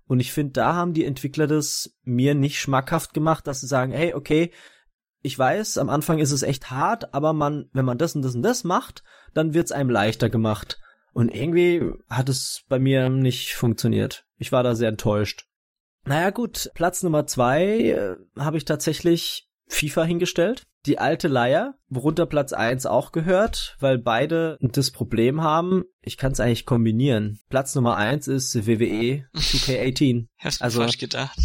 [0.09, 3.91] Und ich finde, da haben die Entwickler das mir nicht schmackhaft gemacht, dass sie sagen,
[3.91, 4.51] hey, okay,
[5.21, 8.33] ich weiß, am Anfang ist es echt hart, aber man, wenn man das und das
[8.33, 9.03] und das macht,
[9.35, 10.79] dann wird's einem leichter gemacht.
[11.13, 14.25] Und irgendwie hat es bei mir nicht funktioniert.
[14.37, 15.45] Ich war da sehr enttäuscht.
[16.05, 20.63] Naja gut, Platz Nummer zwei äh, habe ich tatsächlich FIFA hingestellt.
[20.85, 26.31] Die alte Leier, worunter Platz eins auch gehört, weil beide das Problem haben, ich kann
[26.31, 27.39] es eigentlich kombinieren.
[27.49, 30.27] Platz Nummer eins ist WWE 2K18.
[30.37, 31.37] Hast also fast gedacht.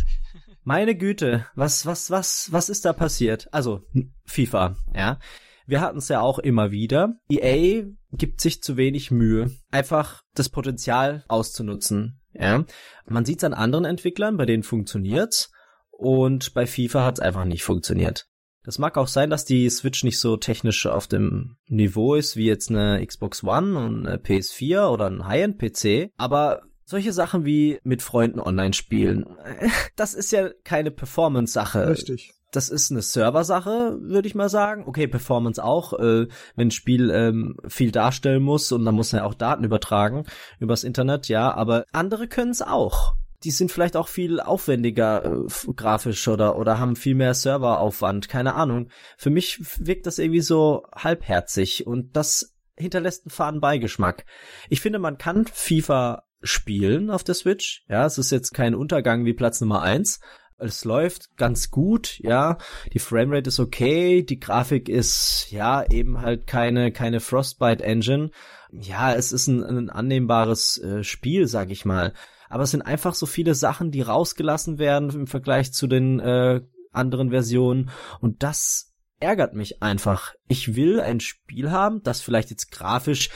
[0.63, 3.49] Meine Güte, was, was, was, was ist da passiert?
[3.53, 3.83] Also,
[4.25, 5.19] FIFA, ja.
[5.67, 7.15] Wir hatten es ja auch immer wieder.
[7.29, 12.21] EA gibt sich zu wenig Mühe, einfach das Potenzial auszunutzen.
[12.33, 12.65] Ja,
[13.07, 15.53] man sieht es an anderen Entwicklern, bei denen funktioniert's
[15.99, 18.27] und bei FIFA hat's einfach nicht funktioniert.
[18.65, 22.47] Das mag auch sein, dass die Switch nicht so technisch auf dem Niveau ist wie
[22.47, 28.01] jetzt eine Xbox One und eine PS4 oder ein High-End-PC, aber solche Sachen wie mit
[28.01, 29.27] Freunden online spielen,
[29.97, 31.89] das ist ja keine Performance-Sache.
[31.89, 34.85] Richtig das ist eine Serversache, würde ich mal sagen.
[34.87, 39.27] Okay, Performance auch, äh, wenn ein Spiel ähm, viel darstellen muss und dann muss er
[39.27, 40.25] auch Daten übertragen
[40.61, 43.17] übers Internet, ja, aber andere können es auch.
[43.45, 48.55] Die sind vielleicht auch viel aufwendiger äh, grafisch oder oder haben viel mehr Serveraufwand, keine
[48.55, 48.89] Ahnung.
[49.17, 54.25] Für mich wirkt das irgendwie so halbherzig und das hinterlässt einen faden Beigeschmack.
[54.69, 57.85] Ich finde, man kann FIFA spielen auf der Switch.
[57.89, 60.21] Ja, es ist jetzt kein Untergang wie Platz Nummer eins,
[60.59, 62.59] es läuft ganz gut, ja.
[62.93, 68.31] Die Framerate ist okay, die Grafik ist ja eben halt keine keine Frostbite Engine.
[68.71, 72.13] Ja, es ist ein, ein annehmbares äh, Spiel, sag ich mal.
[72.55, 76.61] Aber es sind einfach so viele Sachen, die rausgelassen werden im Vergleich zu den äh,
[76.93, 77.91] anderen Versionen
[78.21, 80.35] und das ärgert mich einfach.
[80.47, 83.31] Ich will ein Spiel haben, das vielleicht jetzt grafisch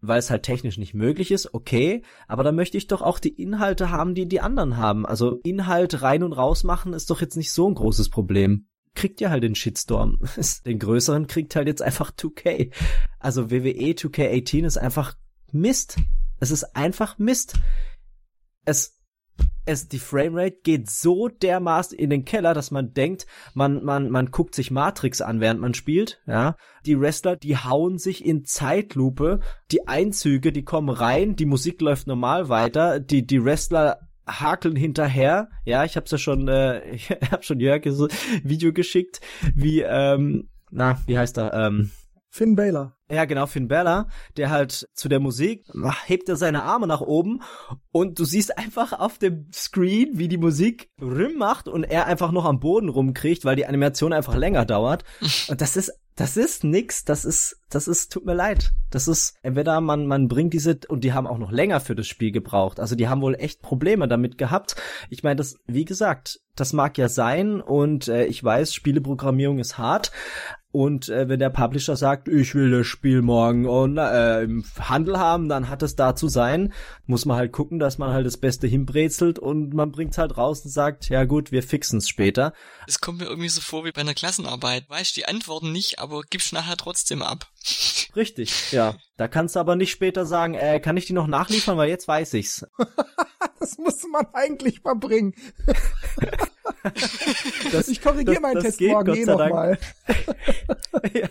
[0.00, 3.34] weil es halt technisch nicht möglich ist, okay, aber dann möchte ich doch auch die
[3.42, 5.04] Inhalte haben, die die anderen haben.
[5.04, 8.68] Also Inhalt rein und raus machen ist doch jetzt nicht so ein großes Problem.
[8.94, 10.20] Kriegt ja halt den Shitstorm.
[10.64, 12.72] den größeren kriegt halt jetzt einfach 2K.
[13.18, 15.16] Also WWE 2K18 ist einfach
[15.52, 15.98] Mist.
[16.40, 17.58] Es ist einfach Mist.
[18.68, 18.98] Es
[19.68, 24.30] es, die Framerate geht so dermaßen in den Keller, dass man denkt, man, man, man
[24.30, 26.56] guckt sich Matrix an, während man spielt, ja.
[26.86, 29.40] Die Wrestler, die hauen sich in Zeitlupe,
[29.70, 35.48] die Einzüge, die kommen rein, die Musik läuft normal weiter, die, die Wrestler hakeln hinterher.
[35.64, 38.08] Ja, ich hab's ja schon, äh, ich hab schon Jörg so
[38.42, 39.20] Video geschickt,
[39.54, 41.90] wie, ähm, na, wie heißt er, ähm,
[42.30, 42.97] Finn Baylor.
[43.10, 45.64] Ja, genau, Finn Balor, der halt zu der Musik
[46.04, 47.40] hebt er seine Arme nach oben
[47.90, 52.32] und du siehst einfach auf dem Screen, wie die Musik Rüm macht und er einfach
[52.32, 55.04] noch am Boden rumkriegt, weil die Animation einfach länger dauert.
[55.48, 58.72] Und das ist das ist nix, das ist, das ist, tut mir leid.
[58.90, 62.08] Das ist, entweder man, man bringt diese, und die haben auch noch länger für das
[62.08, 62.80] Spiel gebraucht.
[62.80, 64.74] Also die haben wohl echt Probleme damit gehabt.
[65.10, 69.78] Ich meine, das, wie gesagt, das mag ja sein und äh, ich weiß, Spieleprogrammierung ist
[69.78, 70.10] hart,
[70.70, 75.18] und äh, wenn der Publisher sagt, ich will das Spiel morgen und, äh, im Handel
[75.18, 76.74] haben, dann hat es da zu sein.
[77.06, 80.60] Muss man halt gucken, dass man halt das Beste hinbrezelt und man bringt's halt raus
[80.64, 82.52] und sagt, ja gut, wir fixen's später.
[82.86, 84.88] Es kommt mir irgendwie so vor wie bei einer Klassenarbeit.
[84.90, 87.46] Weißt die Antworten nicht, aber gibst nachher trotzdem ab.
[88.16, 88.94] Richtig, ja.
[89.16, 92.06] Da kannst du aber nicht später sagen, äh, kann ich die noch nachliefern, weil jetzt
[92.06, 92.66] weiß ich's.
[93.58, 95.34] das muss man eigentlich mal bringen.
[97.72, 99.78] das, ich korrigiere meinen Test geht, morgen eh nochmal.
[101.14, 101.28] ja,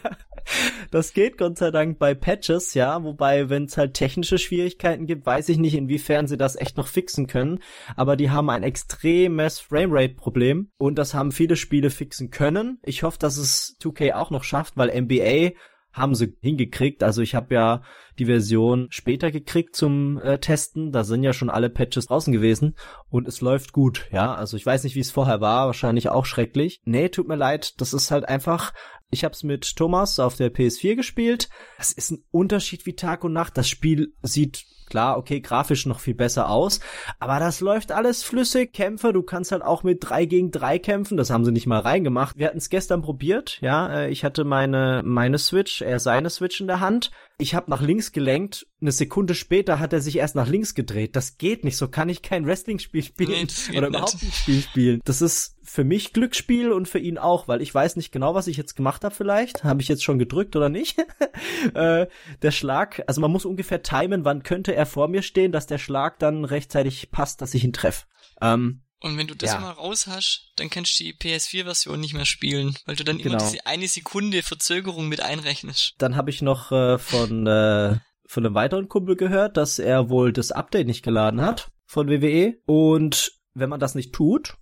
[0.92, 5.26] das geht Gott sei Dank bei Patches, ja, wobei, wenn es halt technische Schwierigkeiten gibt,
[5.26, 7.60] weiß ich nicht, inwiefern sie das echt noch fixen können,
[7.96, 12.80] aber die haben ein extremes Framerate-Problem und das haben viele Spiele fixen können.
[12.84, 15.52] Ich hoffe, dass es 2K auch noch schafft, weil NBA
[15.98, 17.04] haben sie hingekriegt.
[17.04, 17.82] Also ich habe ja
[18.20, 20.92] die Version später gekriegt zum äh, Testen.
[20.92, 22.76] Da sind ja schon alle Patches draußen gewesen
[23.10, 24.08] und es läuft gut.
[24.12, 25.68] Ja, also ich weiß nicht, wie es vorher war.
[25.68, 26.82] Wahrscheinlich auch schrecklich.
[26.86, 27.80] Nee, tut mir leid.
[27.82, 28.74] Das ist halt einfach.
[29.10, 31.50] Ich habe es mit Thomas auf der PS4 gespielt.
[31.78, 33.58] Das ist ein Unterschied wie Tag und Nacht.
[33.58, 36.80] Das Spiel sieht Klar, okay, grafisch noch viel besser aus,
[37.20, 38.74] aber das läuft alles flüssig.
[38.74, 41.18] Kämpfe, du kannst halt auch mit drei gegen drei kämpfen.
[41.18, 42.38] Das haben sie nicht mal reingemacht.
[42.38, 43.88] Wir hatten es gestern probiert, ja.
[43.88, 47.12] Äh, ich hatte meine meine Switch, er seine Switch in der Hand.
[47.40, 48.66] Ich habe nach links gelenkt.
[48.82, 51.16] Eine Sekunde später hat er sich erst nach links gedreht.
[51.16, 51.78] Das geht nicht.
[51.78, 55.02] So kann ich kein Wrestling-Spiel spielen nee, oder überhaupt ein Spiel spielen.
[55.06, 58.48] Das ist für mich Glücksspiel und für ihn auch, weil ich weiß nicht genau, was
[58.48, 59.14] ich jetzt gemacht habe.
[59.14, 60.98] Vielleicht habe ich jetzt schon gedrückt oder nicht.
[61.74, 62.08] äh,
[62.42, 65.78] der Schlag, also man muss ungefähr timen, wann könnte er vor mir stehen, dass der
[65.78, 68.06] Schlag dann rechtzeitig passt, dass ich ihn treffe.
[68.42, 69.60] Ähm, Und wenn du das Ja.
[69.60, 73.38] mal raus hast, dann kannst du die PS4-Version nicht mehr spielen, weil du dann immer
[73.38, 73.44] Genau.
[73.50, 75.96] diese eine Sekunde Verzögerung mit einrechnest.
[75.98, 80.32] Dann habe ich noch äh, von, äh, von einem weiteren Kumpel gehört, dass er wohl
[80.34, 82.56] das Update nicht geladen hat von WWE.
[82.66, 84.56] Und wenn man das nicht tut,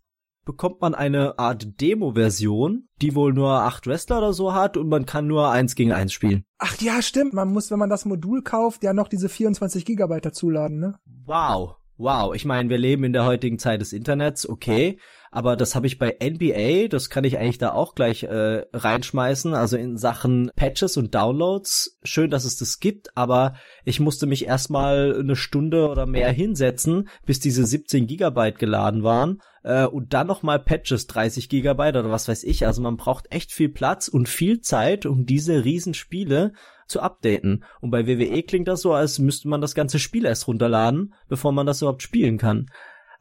[0.45, 5.05] bekommt man eine Art Demo-Version, die wohl nur acht Wrestler oder so hat und man
[5.05, 6.45] kann nur eins gegen eins spielen.
[6.59, 7.33] Ach ja, stimmt.
[7.33, 10.99] Man muss, wenn man das Modul kauft, ja noch diese 24 Gigabyte dazuladen, ne?
[11.25, 11.75] Wow.
[11.97, 14.99] Wow, ich meine, wir leben in der heutigen Zeit des Internets, okay,
[15.35, 19.53] aber das habe ich bei NBA, das kann ich eigentlich da auch gleich äh, reinschmeißen,
[19.53, 21.99] also in Sachen Patches und Downloads.
[22.03, 27.09] Schön, dass es das gibt, aber ich musste mich erstmal eine Stunde oder mehr hinsetzen,
[27.25, 32.29] bis diese 17 Gigabyte geladen waren äh, und dann nochmal Patches 30 Gigabyte oder was
[32.29, 32.65] weiß ich.
[32.65, 36.53] Also man braucht echt viel Platz und viel Zeit, um diese Riesenspiele
[36.87, 37.65] zu updaten.
[37.81, 41.51] Und bei WWE klingt das so, als müsste man das ganze Spiel erst runterladen, bevor
[41.51, 42.67] man das überhaupt spielen kann.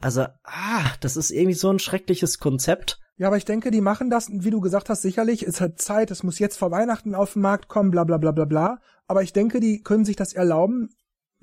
[0.05, 3.01] Also, ah, das ist irgendwie so ein schreckliches Konzept.
[3.16, 5.43] Ja, aber ich denke, die machen das, wie du gesagt hast, sicherlich.
[5.44, 8.31] Es hat Zeit, es muss jetzt vor Weihnachten auf den Markt kommen, bla bla bla
[8.31, 8.81] bla bla.
[9.06, 10.90] Aber ich denke, die können sich das erlauben,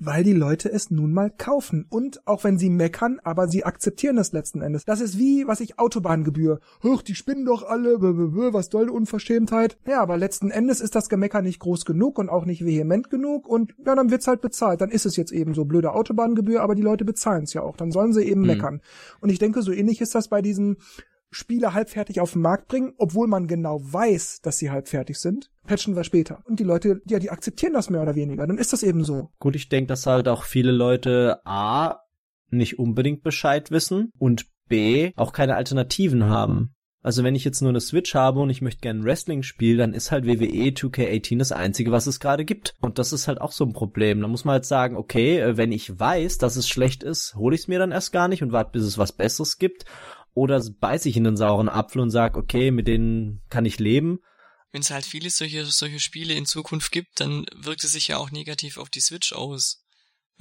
[0.04, 1.86] weil die Leute es nun mal kaufen.
[1.88, 4.84] Und auch wenn sie meckern, aber sie akzeptieren es letzten Endes.
[4.84, 6.60] Das ist wie, was ich, Autobahngebühr.
[6.84, 9.78] Huch, die spinnen doch alle, bö, bö, bö, was soll Unverschämtheit.
[9.86, 13.48] Ja, aber letzten Endes ist das Gemecker nicht groß genug und auch nicht vehement genug
[13.48, 14.82] und ja, dann wird's halt bezahlt.
[14.82, 17.78] Dann ist es jetzt eben so blöde Autobahngebühr, aber die Leute bezahlen es ja auch.
[17.78, 18.48] Dann sollen sie eben Hm.
[18.48, 18.82] meckern.
[19.20, 20.78] Und ich denke, so ähnlich ist das bei diesen
[21.30, 25.96] Spiele halbfertig auf den Markt bringen, obwohl man genau weiß, dass sie halbfertig sind, patchen
[25.96, 26.44] wir später.
[26.44, 28.46] Und die Leute, ja, die akzeptieren das mehr oder weniger.
[28.46, 29.30] Dann ist das eben so.
[29.40, 32.02] Gut, ich denke, dass halt auch viele Leute A
[32.50, 36.76] nicht unbedingt Bescheid wissen und B auch keine Alternativen haben.
[37.02, 39.94] Also wenn ich jetzt nur eine Switch habe und ich möchte gerne Wrestling spielen, dann
[39.94, 42.76] ist halt WWE 2K18 das einzige, was es gerade gibt.
[42.82, 44.20] Und das ist halt auch so ein Problem.
[44.20, 47.56] Da muss man halt sagen, okay, äh, wenn ich weiß, dass es schlecht ist, hole
[47.56, 49.86] ich es mir dann erst gar nicht und warte, bis es was Besseres gibt.
[50.34, 54.20] Oder beiß ich in den sauren Apfel und sag, okay, mit denen kann ich leben.
[54.72, 58.18] Wenn es halt viele solche, solche Spiele in Zukunft gibt, dann wirkt es sich ja
[58.18, 59.84] auch negativ auf die Switch aus.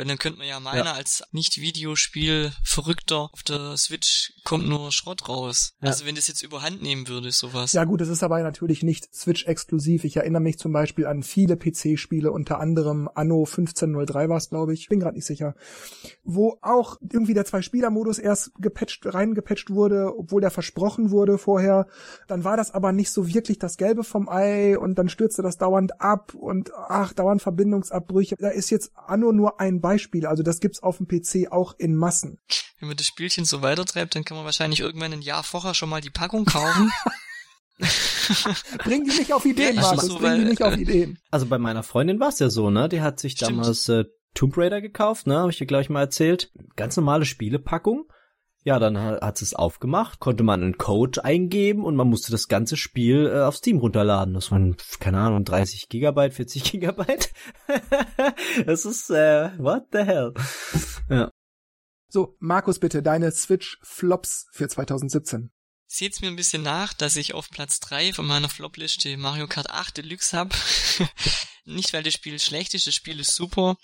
[0.01, 0.94] Weil dann könnte man ja meinen, Ja.
[0.94, 5.74] als Nicht-Videospiel Verrückter auf der Switch kommt nur Schrott raus.
[5.82, 5.89] Ja.
[5.89, 7.74] Also wenn das jetzt überhand nehmen würde, sowas.
[7.74, 10.05] Ja gut, es ist aber natürlich nicht Switch-exklusiv.
[10.05, 14.72] Ich erinnere mich zum Beispiel an viele PC-Spiele, unter anderem Anno 1503 war es, glaube
[14.72, 15.55] ich, bin gerade nicht sicher,
[16.24, 21.86] wo auch irgendwie der Zwei-Spieler-Modus erst gepatcht, reingepatcht wurde, obwohl der versprochen wurde vorher.
[22.27, 25.59] Dann war das aber nicht so wirklich das Gelbe vom Ei und dann stürzte das
[25.59, 28.36] dauernd ab und ach, dauernd Verbindungsabbrüche.
[28.39, 29.89] Da ist jetzt Anno nur ein Beispiel,
[30.24, 32.38] also das gibt's auf dem PC auch in Massen.
[32.78, 35.88] Wenn man das Spielchen so weitertreibt, dann kann man wahrscheinlich irgendwann ein Jahr vorher schon
[35.88, 36.90] mal die Packung kaufen.
[38.84, 41.18] Bring die nicht auf Ideen, Ja, Markus, so, bring die nicht auf äh, Ideen.
[41.30, 42.88] Also bei meiner Freundin war es ja so, ne?
[42.88, 43.52] Die hat sich Stimmt.
[43.52, 44.04] damals äh,
[44.34, 45.38] Tomb Raider gekauft, ne?
[45.38, 46.52] Habe ich dir gleich mal erzählt.
[46.76, 48.04] Ganz normale Spielepackung.
[48.62, 52.46] Ja, dann ha- hat es aufgemacht, konnte man einen Code eingeben und man musste das
[52.48, 54.34] ganze Spiel äh, auf Steam runterladen.
[54.34, 57.32] Das waren, keine Ahnung, 30 Gigabyte, 40 Gigabyte.
[58.66, 60.34] das ist, äh, what the hell?
[61.08, 61.30] Ja.
[62.08, 65.50] So, Markus, bitte, deine Switch-Flops für 2017.
[65.86, 69.70] Seht's mir ein bisschen nach, dass ich auf Platz 3 von meiner Flop-Liste Mario Kart
[69.70, 70.54] 8 Deluxe hab.
[71.64, 73.76] Nicht, weil das Spiel schlecht ist, das Spiel ist super.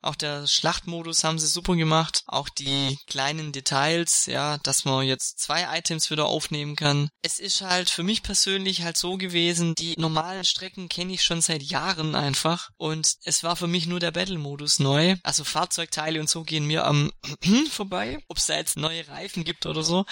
[0.00, 2.22] Auch der Schlachtmodus haben sie super gemacht.
[2.26, 7.08] Auch die kleinen Details, ja, dass man jetzt zwei Items wieder aufnehmen kann.
[7.22, 11.40] Es ist halt für mich persönlich halt so gewesen, die normalen Strecken kenne ich schon
[11.40, 12.70] seit Jahren einfach.
[12.76, 15.16] Und es war für mich nur der Battle-Modus neu.
[15.24, 17.12] Also Fahrzeugteile und so gehen mir am
[17.70, 18.18] vorbei.
[18.28, 20.06] Ob es da jetzt neue Reifen gibt oder so.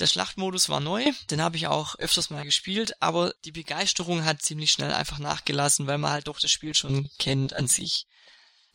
[0.00, 4.42] Der Schlachtmodus war neu, den habe ich auch öfters mal gespielt, aber die Begeisterung hat
[4.42, 8.06] ziemlich schnell einfach nachgelassen, weil man halt doch das Spiel schon kennt an sich.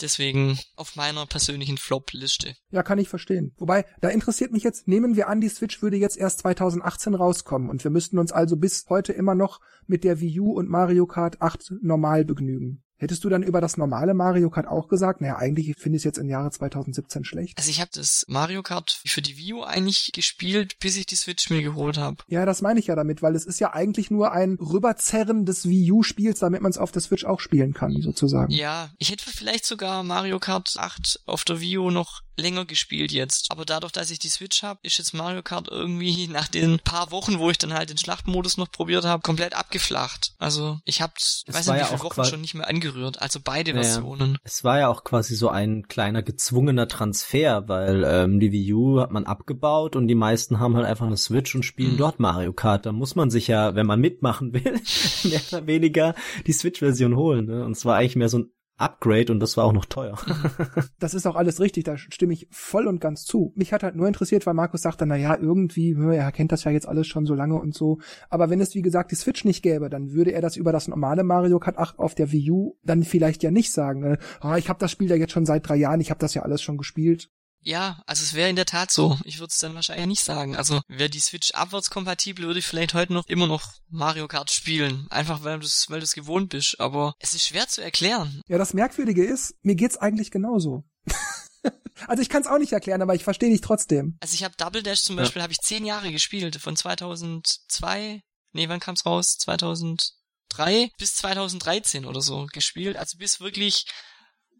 [0.02, 2.56] Deswegen auf meiner persönlichen Flop-Liste.
[2.72, 3.54] Ja, kann ich verstehen.
[3.58, 7.70] Wobei, da interessiert mich jetzt, nehmen wir an, die Switch würde jetzt erst 2018 rauskommen
[7.70, 11.06] und wir müssten uns also bis heute immer noch mit der Wii U und Mario
[11.06, 12.82] Kart 8 normal begnügen.
[13.00, 16.04] Hättest du dann über das normale Mario Kart auch gesagt, naja, eigentlich finde ich es
[16.04, 17.58] jetzt im Jahre 2017 schlecht?
[17.58, 21.16] Also ich habe das Mario Kart für die Wii U eigentlich gespielt, bis ich die
[21.16, 22.18] Switch mir geholt habe.
[22.28, 25.70] Ja, das meine ich ja damit, weil es ist ja eigentlich nur ein Rüberzerren des
[25.70, 28.52] Wii U-Spiels, damit man es auf der Switch auch spielen kann, sozusagen.
[28.52, 33.11] Ja, ich hätte vielleicht sogar Mario Kart 8 auf der Wii U noch länger gespielt
[33.11, 33.48] jetzt.
[33.52, 37.11] Aber dadurch, dass ich die Switch habe, ist jetzt Mario Kart irgendwie nach den paar
[37.11, 40.34] Wochen, wo ich dann halt den Schlachtmodus noch probiert habe, komplett abgeflacht.
[40.40, 43.22] Also ich habe, Es weiß nicht, wie viele Wochen schon nicht mehr angerührt.
[43.22, 43.84] Also beide Naja.
[43.84, 44.38] Versionen.
[44.44, 48.99] Es war ja auch quasi so ein kleiner gezwungener Transfer, weil ähm, die Wii U
[49.02, 51.98] hat man abgebaut und die meisten haben halt einfach eine Switch und spielen Mhm.
[51.98, 52.86] dort Mario Kart.
[52.86, 54.80] Da muss man sich ja, wenn man mitmachen will,
[55.24, 56.16] mehr oder weniger
[56.48, 57.45] die Switch-Version holen.
[57.45, 57.66] Ne?
[57.66, 60.18] Und es war eigentlich mehr so ein Upgrade und das war auch noch teuer.
[61.00, 63.52] das ist auch alles richtig, da stimme ich voll und ganz zu.
[63.56, 66.72] Mich hat halt nur interessiert, weil Markus sagte, na ja, irgendwie, er kennt das ja
[66.72, 68.00] jetzt alles schon so lange und so.
[68.30, 70.88] Aber wenn es, wie gesagt, die Switch nicht gäbe, dann würde er das über das
[70.88, 74.18] normale Mario Kart 8 auf der Wii U dann vielleicht ja nicht sagen.
[74.40, 76.44] Ah, ich habe das Spiel ja jetzt schon seit drei Jahren, ich habe das ja
[76.44, 77.30] alles schon gespielt.
[77.61, 79.18] Ja, also es wäre in der Tat so.
[79.26, 80.56] Ich würde es dann wahrscheinlich nicht sagen.
[80.56, 85.07] Also wäre die Switch abwärtskompatibel, würde ich vielleicht heute noch immer noch Mario Kart spielen.
[85.10, 86.80] Einfach weil du es weil du's gewohnt bist.
[86.80, 88.41] Aber es ist schwer zu erklären.
[88.48, 90.86] Ja, das Merkwürdige ist, mir geht's eigentlich genauso.
[92.07, 94.18] also ich kann es auch nicht erklären, aber ich verstehe dich trotzdem.
[94.22, 95.44] Also ich habe Double Dash zum Beispiel, ja.
[95.44, 96.56] habe ich zehn Jahre gespielt.
[96.61, 98.22] Von 2002,
[98.53, 99.38] nee, wann kam's raus?
[99.38, 102.95] 2003 bis 2013 oder so gespielt.
[102.95, 103.86] Also bis wirklich...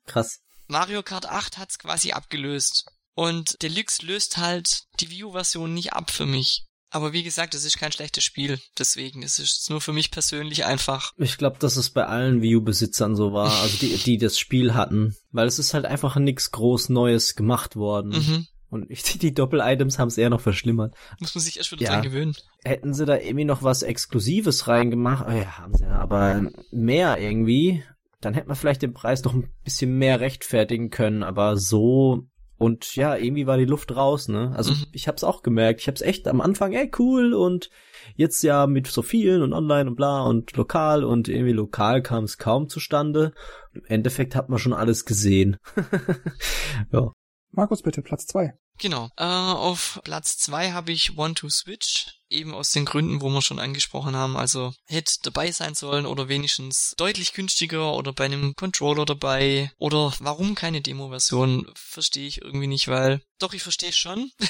[0.06, 0.40] Krass
[0.70, 2.86] Mario Kart 8 hat's quasi abgelöst.
[3.16, 6.66] Und Deluxe löst halt die Wii U-Version nicht ab für mich.
[6.92, 8.60] Aber wie gesagt, es ist kein schlechtes Spiel.
[8.78, 11.12] Deswegen, es ist nur für mich persönlich einfach.
[11.18, 14.74] Ich glaube, dass es bei allen Wii U-Besitzern so war, also die, die das Spiel
[14.74, 15.16] hatten.
[15.32, 18.12] Weil es ist halt einfach nichts groß Neues gemacht worden.
[18.12, 18.48] Mhm.
[18.70, 20.96] Und ich, die Doppel-Items haben es eher noch verschlimmert.
[21.20, 21.94] Muss man sich erst wieder ja.
[21.94, 22.36] dran gewöhnen.
[22.64, 27.20] Hätten sie da irgendwie noch was Exklusives reingemacht, oh ja, haben sie ja, aber mehr
[27.20, 27.84] irgendwie
[28.22, 32.28] dann hätte man vielleicht den Preis noch ein bisschen mehr rechtfertigen können, aber so
[32.60, 34.54] und ja, irgendwie war die Luft raus, ne?
[34.54, 34.86] Also mhm.
[34.92, 35.80] ich hab's auch gemerkt.
[35.80, 37.70] Ich hab's echt am Anfang, ey, cool und
[38.16, 42.26] jetzt ja mit so vielen und online und bla und lokal und irgendwie lokal kam
[42.26, 43.34] es kaum zustande.
[43.72, 45.56] Im Endeffekt hat man schon alles gesehen.
[46.92, 47.14] ja.
[47.52, 48.54] Markus, bitte, Platz zwei.
[48.78, 49.08] Genau.
[49.16, 52.19] Äh, auf Platz zwei habe ich One to Switch.
[52.30, 54.38] Eben aus den Gründen, wo wir schon angesprochen haben.
[54.38, 59.72] Also hätte dabei sein sollen oder wenigstens deutlich günstiger oder bei einem Controller dabei.
[59.78, 64.32] Oder warum keine Demo-Version, verstehe ich irgendwie nicht, weil doch, ich verstehe schon.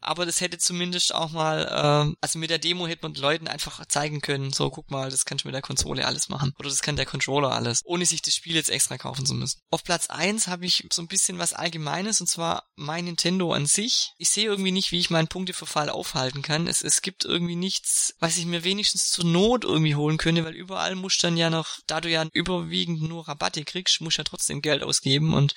[0.00, 3.84] aber das hätte zumindest auch mal, ähm, also mit der Demo hätte man Leuten einfach
[3.86, 6.54] zeigen können, so guck mal, das kannst du mit der Konsole alles machen.
[6.58, 9.60] Oder das kann der Controller alles, ohne sich das Spiel jetzt extra kaufen zu müssen.
[9.70, 13.66] Auf Platz eins habe ich so ein bisschen was Allgemeines und zwar mein Nintendo an
[13.66, 14.12] sich.
[14.16, 16.66] Ich sehe irgendwie nicht, wie ich meinen Punkteverfall aufhalten kann.
[16.66, 20.54] Es, es gibt irgendwie nichts, was ich mir wenigstens zur Not irgendwie holen könnte, weil
[20.54, 24.62] überall musst dann ja noch, da du ja überwiegend nur Rabatte kriegst, musst ja trotzdem
[24.62, 25.54] Geld ausgeben und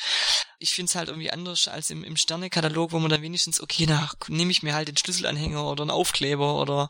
[0.59, 3.85] ich finde es halt irgendwie anders als im, im Sternekatalog, wo man dann wenigstens, okay,
[3.87, 6.89] na, nehme ich mir halt den Schlüsselanhänger oder einen Aufkleber oder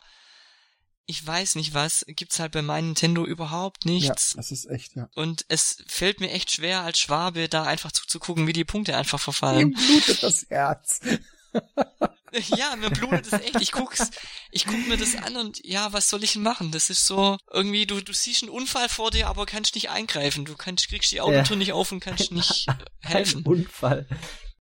[1.06, 4.32] ich weiß nicht was, gibt's halt bei meinem Nintendo überhaupt nichts.
[4.32, 5.10] Ja, das ist echt, ja.
[5.16, 9.20] Und es fällt mir echt schwer als Schwabe da einfach zuzugucken, wie die Punkte einfach
[9.20, 9.72] verfallen.
[9.72, 11.02] Ihm blutet das Herz.
[12.32, 13.61] Ja, mir blutet es echt.
[13.61, 14.10] Ich guck's,
[14.52, 16.72] ich guck mir das an und ja, was soll ich denn machen?
[16.72, 20.45] Das ist so irgendwie, du, du siehst einen Unfall vor dir, aber kannst nicht eingreifen.
[20.45, 21.57] Du kannst, kriegst die Autotür ja.
[21.57, 23.41] nicht auf und kannst nicht äh, helfen.
[23.41, 24.07] Ein Unfall.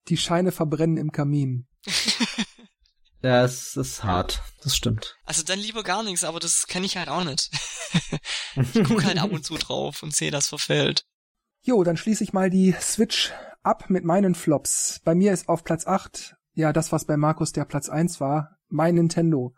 [0.08, 1.68] Die Scheine verbrennen im Kamin.
[3.22, 4.42] ja, es ist hart.
[4.62, 5.18] Das stimmt.
[5.26, 7.50] Also dann lieber gar nichts, aber das kann ich halt auch nicht.
[8.56, 11.06] ich guck halt ab und zu drauf und sehe, das verfällt.
[11.64, 15.02] Jo, dann schließe ich mal die Switch ab mit meinen Flops.
[15.04, 18.58] Bei mir ist auf Platz 8 ja, das, was bei Markus der Platz eins war,
[18.68, 19.54] mein Nintendo.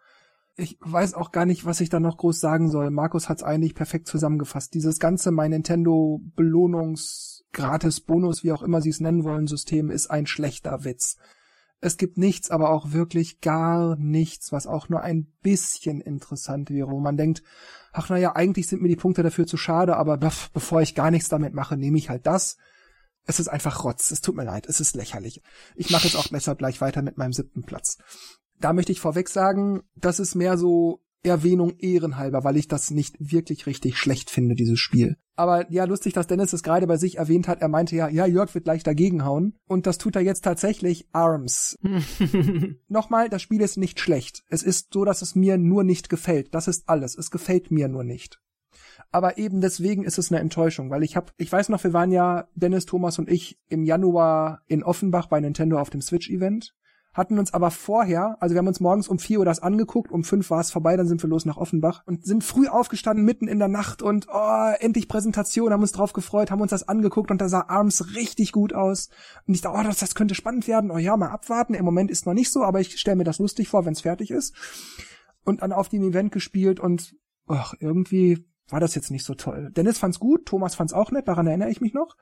[0.58, 2.92] Ich weiß auch gar nicht, was ich da noch groß sagen soll.
[2.92, 4.74] Markus hat's eigentlich perfekt zusammengefasst.
[4.74, 9.90] Dieses ganze mein Nintendo Belohnungs Gratis Bonus, wie auch immer sie es nennen wollen, System
[9.90, 11.16] ist ein schlechter Witz.
[11.80, 16.90] Es gibt nichts, aber auch wirklich gar nichts, was auch nur ein bisschen interessant wäre,
[16.90, 17.44] wo man denkt,
[17.94, 21.30] ach naja, eigentlich sind mir die Punkte dafür zu schade, aber bevor ich gar nichts
[21.30, 22.58] damit mache, nehme ich halt das.
[23.26, 24.12] Es ist einfach Rotz.
[24.12, 24.66] Es tut mir leid.
[24.68, 25.42] Es ist lächerlich.
[25.76, 27.98] Ich mache jetzt auch besser gleich weiter mit meinem siebten Platz.
[28.60, 33.16] Da möchte ich vorweg sagen, das ist mehr so Erwähnung ehrenhalber, weil ich das nicht
[33.20, 35.18] wirklich richtig schlecht finde, dieses Spiel.
[35.36, 37.62] Aber ja, lustig, dass Dennis es gerade bei sich erwähnt hat.
[37.62, 39.58] Er meinte ja, ja, Jörg wird gleich dagegenhauen.
[39.68, 41.08] Und das tut er jetzt tatsächlich.
[41.12, 41.78] Arms.
[42.88, 44.44] Nochmal, das Spiel ist nicht schlecht.
[44.50, 46.54] Es ist so, dass es mir nur nicht gefällt.
[46.54, 47.18] Das ist alles.
[47.18, 48.40] Es gefällt mir nur nicht
[49.12, 52.12] aber eben deswegen ist es eine Enttäuschung, weil ich habe, ich weiß noch, wir waren
[52.12, 56.76] ja Dennis, Thomas und ich im Januar in Offenbach bei Nintendo auf dem Switch-Event,
[57.12, 60.24] hatten uns aber vorher, also wir haben uns morgens um vier Uhr das angeguckt, um
[60.24, 63.48] fünf war es vorbei, dann sind wir los nach Offenbach und sind früh aufgestanden, mitten
[63.48, 67.32] in der Nacht und oh, endlich Präsentation, haben uns drauf gefreut, haben uns das angeguckt
[67.32, 69.10] und da sah Arms richtig gut aus.
[69.48, 72.12] Und ich dachte, oh, das, das könnte spannend werden, oh ja, mal abwarten, im Moment
[72.12, 74.56] ist noch nicht so, aber ich stelle mir das lustig vor, wenn es fertig ist.
[75.44, 77.16] Und dann auf dem Event gespielt und
[77.48, 79.72] ach, irgendwie war das jetzt nicht so toll.
[79.72, 82.16] Dennis fand's gut, Thomas fand's auch nett, daran erinnere ich mich noch.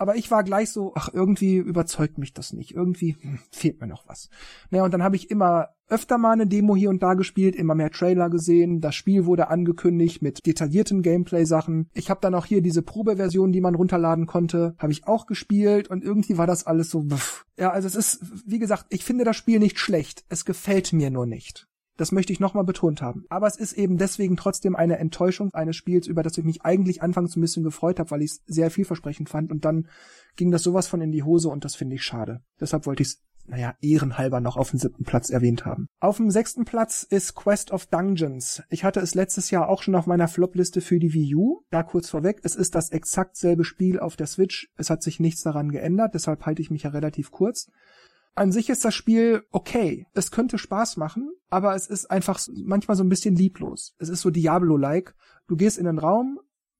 [0.00, 2.72] Aber ich war gleich so, ach, irgendwie überzeugt mich das nicht.
[2.72, 4.30] Irgendwie hm, fehlt mir noch was.
[4.70, 7.74] Naja, und dann habe ich immer öfter mal eine Demo hier und da gespielt, immer
[7.74, 8.80] mehr Trailer gesehen.
[8.80, 11.88] Das Spiel wurde angekündigt mit detaillierten Gameplay-Sachen.
[11.94, 15.88] Ich habe dann auch hier diese Probeversion, die man runterladen konnte, habe ich auch gespielt
[15.88, 17.02] und irgendwie war das alles so.
[17.02, 17.44] Pff.
[17.58, 20.24] Ja, also es ist, wie gesagt, ich finde das Spiel nicht schlecht.
[20.28, 21.66] Es gefällt mir nur nicht.
[21.98, 23.24] Das möchte ich nochmal betont haben.
[23.28, 27.02] Aber es ist eben deswegen trotzdem eine Enttäuschung eines Spiels, über das ich mich eigentlich
[27.02, 29.50] anfangs ein bisschen gefreut habe, weil ich es sehr vielversprechend fand.
[29.50, 29.88] Und dann
[30.36, 32.40] ging das sowas von in die Hose und das finde ich schade.
[32.60, 35.88] Deshalb wollte ich es naja, ehrenhalber noch auf dem siebten Platz erwähnt haben.
[36.00, 38.62] Auf dem sechsten Platz ist Quest of Dungeons.
[38.68, 41.62] Ich hatte es letztes Jahr auch schon auf meiner Flop-Liste für die Wii U.
[41.70, 44.70] Da kurz vorweg, es ist das exakt selbe Spiel auf der Switch.
[44.76, 47.70] Es hat sich nichts daran geändert, deshalb halte ich mich ja relativ kurz.
[48.34, 50.06] An sich ist das Spiel okay.
[50.14, 53.94] Es könnte Spaß machen, aber es ist einfach manchmal so ein bisschen lieblos.
[53.98, 55.14] Es ist so Diablo-like.
[55.48, 56.38] Du gehst in den Raum,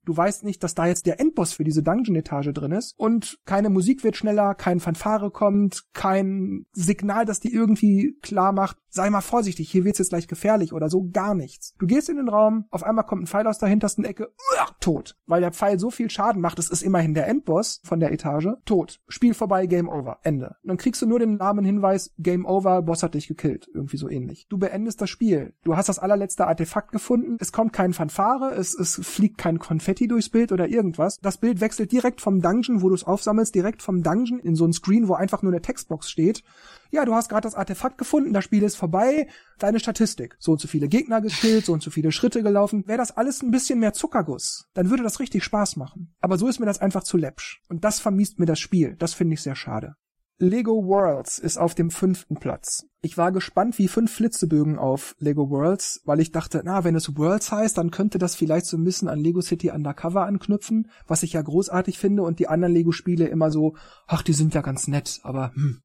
[0.09, 3.69] Du weißt nicht, dass da jetzt der Endboss für diese Dungeon-Etage drin ist und keine
[3.69, 9.21] Musik wird schneller, kein Fanfare kommt, kein Signal, das dir irgendwie klar macht, sei mal
[9.21, 11.75] vorsichtig, hier wird's jetzt gleich gefährlich oder so, gar nichts.
[11.77, 14.75] Du gehst in den Raum, auf einmal kommt ein Pfeil aus der hintersten Ecke, uah,
[14.79, 15.15] tot.
[15.27, 18.47] Weil der Pfeil so viel Schaden macht, es ist immerhin der Endboss von der Etage,
[18.65, 18.99] tot.
[19.07, 20.55] Spiel vorbei, Game Over, Ende.
[20.63, 24.09] Und dann kriegst du nur den Namenhinweis, Game Over, Boss hat dich gekillt, irgendwie so
[24.09, 24.47] ähnlich.
[24.49, 25.53] Du beendest das Spiel.
[25.63, 29.98] Du hast das allerletzte Artefakt gefunden, es kommt kein Fanfare, es, es fliegt kein Konfetti
[30.07, 31.17] durchs Bild oder irgendwas.
[31.21, 34.65] Das Bild wechselt direkt vom Dungeon, wo du es aufsammelst, direkt vom Dungeon in so
[34.65, 36.43] ein Screen, wo einfach nur eine Textbox steht
[36.91, 39.27] ja, du hast gerade das Artefakt gefunden, das Spiel ist vorbei,
[39.59, 40.35] deine Statistik.
[40.39, 42.83] So und so viele Gegner gekillt, so und so viele Schritte gelaufen.
[42.87, 46.13] Wäre das alles ein bisschen mehr Zuckerguss, dann würde das richtig Spaß machen.
[46.19, 47.61] Aber so ist mir das einfach zu läppsch.
[47.69, 48.95] Und das vermiest mir das Spiel.
[48.97, 49.95] Das finde ich sehr schade.
[50.41, 52.85] Lego Worlds ist auf dem fünften Platz.
[53.01, 57.17] Ich war gespannt wie fünf Flitzebögen auf Lego Worlds, weil ich dachte, na, wenn es
[57.17, 61.23] Worlds heißt, dann könnte das vielleicht so ein bisschen an Lego City Undercover anknüpfen, was
[61.23, 63.75] ich ja großartig finde und die anderen Lego-Spiele immer so,
[64.07, 65.81] ach, die sind ja ganz nett, aber hm,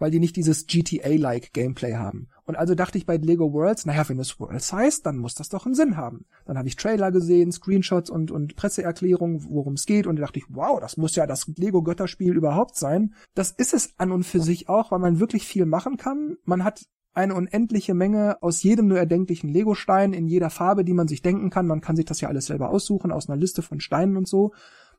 [0.00, 2.28] weil die nicht dieses GTA-like Gameplay haben.
[2.44, 5.50] Und also dachte ich bei Lego Worlds, naja, wenn es Worlds heißt, dann muss das
[5.50, 6.24] doch einen Sinn haben.
[6.46, 10.40] Dann habe ich Trailer gesehen, Screenshots und, und Presseerklärungen, worum es geht, und da dachte
[10.40, 13.14] ich, wow, das muss ja das Lego-Götterspiel überhaupt sein.
[13.34, 16.36] Das ist es an und für sich auch, weil man wirklich viel machen kann.
[16.44, 21.08] Man hat eine unendliche Menge aus jedem nur erdenklichen Lego-Stein in jeder Farbe, die man
[21.08, 21.66] sich denken kann.
[21.66, 24.52] Man kann sich das ja alles selber aussuchen aus einer Liste von Steinen und so.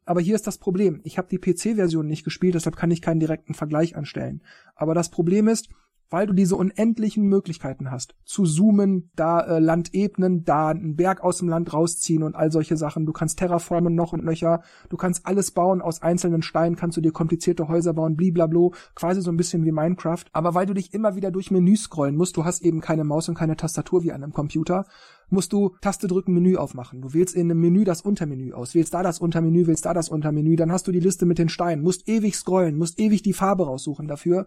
[0.06, 1.00] Aber hier ist das Problem.
[1.04, 4.42] Ich habe die PC-Version nicht gespielt, deshalb kann ich keinen direkten Vergleich anstellen.
[4.76, 5.70] Aber das Problem ist,
[6.12, 11.24] weil du diese unendlichen Möglichkeiten hast, zu zoomen, da äh, Land ebnen, da einen Berg
[11.24, 13.06] aus dem Land rausziehen und all solche Sachen.
[13.06, 17.02] Du kannst terraformen noch und nöcher, du kannst alles bauen aus einzelnen Steinen, kannst du
[17.02, 20.26] dir komplizierte Häuser bauen, bliblablo, quasi so ein bisschen wie Minecraft.
[20.34, 23.30] Aber weil du dich immer wieder durch Menüs scrollen musst, du hast eben keine Maus
[23.30, 24.86] und keine Tastatur wie an einem Computer,
[25.30, 27.02] musst du Taste drücken, Menü aufmachen.
[27.02, 30.10] Du wählst in einem Menü das Untermenü aus, wählst da das Untermenü, wählst da das
[30.10, 33.34] Untermenü, dann hast du die Liste mit den Steinen, musst ewig scrollen, musst ewig die
[33.34, 34.46] Farbe raussuchen dafür.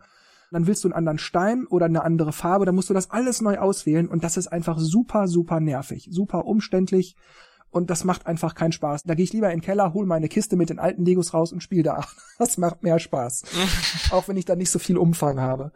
[0.51, 3.41] Dann willst du einen anderen Stein oder eine andere Farbe, dann musst du das alles
[3.41, 7.17] neu auswählen und das ist einfach super, super nervig, super umständlich
[7.75, 9.03] und das macht einfach keinen Spaß.
[9.03, 11.53] Da gehe ich lieber in den Keller, hol meine Kiste mit den alten Legos raus
[11.53, 12.07] und spiele da.
[12.39, 13.43] Das macht mehr Spaß.
[14.11, 15.73] Auch wenn ich da nicht so viel Umfang habe.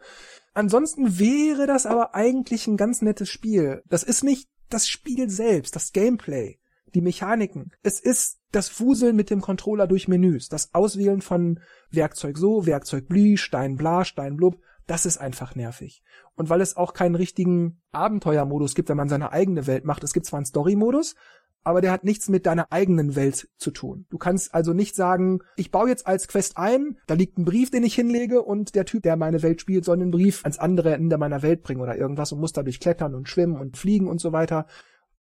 [0.53, 3.83] Ansonsten wäre das aber eigentlich ein ganz nettes Spiel.
[3.87, 6.59] Das ist nicht das Spiel selbst, das Gameplay,
[6.95, 7.71] die Mechaniken.
[7.83, 11.59] Es ist das Wuseln mit dem Controller durch Menüs, das Auswählen von
[11.91, 14.59] Werkzeug so, Werkzeug bli, Stein bla, Stein blub.
[14.87, 16.01] Das ist einfach nervig.
[16.35, 20.03] Und weil es auch keinen richtigen Abenteuermodus gibt, wenn man seine eigene Welt macht.
[20.03, 21.15] Es gibt zwar einen Story-Modus,
[21.63, 24.07] aber der hat nichts mit deiner eigenen Welt zu tun.
[24.09, 27.69] Du kannst also nicht sagen, ich baue jetzt als Quest ein, da liegt ein Brief,
[27.69, 30.93] den ich hinlege und der Typ, der meine Welt spielt, soll den Brief ans andere
[30.93, 34.19] Ende meiner Welt bringen oder irgendwas und muss dadurch klettern und schwimmen und fliegen und
[34.19, 34.65] so weiter.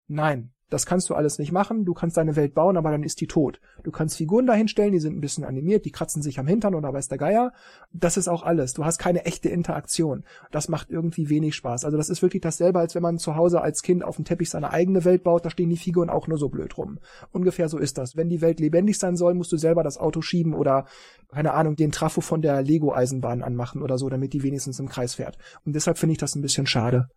[0.06, 1.84] Nein, das kannst du alles nicht machen.
[1.84, 3.60] Du kannst deine Welt bauen, aber dann ist die tot.
[3.82, 6.92] Du kannst Figuren dahinstellen, die sind ein bisschen animiert, die kratzen sich am Hintern oder
[6.92, 7.52] weiß der Geier.
[7.92, 8.74] Das ist auch alles.
[8.74, 10.24] Du hast keine echte Interaktion.
[10.50, 11.84] Das macht irgendwie wenig Spaß.
[11.84, 14.50] Also das ist wirklich dasselbe, als wenn man zu Hause als Kind auf dem Teppich
[14.50, 15.44] seine eigene Welt baut.
[15.44, 16.98] Da stehen die Figuren auch nur so blöd rum.
[17.32, 18.16] Ungefähr so ist das.
[18.16, 20.86] Wenn die Welt lebendig sein soll, musst du selber das Auto schieben oder,
[21.32, 25.14] keine Ahnung, den Trafo von der Lego-Eisenbahn anmachen oder so, damit die wenigstens im Kreis
[25.14, 25.38] fährt.
[25.64, 27.08] Und deshalb finde ich das ein bisschen schade.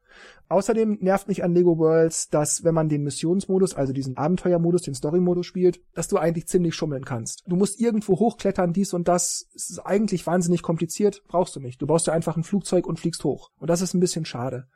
[0.49, 3.03] Außerdem nervt mich an Lego Worlds, dass wenn man den
[3.41, 7.43] Missionsmodus, also diesen Abenteuermodus, den Storymodus spielt, dass du eigentlich ziemlich schummeln kannst.
[7.47, 9.47] Du musst irgendwo hochklettern, dies und das.
[9.55, 11.81] Es ist eigentlich wahnsinnig kompliziert, brauchst du nicht.
[11.81, 13.49] Du baust dir einfach ein Flugzeug und fliegst hoch.
[13.57, 14.67] Und das ist ein bisschen schade.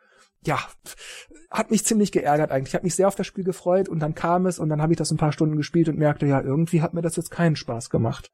[0.46, 0.60] Ja,
[1.50, 2.70] hat mich ziemlich geärgert eigentlich.
[2.70, 4.94] Ich habe mich sehr auf das Spiel gefreut und dann kam es und dann habe
[4.94, 7.56] ich das ein paar Stunden gespielt und merkte, ja, irgendwie hat mir das jetzt keinen
[7.56, 8.32] Spaß gemacht.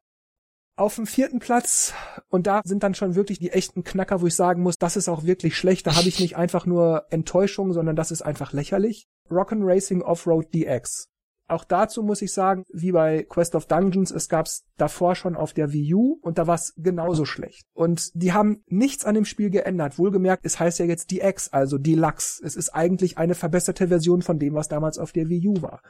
[0.81, 1.93] Auf dem vierten Platz,
[2.29, 5.09] und da sind dann schon wirklich die echten Knacker, wo ich sagen muss, das ist
[5.09, 5.85] auch wirklich schlecht.
[5.85, 9.05] Da habe ich nicht einfach nur Enttäuschung, sondern das ist einfach lächerlich.
[9.29, 11.07] Rock'n Racing Offroad DX.
[11.47, 15.53] Auch dazu muss ich sagen, wie bei Quest of Dungeons, es gab's davor schon auf
[15.53, 17.67] der Wii U und da war's genauso schlecht.
[17.73, 19.99] Und die haben nichts an dem Spiel geändert.
[19.99, 22.41] Wohlgemerkt, es heißt ja jetzt DX, also Deluxe.
[22.43, 25.83] Es ist eigentlich eine verbesserte Version von dem, was damals auf der Wii U war.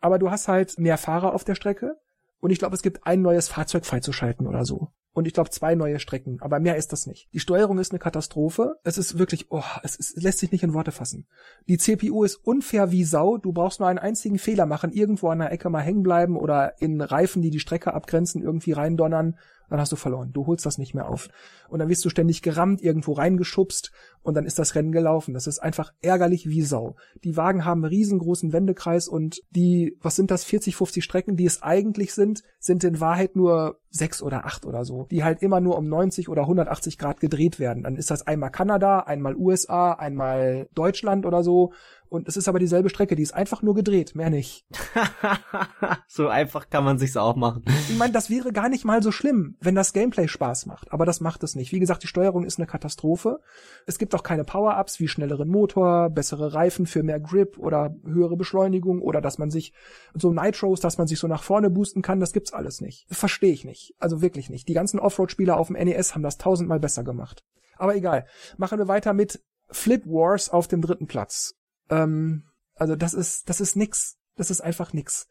[0.00, 1.98] Aber du hast halt mehr Fahrer auf der Strecke,
[2.42, 4.88] und ich glaube, es gibt ein neues Fahrzeug freizuschalten oder so.
[5.14, 7.28] und ich glaube zwei neue Strecken, aber mehr ist das nicht.
[7.32, 8.76] Die Steuerung ist eine Katastrophe.
[8.82, 11.28] Es ist wirklich, oh, es, ist, es lässt sich nicht in Worte fassen.
[11.68, 13.36] Die CPU ist unfair wie Sau.
[13.36, 16.80] Du brauchst nur einen einzigen Fehler machen, irgendwo an der Ecke mal hängen bleiben oder
[16.80, 19.36] in Reifen, die die Strecke abgrenzen, irgendwie reindonnern
[19.72, 20.32] dann hast du verloren.
[20.32, 21.30] Du holst das nicht mehr auf.
[21.68, 23.90] Und dann wirst du ständig gerammt, irgendwo reingeschubst
[24.22, 25.34] und dann ist das Rennen gelaufen.
[25.34, 26.96] Das ist einfach ärgerlich wie Sau.
[27.24, 31.46] Die Wagen haben einen riesengroßen Wendekreis und die, was sind das, 40, 50 Strecken, die
[31.46, 35.60] es eigentlich sind, sind in Wahrheit nur sechs oder acht oder so, die halt immer
[35.60, 37.82] nur um 90 oder 180 Grad gedreht werden.
[37.82, 41.72] Dann ist das einmal Kanada, einmal USA, einmal Deutschland oder so
[42.12, 44.66] und es ist aber dieselbe Strecke, die ist einfach nur gedreht, mehr nicht.
[46.06, 47.64] so einfach kann man sich's auch machen.
[47.88, 51.06] Ich meine, das wäre gar nicht mal so schlimm, wenn das Gameplay Spaß macht, aber
[51.06, 51.72] das macht es nicht.
[51.72, 53.40] Wie gesagt, die Steuerung ist eine Katastrophe.
[53.86, 58.36] Es gibt auch keine Power-Ups wie schnelleren Motor, bessere Reifen für mehr Grip oder höhere
[58.36, 59.72] Beschleunigung oder dass man sich
[60.14, 63.06] so Nitros, dass man sich so nach vorne boosten kann, das gibt's alles nicht.
[63.10, 63.94] Verstehe ich nicht.
[63.98, 64.68] Also wirklich nicht.
[64.68, 67.44] Die ganzen Offroad-Spieler auf dem NES haben das tausendmal besser gemacht.
[67.76, 68.26] Aber egal.
[68.56, 71.54] Machen wir weiter mit Flip Wars auf dem dritten Platz.
[71.90, 72.44] Ähm,
[72.74, 74.18] also das ist, das ist nix.
[74.36, 75.28] Das ist einfach nix.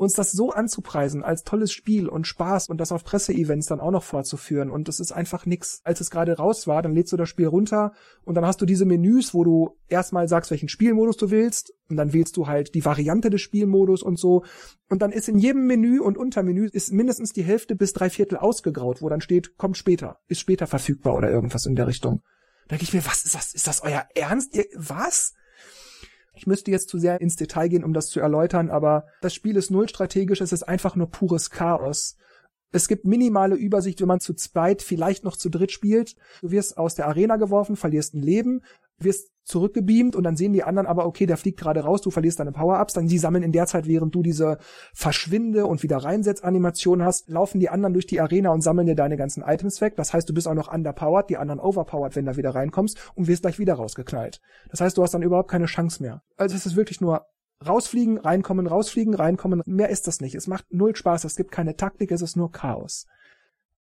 [0.00, 3.90] Uns das so anzupreisen als tolles Spiel und Spaß und das auf Presseevents dann auch
[3.90, 5.82] noch fortzuführen und das ist einfach nix.
[5.84, 7.92] Als es gerade raus war, dann lädst du das Spiel runter
[8.24, 11.98] und dann hast du diese Menüs, wo du erstmal sagst, welchen Spielmodus du willst und
[11.98, 14.42] dann wählst du halt die Variante des Spielmodus und so
[14.88, 18.38] und dann ist in jedem Menü und Untermenü ist mindestens die Hälfte bis drei Viertel
[18.38, 22.22] ausgegraut, wo dann steht, kommt später, ist später verfügbar oder irgendwas in der Richtung.
[22.68, 23.52] Da denke ich mir, was ist das?
[23.52, 24.56] Ist das euer Ernst?
[24.56, 25.34] Ihr, was?
[26.40, 29.56] Ich müsste jetzt zu sehr ins Detail gehen, um das zu erläutern, aber das Spiel
[29.56, 32.16] ist null strategisch, es ist einfach nur pures Chaos.
[32.72, 36.16] Es gibt minimale Übersicht, wenn man zu zweit, vielleicht noch zu dritt spielt.
[36.40, 38.62] Du wirst aus der Arena geworfen, verlierst ein Leben,
[39.02, 42.40] wirst zurückgebeamt und dann sehen die anderen aber, okay, der fliegt gerade raus, du verlierst
[42.40, 44.58] deine Power-Ups, dann die sammeln in der Zeit, während du diese
[44.94, 49.16] Verschwinde und wieder reinsetz-Animation hast, laufen die anderen durch die Arena und sammeln dir deine
[49.16, 49.96] ganzen Items weg.
[49.96, 53.26] Das heißt, du bist auch noch underpowered, die anderen overpowered, wenn du wieder reinkommst und
[53.26, 54.40] wirst gleich wieder rausgeknallt.
[54.70, 56.22] Das heißt, du hast dann überhaupt keine Chance mehr.
[56.36, 57.26] Also es ist wirklich nur
[57.66, 59.62] rausfliegen, reinkommen, rausfliegen, reinkommen.
[59.66, 60.34] Mehr ist das nicht.
[60.34, 63.06] Es macht null Spaß, es gibt keine Taktik, es ist nur Chaos.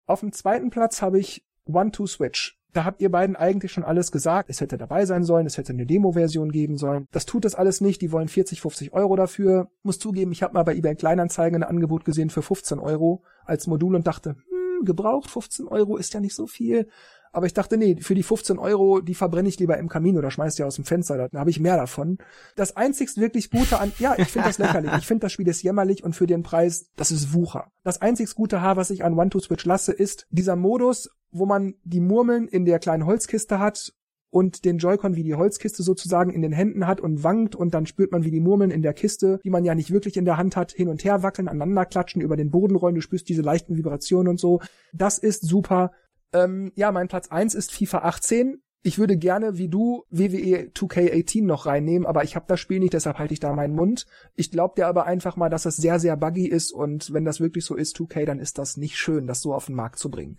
[0.06, 4.50] Auf dem zweiten Platz habe ich One-Two-Switch da habt ihr beiden eigentlich schon alles gesagt.
[4.50, 7.06] Es hätte dabei sein sollen, es hätte eine Demo-Version geben sollen.
[7.12, 8.02] Das tut es alles nicht.
[8.02, 9.70] Die wollen 40, 50 Euro dafür.
[9.82, 13.66] Muss zugeben, ich habe mal bei eBay Kleinanzeigen ein Angebot gesehen für 15 Euro als
[13.66, 16.88] Modul und dachte, hm, gebraucht 15 Euro ist ja nicht so viel.
[17.32, 20.30] Aber ich dachte, nee, für die 15 Euro, die verbrenne ich lieber im Kamin oder
[20.30, 22.18] schmeiß die aus dem Fenster, da habe ich mehr davon.
[22.56, 24.92] Das einzigst wirklich Gute an, ja, ich finde das lächerlich.
[24.98, 27.70] Ich finde das Spiel ist jämmerlich und für den Preis, das ist Wucher.
[27.84, 32.00] Das einzigst gute Haar, was ich an One-to-Switch lasse, ist dieser Modus, wo man die
[32.00, 33.92] Murmeln in der kleinen Holzkiste hat
[34.30, 37.86] und den Joy-Con wie die Holzkiste sozusagen in den Händen hat und wankt und dann
[37.86, 40.36] spürt man, wie die Murmeln in der Kiste, die man ja nicht wirklich in der
[40.36, 43.42] Hand hat, hin und her wackeln, aneinander klatschen, über den Boden rollen, du spürst diese
[43.42, 44.60] leichten Vibrationen und so.
[44.92, 45.92] Das ist super.
[46.32, 48.62] Ähm, ja, mein Platz eins ist FIFA 18.
[48.82, 52.92] Ich würde gerne, wie du, WWE 2K18 noch reinnehmen, aber ich habe das Spiel nicht,
[52.92, 54.06] deshalb halte ich da meinen Mund.
[54.36, 57.40] Ich glaube dir aber einfach mal, dass es sehr, sehr buggy ist und wenn das
[57.40, 60.10] wirklich so ist, 2K, dann ist das nicht schön, das so auf den Markt zu
[60.10, 60.38] bringen.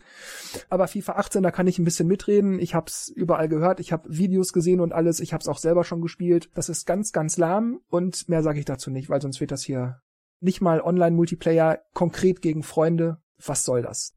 [0.69, 2.59] Aber FIFA 18, da kann ich ein bisschen mitreden.
[2.59, 5.19] Ich habe es überall gehört, ich habe Videos gesehen und alles.
[5.19, 6.49] Ich habe es auch selber schon gespielt.
[6.55, 9.63] Das ist ganz, ganz lahm und mehr sage ich dazu nicht, weil sonst wird das
[9.63, 9.99] hier
[10.39, 13.17] nicht mal Online-Multiplayer konkret gegen Freunde.
[13.45, 14.15] Was soll das?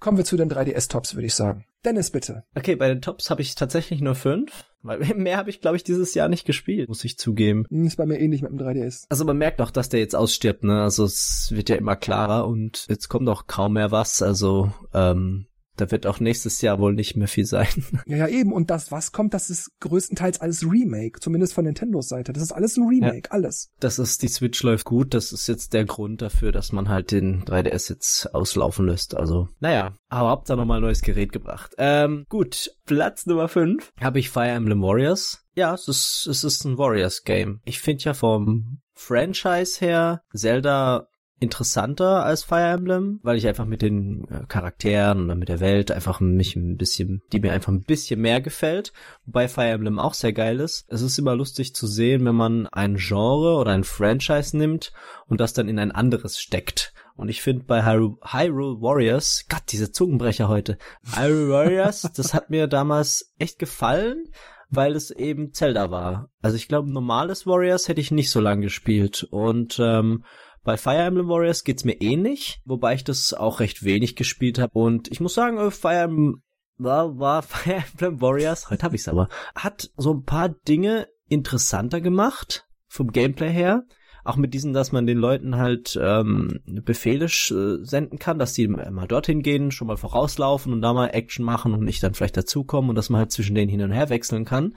[0.00, 1.66] Kommen wir zu den 3DS-Tops, würde ich sagen.
[1.84, 2.44] Dennis, bitte.
[2.54, 5.84] Okay, bei den Tops habe ich tatsächlich nur fünf, weil mehr habe ich, glaube ich,
[5.84, 7.66] dieses Jahr nicht gespielt, muss ich zugeben.
[7.68, 9.04] Hm, ist bei mir ähnlich mit dem 3DS.
[9.10, 10.82] Also man merkt auch, dass der jetzt ausstirbt, ne?
[10.82, 14.22] Also es wird ja immer klarer und jetzt kommt auch kaum mehr was.
[14.22, 15.46] Also ähm,
[15.80, 17.68] da wird auch nächstes Jahr wohl nicht mehr viel sein.
[18.06, 18.52] Ja, ja, eben.
[18.52, 22.32] Und das, was kommt, das ist größtenteils alles Remake, zumindest von Nintendos Seite.
[22.32, 23.30] Das ist alles ein Remake, ja.
[23.30, 23.70] alles.
[23.78, 25.14] Das ist, die Switch läuft gut.
[25.14, 29.14] Das ist jetzt der Grund dafür, dass man halt den 3DS jetzt auslaufen lässt.
[29.16, 31.74] Also, naja, aber habt da nochmal ein neues Gerät gebracht.
[31.78, 32.70] Ähm, gut.
[32.86, 35.44] Platz Nummer 5 habe ich Fire Emblem Warriors.
[35.54, 37.60] Ja, es ist, es ist ein Warriors-Game.
[37.64, 41.06] Ich finde ja vom Franchise her Zelda
[41.40, 45.90] interessanter als Fire Emblem, weil ich einfach mit den äh, Charakteren und mit der Welt
[45.90, 48.92] einfach mich ein bisschen, die mir einfach ein bisschen mehr gefällt,
[49.24, 50.84] wobei Fire Emblem auch sehr geil ist.
[50.88, 54.92] Es ist immer lustig zu sehen, wenn man ein Genre oder ein Franchise nimmt
[55.26, 56.92] und das dann in ein anderes steckt.
[57.16, 60.78] Und ich finde bei Hyrule Warriors, Gott, diese Zungenbrecher heute,
[61.16, 64.24] Hyrule Warriors, das hat mir damals echt gefallen,
[64.70, 66.30] weil es eben Zelda war.
[66.42, 70.24] Also ich glaube, normales Warriors hätte ich nicht so lange gespielt und ähm,
[70.62, 74.78] bei Fire Emblem Warriors geht's mir ähnlich, wobei ich das auch recht wenig gespielt habe.
[74.78, 76.42] Und ich muss sagen, äh, Fire Emblem
[76.76, 82.00] war, war Fire Emblem Warriors, heute habe ich's aber, hat so ein paar Dinge interessanter
[82.00, 83.84] gemacht vom Gameplay her.
[84.22, 88.68] Auch mit diesen, dass man den Leuten halt ähm, Befehle äh, senden kann, dass die
[88.68, 92.36] mal dorthin gehen, schon mal vorauslaufen und da mal Action machen und nicht dann vielleicht
[92.36, 94.76] dazukommen und dass man halt zwischen denen hin und her wechseln kann.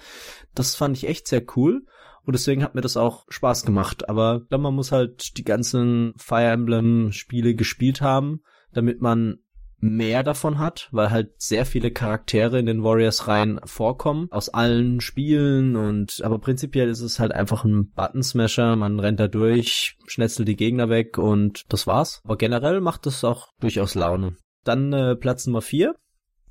[0.56, 1.86] Das fand ich echt sehr cool.
[2.26, 4.10] Und deswegen hat mir das auch Spaß gemacht.
[4.10, 8.42] Aber dann man muss halt die ganzen Fire Emblem Spiele gespielt haben,
[8.72, 9.40] damit man
[9.84, 15.02] mehr davon hat, weil halt sehr viele Charaktere in den Warriors Reihen vorkommen aus allen
[15.02, 19.98] Spielen und aber prinzipiell ist es halt einfach ein Button Smasher, man rennt da durch,
[20.08, 22.22] schnetzelt die Gegner weg und das war's.
[22.24, 24.38] Aber generell macht es auch durchaus Laune.
[24.64, 25.96] Dann äh, Platz Nummer vier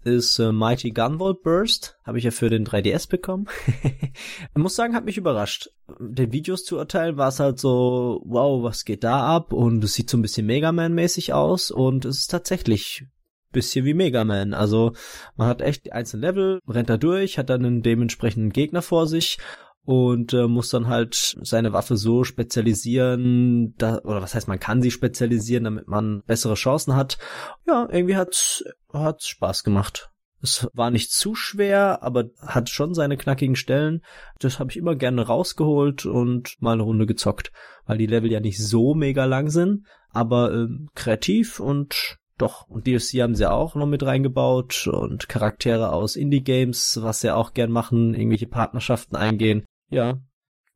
[0.04, 1.98] ist äh, Mighty Gunvolt Burst.
[2.04, 3.46] Habe ich ja für den 3DS bekommen.
[3.82, 5.70] ich muss sagen, hat mich überrascht.
[5.98, 9.52] Den Videos zu urteilen war es halt so, wow, was geht da ab?
[9.52, 13.06] Und es sieht so ein bisschen Mega Man-mäßig aus und es ist tatsächlich
[13.52, 14.54] bisschen wie Mega Man.
[14.54, 14.94] Also
[15.36, 19.06] man hat echt die einzelnen Level, rennt da durch, hat dann einen dementsprechenden Gegner vor
[19.06, 19.38] sich
[19.84, 24.82] und äh, muss dann halt seine Waffe so spezialisieren, da, oder was heißt, man kann
[24.82, 27.18] sie spezialisieren, damit man bessere Chancen hat.
[27.66, 30.10] Ja, irgendwie hat's, hat's Spaß gemacht.
[30.40, 34.02] Es war nicht zu schwer, aber hat schon seine knackigen Stellen.
[34.40, 37.52] Das habe ich immer gerne rausgeholt und mal eine Runde gezockt,
[37.86, 42.88] weil die Level ja nicht so mega lang sind, aber äh, kreativ und doch, und
[42.88, 47.70] DLC haben sie auch noch mit reingebaut und Charaktere aus Indie-Games, was sie auch gern
[47.70, 49.64] machen, irgendwelche Partnerschaften eingehen.
[49.92, 50.18] Ja.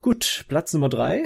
[0.02, 1.24] Gut, Platz Nummer drei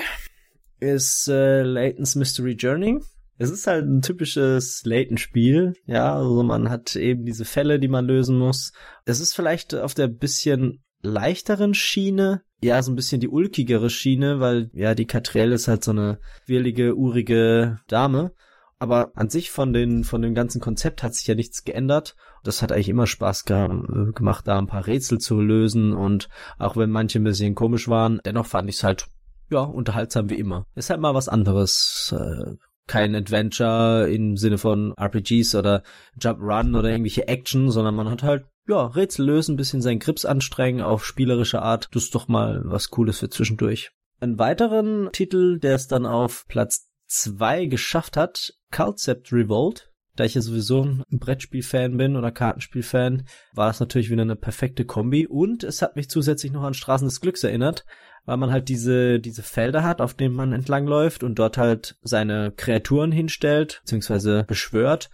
[0.79, 3.01] ist äh, Layton's Mystery Journey.
[3.37, 8.07] Es ist halt ein typisches Layton-Spiel, ja, also man hat eben diese Fälle, die man
[8.07, 8.73] lösen muss.
[9.07, 14.39] Es ist vielleicht auf der bisschen leichteren Schiene, ja, so ein bisschen die ulkigere Schiene,
[14.39, 18.33] weil ja, die Catrielle ist halt so eine willige, urige Dame
[18.81, 22.17] aber an sich von den von dem ganzen Konzept hat sich ja nichts geändert.
[22.43, 23.69] Das hat eigentlich immer Spaß äh,
[24.13, 28.21] gemacht, da ein paar Rätsel zu lösen und auch wenn manche ein bisschen komisch waren,
[28.25, 29.07] dennoch fand ich es halt
[29.51, 30.67] ja unterhaltsam wie immer.
[30.75, 32.15] Ist halt mal was anderes.
[32.17, 32.57] Äh,
[32.87, 35.85] kein Adventure im Sinne von RPGs oder
[36.21, 40.25] Jump Run oder irgendwelche Action, sondern man hat halt ja, Rätsel lösen, bisschen seinen Grips
[40.25, 41.89] anstrengen auf spielerische Art.
[41.93, 43.91] Das ist doch mal was Cooles für zwischendurch.
[44.21, 49.90] Einen weiteren Titel, der es dann auf Platz 2 geschafft hat, Concept Revolt.
[50.21, 53.23] Da ich ja sowieso ein Brettspiel-Fan bin oder Kartenspiel-Fan,
[53.55, 55.27] war es natürlich wieder eine perfekte Kombi.
[55.27, 57.87] Und es hat mich zusätzlich noch an Straßen des Glücks erinnert,
[58.27, 62.53] weil man halt diese, diese Felder hat, auf denen man entlangläuft und dort halt seine
[62.55, 65.09] Kreaturen hinstellt, beziehungsweise beschwört,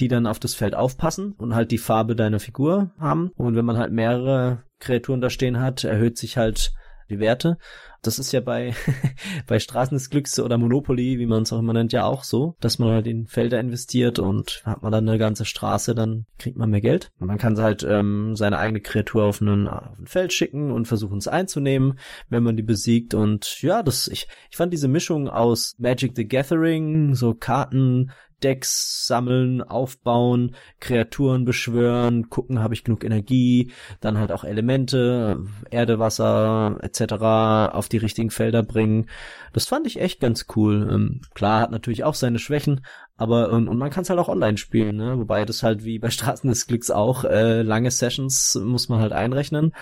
[0.00, 3.30] die dann auf das Feld aufpassen und halt die Farbe deiner Figur haben.
[3.36, 6.72] Und wenn man halt mehrere Kreaturen da stehen hat, erhöht sich halt
[7.10, 7.58] die Werte.
[8.02, 8.74] Das ist ja bei,
[9.46, 12.56] bei Straßen des Glücks oder Monopoly, wie man es auch immer nennt, ja auch so,
[12.60, 16.56] dass man halt in Felder investiert und hat man dann eine ganze Straße, dann kriegt
[16.56, 17.10] man mehr Geld.
[17.18, 21.18] man kann halt ähm, seine eigene Kreatur auf, einen, auf ein Feld schicken und versuchen
[21.18, 21.98] es einzunehmen,
[22.28, 23.14] wenn man die besiegt.
[23.14, 28.10] Und ja, das, ich, ich fand diese Mischung aus Magic the Gathering, so Karten,
[28.42, 35.98] Decks sammeln, aufbauen, Kreaturen beschwören, gucken, habe ich genug Energie, dann halt auch Elemente, Erde,
[35.98, 37.74] Wasser etc.
[37.74, 39.08] auf die richtigen Felder bringen.
[39.52, 40.88] Das fand ich echt ganz cool.
[40.90, 42.84] Ähm, klar, hat natürlich auch seine Schwächen,
[43.16, 45.18] aber und, und man kann es halt auch online spielen, ne?
[45.18, 49.12] wobei das halt wie bei Straßen des Glücks auch äh, lange Sessions muss man halt
[49.12, 49.72] einrechnen,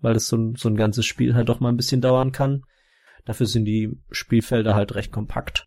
[0.00, 2.62] weil das so, so ein ganzes Spiel halt doch mal ein bisschen dauern kann.
[3.24, 5.66] Dafür sind die Spielfelder halt recht kompakt.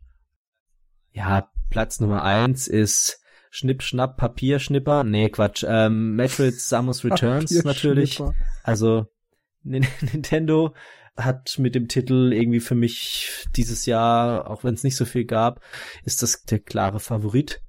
[1.12, 3.20] Ja, Platz Nummer eins ist
[3.50, 5.04] Schnipp, Schnapp, Papierschnipper.
[5.04, 5.66] Nee, Quatsch.
[5.68, 8.22] Ähm, Metroid Samus Returns natürlich.
[8.62, 9.08] Also
[9.64, 10.76] Nintendo
[11.18, 15.26] hat mit dem Titel irgendwie für mich dieses Jahr, auch wenn es nicht so viel
[15.26, 15.62] gab,
[16.06, 17.64] ist das der klare Favorit.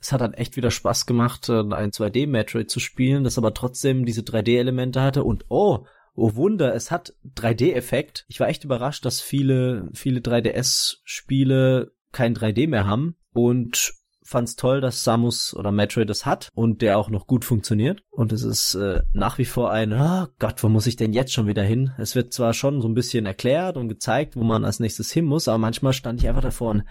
[0.00, 4.04] Es hat dann echt wieder Spaß gemacht, äh, ein 2D-Metroid zu spielen, das aber trotzdem
[4.04, 5.86] diese 3D-Elemente hatte und oh,
[6.16, 8.24] oh Wunder, es hat 3D-Effekt.
[8.26, 13.92] Ich war echt überrascht, dass viele, viele 3DS-Spiele kein 3D mehr haben und
[14.24, 18.02] fand's toll, dass Samus oder Metroid das hat und der auch noch gut funktioniert.
[18.10, 21.32] Und es ist äh, nach wie vor ein, oh Gott, wo muss ich denn jetzt
[21.32, 21.92] schon wieder hin?
[21.98, 25.26] Es wird zwar schon so ein bisschen erklärt und gezeigt, wo man als nächstes hin
[25.26, 26.84] muss, aber manchmal stand ich einfach davor und,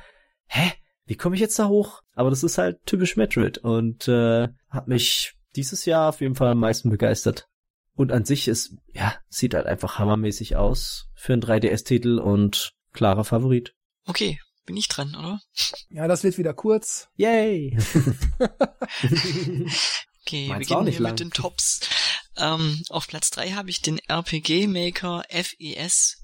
[0.47, 0.71] hä?
[1.05, 2.01] Wie komme ich jetzt da hoch?
[2.13, 6.47] Aber das ist halt typisch Metroid und äh, hat mich dieses Jahr auf jeden Fall
[6.49, 7.49] am meisten begeistert.
[7.95, 13.23] Und an sich ist, ja, sieht halt einfach hammermäßig aus für einen 3DS-Titel und klarer
[13.23, 13.75] Favorit.
[14.05, 15.41] Okay, bin ich dran, oder?
[15.89, 17.09] Ja, das wird wieder kurz.
[17.15, 17.77] Yay!
[20.21, 21.11] okay, wir beginnen hier lang.
[21.11, 21.81] mit den Tops.
[22.37, 26.23] Ähm, auf Platz drei habe ich den RPG Maker FES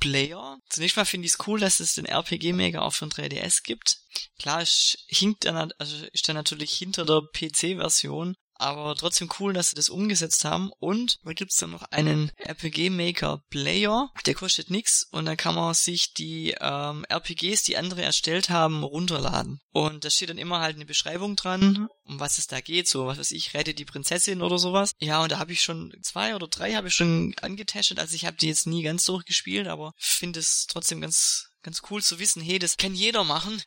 [0.00, 0.58] Player.
[0.68, 3.62] Zunächst mal finde ich es cool, dass es den RPG Maker auch für ein 3DS
[3.62, 3.98] gibt.
[4.38, 9.70] Klar, ich hinkt dann, also ist dann natürlich hinter der PC-Version, aber trotzdem cool, dass
[9.70, 10.70] sie das umgesetzt haben.
[10.78, 15.54] Und da gibt's dann noch einen RPG Maker Player, der kostet nix und dann kann
[15.54, 19.60] man sich die ähm, RPGs, die andere erstellt haben, runterladen.
[19.72, 23.06] Und da steht dann immer halt eine Beschreibung dran, um was es da geht, so
[23.06, 24.92] was weiß ich, rette die Prinzessin oder sowas.
[24.98, 28.26] Ja, und da habe ich schon zwei oder drei habe ich schon angetestet, also ich
[28.26, 32.40] habe die jetzt nie ganz durchgespielt, aber finde es trotzdem ganz ganz cool zu wissen,
[32.40, 33.60] hey, das kann jeder machen.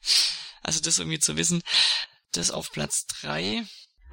[0.63, 1.61] Also das irgendwie zu wissen.
[2.31, 3.65] Das auf Platz drei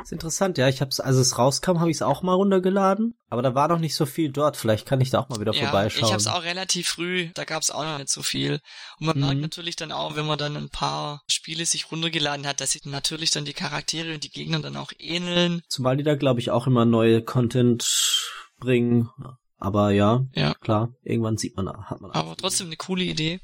[0.04, 0.68] ist interessant, ja.
[0.68, 3.78] Ich hab's, als es rauskam, habe ich es auch mal runtergeladen, aber da war noch
[3.78, 4.56] nicht so viel dort.
[4.56, 6.06] Vielleicht kann ich da auch mal wieder ja, vorbeischauen.
[6.06, 8.60] Ich hab's auch relativ früh, da gab's auch noch nicht so viel.
[8.98, 9.24] Und man mhm.
[9.24, 12.84] merkt natürlich dann auch, wenn man dann ein paar Spiele sich runtergeladen hat, dass sich
[12.84, 15.62] natürlich dann die Charaktere und die Gegner dann auch ähneln.
[15.68, 19.10] Zumal die da, glaube ich, auch immer neue Content bringen.
[19.58, 22.10] Aber ja, ja, klar, irgendwann sieht man, hat man.
[22.10, 23.40] Aber trotzdem eine coole Idee.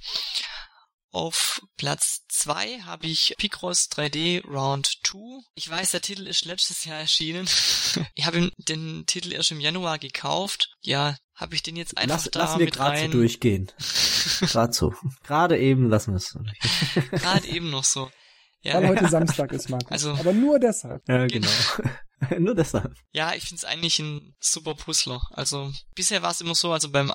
[1.15, 5.43] Auf Platz zwei habe ich Picross 3D Round 2.
[5.55, 7.47] Ich weiß, der Titel ist letztes Jahr erschienen.
[8.15, 10.75] ich habe den Titel erst im Januar gekauft.
[10.81, 13.13] Ja, habe ich den jetzt einfach Lass, da lassen wir mit rein.
[13.13, 13.71] so durchgehen.
[14.41, 14.95] gerade so.
[15.23, 16.35] Gerade eben lassen wir es.
[17.11, 18.11] gerade eben noch so.
[18.65, 18.75] Ja.
[18.75, 19.91] Weil heute Samstag ist, Markus.
[19.91, 21.03] Also, Aber nur deshalb.
[21.09, 21.51] Ja, genau.
[22.39, 22.95] nur deshalb.
[23.13, 25.21] Ja, ich finde es eigentlich ein super Puzzler.
[25.33, 27.13] Also bisher war es immer so, also beim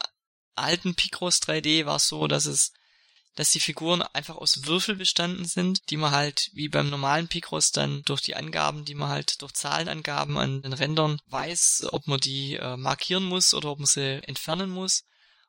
[0.56, 2.74] alten Picross 3D war es so, dass es
[3.38, 7.72] dass die Figuren einfach aus Würfel bestanden sind, die man halt wie beim normalen Picross
[7.72, 12.20] dann durch die Angaben, die man halt durch Zahlenangaben an den Rändern weiß, ob man
[12.20, 15.04] die äh, markieren muss oder ob man sie entfernen muss.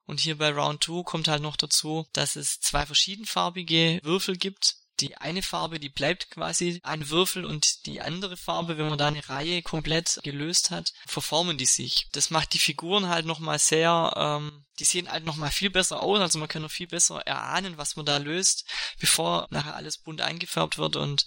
[0.04, 4.76] Und hier bei Round 2 kommt halt noch dazu, dass es zwei verschiedenfarbige Würfel gibt,
[5.00, 9.08] die eine Farbe, die bleibt quasi ein Würfel und die andere Farbe, wenn man da
[9.08, 12.08] eine Reihe komplett gelöst hat, verformen die sich.
[12.12, 16.20] Das macht die Figuren halt nochmal sehr, ähm, die sehen halt nochmal viel besser aus,
[16.20, 18.64] also man kann noch viel besser erahnen, was man da löst,
[18.98, 21.26] bevor nachher alles bunt eingefärbt wird und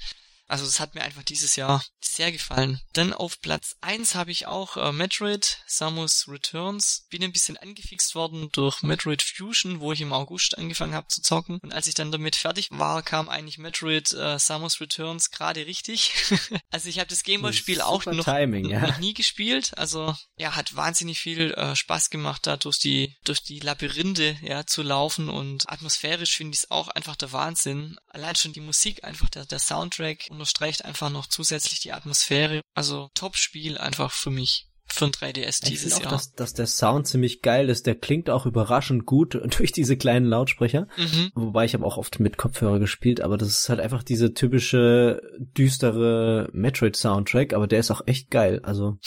[0.51, 2.81] also das hat mir einfach dieses Jahr sehr gefallen.
[2.91, 7.07] Dann auf Platz eins habe ich auch äh, Metroid Samus Returns.
[7.09, 11.21] Bin ein bisschen angefixt worden durch Metroid Fusion, wo ich im August angefangen habe zu
[11.21, 11.59] zocken.
[11.63, 16.13] Und als ich dann damit fertig war, kam eigentlich Metroid äh, Samus Returns gerade richtig.
[16.69, 18.81] also ich habe das Gameboy-Spiel auch noch, Timing, ja.
[18.81, 19.71] noch, nie gespielt.
[19.77, 24.65] Also ja, hat wahnsinnig viel äh, Spaß gemacht, da durch die durch die Labyrinthe ja
[24.65, 27.95] zu laufen und atmosphärisch finde ich es auch einfach der Wahnsinn.
[28.13, 32.61] Allein schon die Musik, einfach der, der Soundtrack und unterstreicht einfach noch zusätzlich die Atmosphäre.
[32.73, 36.07] Also Top-Spiel einfach für mich für ein 3DS dieses ich Jahr.
[36.07, 37.87] Auch, dass, dass der Sound ziemlich geil ist.
[37.87, 40.87] Der klingt auch überraschend gut durch diese kleinen Lautsprecher.
[40.97, 41.31] Mhm.
[41.35, 45.21] Wobei ich habe auch oft mit Kopfhörer gespielt, aber das ist halt einfach diese typische
[45.39, 48.59] düstere Metroid-Soundtrack, aber der ist auch echt geil.
[48.63, 48.97] Also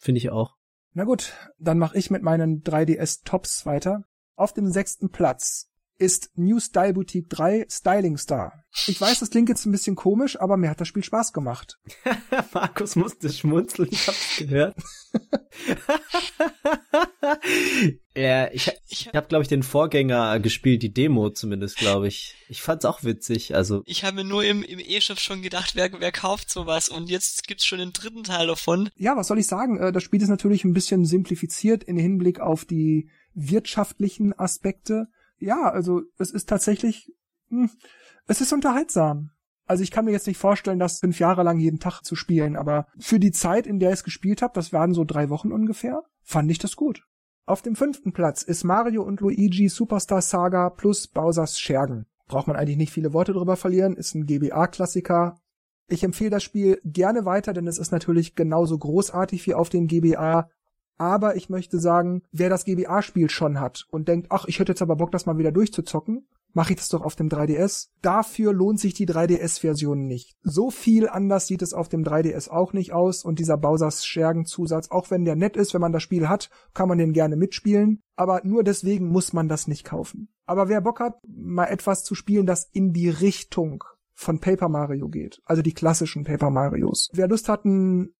[0.00, 0.56] finde ich auch.
[0.94, 4.04] Na gut, dann mache ich mit meinen 3DS Tops weiter.
[4.34, 8.64] Auf dem sechsten Platz ist New Style Boutique 3 Styling Star.
[8.86, 11.78] Ich weiß, das klingt jetzt ein bisschen komisch, aber mir hat das Spiel Spaß gemacht.
[12.52, 14.76] Markus musste schmunzeln, ich hab's gehört.
[18.14, 22.34] ja, ich, ich habe, glaube ich, den Vorgänger gespielt, die Demo zumindest, glaube ich.
[22.48, 23.82] Ich fand's auch witzig, also.
[23.86, 27.46] Ich habe mir nur im, im E-Shop schon gedacht, wer, wer kauft sowas und jetzt
[27.46, 28.90] gibt's schon den dritten Teil davon.
[28.96, 29.78] Ja, was soll ich sagen?
[29.78, 35.08] Äh, das Spiel ist natürlich ein bisschen simplifiziert in Hinblick auf die wirtschaftlichen Aspekte
[35.38, 37.12] ja, also es ist tatsächlich,
[37.48, 37.70] hm,
[38.26, 39.30] es ist unterhaltsam.
[39.66, 42.56] Also ich kann mir jetzt nicht vorstellen, das fünf Jahre lang jeden Tag zu spielen,
[42.56, 45.50] aber für die Zeit, in der ich es gespielt habe, das waren so drei Wochen
[45.50, 47.02] ungefähr, fand ich das gut.
[47.46, 52.06] Auf dem fünften Platz ist Mario und Luigi Superstar Saga plus Bowsers Schergen.
[52.26, 55.40] Braucht man eigentlich nicht viele Worte drüber verlieren, ist ein GBA-Klassiker.
[55.88, 59.86] Ich empfehle das Spiel gerne weiter, denn es ist natürlich genauso großartig wie auf den
[59.86, 60.48] GBA,
[60.98, 64.82] aber ich möchte sagen, wer das GBA-Spiel schon hat und denkt, ach, ich hätte jetzt
[64.82, 67.88] aber Bock, das mal wieder durchzuzocken, mache ich das doch auf dem 3DS.
[68.00, 70.36] Dafür lohnt sich die 3DS-Version nicht.
[70.42, 74.90] So viel anders sieht es auf dem 3DS auch nicht aus und dieser Bowsers Schergen-Zusatz,
[74.90, 78.00] auch wenn der nett ist, wenn man das Spiel hat, kann man den gerne mitspielen.
[78.16, 80.28] Aber nur deswegen muss man das nicht kaufen.
[80.46, 85.08] Aber wer Bock hat, mal etwas zu spielen, das in die Richtung von Paper Mario
[85.08, 87.10] geht, also die klassischen Paper Marios.
[87.12, 88.14] Wer Lust hat, ein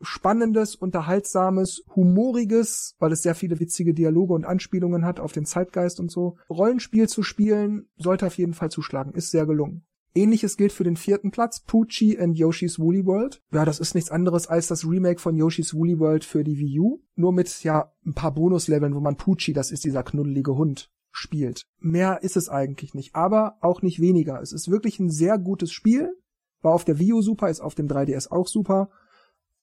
[0.00, 6.00] spannendes, unterhaltsames, humoriges, weil es sehr viele witzige Dialoge und Anspielungen hat auf den Zeitgeist
[6.00, 6.36] und so.
[6.48, 9.84] Rollenspiel zu spielen, sollte auf jeden Fall zuschlagen, ist sehr gelungen.
[10.12, 13.42] Ähnliches gilt für den vierten Platz, Poochie and Yoshi's Woolly World.
[13.52, 16.80] Ja, das ist nichts anderes als das Remake von Yoshi's Woolly World für die Wii
[16.80, 17.00] U.
[17.14, 21.62] Nur mit, ja, ein paar Bonusleveln, wo man Poochie, das ist dieser knuddelige Hund, spielt.
[21.78, 24.40] Mehr ist es eigentlich nicht, aber auch nicht weniger.
[24.40, 26.16] Es ist wirklich ein sehr gutes Spiel.
[26.60, 28.90] War auf der Wii U super, ist auf dem 3DS auch super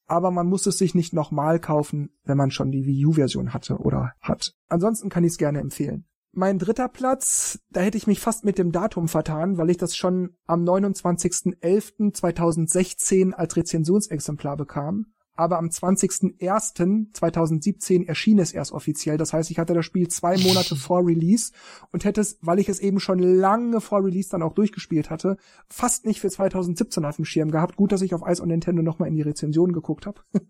[0.08, 3.78] aber man muss es sich nicht nochmal kaufen, wenn man schon die Wii U-Version hatte
[3.78, 4.54] oder hat.
[4.68, 6.06] Ansonsten kann ich es gerne empfehlen.
[6.34, 9.96] Mein dritter Platz, da hätte ich mich fast mit dem Datum vertan, weil ich das
[9.96, 15.08] schon am 29.11.2016 als Rezensionsexemplar bekam.
[15.38, 19.18] Aber am 20.01.2017 erschien es erst offiziell.
[19.18, 21.52] Das heißt, ich hatte das Spiel zwei Monate vor Release
[21.92, 25.38] und hätte es, weil ich es eben schon lange vor Release dann auch durchgespielt hatte,
[25.70, 27.76] fast nicht für 2017 auf dem Schirm gehabt.
[27.76, 30.22] Gut, dass ich auf Ice on Nintendo nochmal in die Rezension geguckt habe.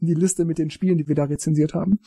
[0.00, 2.00] in die Liste mit den Spielen, die wir da rezensiert haben.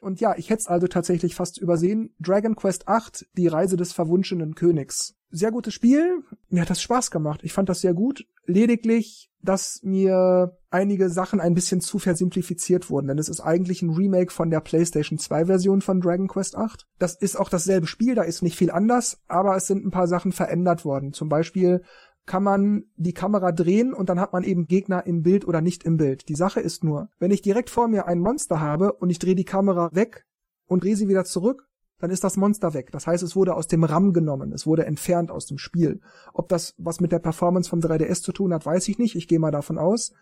[0.00, 2.14] Und ja, ich hätte es also tatsächlich fast übersehen.
[2.18, 6.22] Dragon Quest 8, die Reise des verwunschenen Königs sehr gutes Spiel.
[6.48, 7.40] Mir hat das Spaß gemacht.
[7.42, 8.26] Ich fand das sehr gut.
[8.46, 13.90] Lediglich, dass mir einige Sachen ein bisschen zu versimplifiziert wurden, denn es ist eigentlich ein
[13.90, 16.86] Remake von der PlayStation 2 Version von Dragon Quest 8.
[16.98, 20.06] Das ist auch dasselbe Spiel, da ist nicht viel anders, aber es sind ein paar
[20.06, 21.12] Sachen verändert worden.
[21.12, 21.82] Zum Beispiel
[22.26, 25.84] kann man die Kamera drehen und dann hat man eben Gegner im Bild oder nicht
[25.84, 26.28] im Bild.
[26.28, 29.34] Die Sache ist nur, wenn ich direkt vor mir ein Monster habe und ich drehe
[29.34, 30.26] die Kamera weg
[30.66, 31.69] und drehe sie wieder zurück,
[32.00, 32.90] dann ist das Monster weg.
[32.92, 36.00] Das heißt, es wurde aus dem RAM genommen, es wurde entfernt aus dem Spiel.
[36.32, 39.28] Ob das was mit der Performance vom 3DS zu tun hat, weiß ich nicht, ich
[39.28, 40.12] gehe mal davon aus.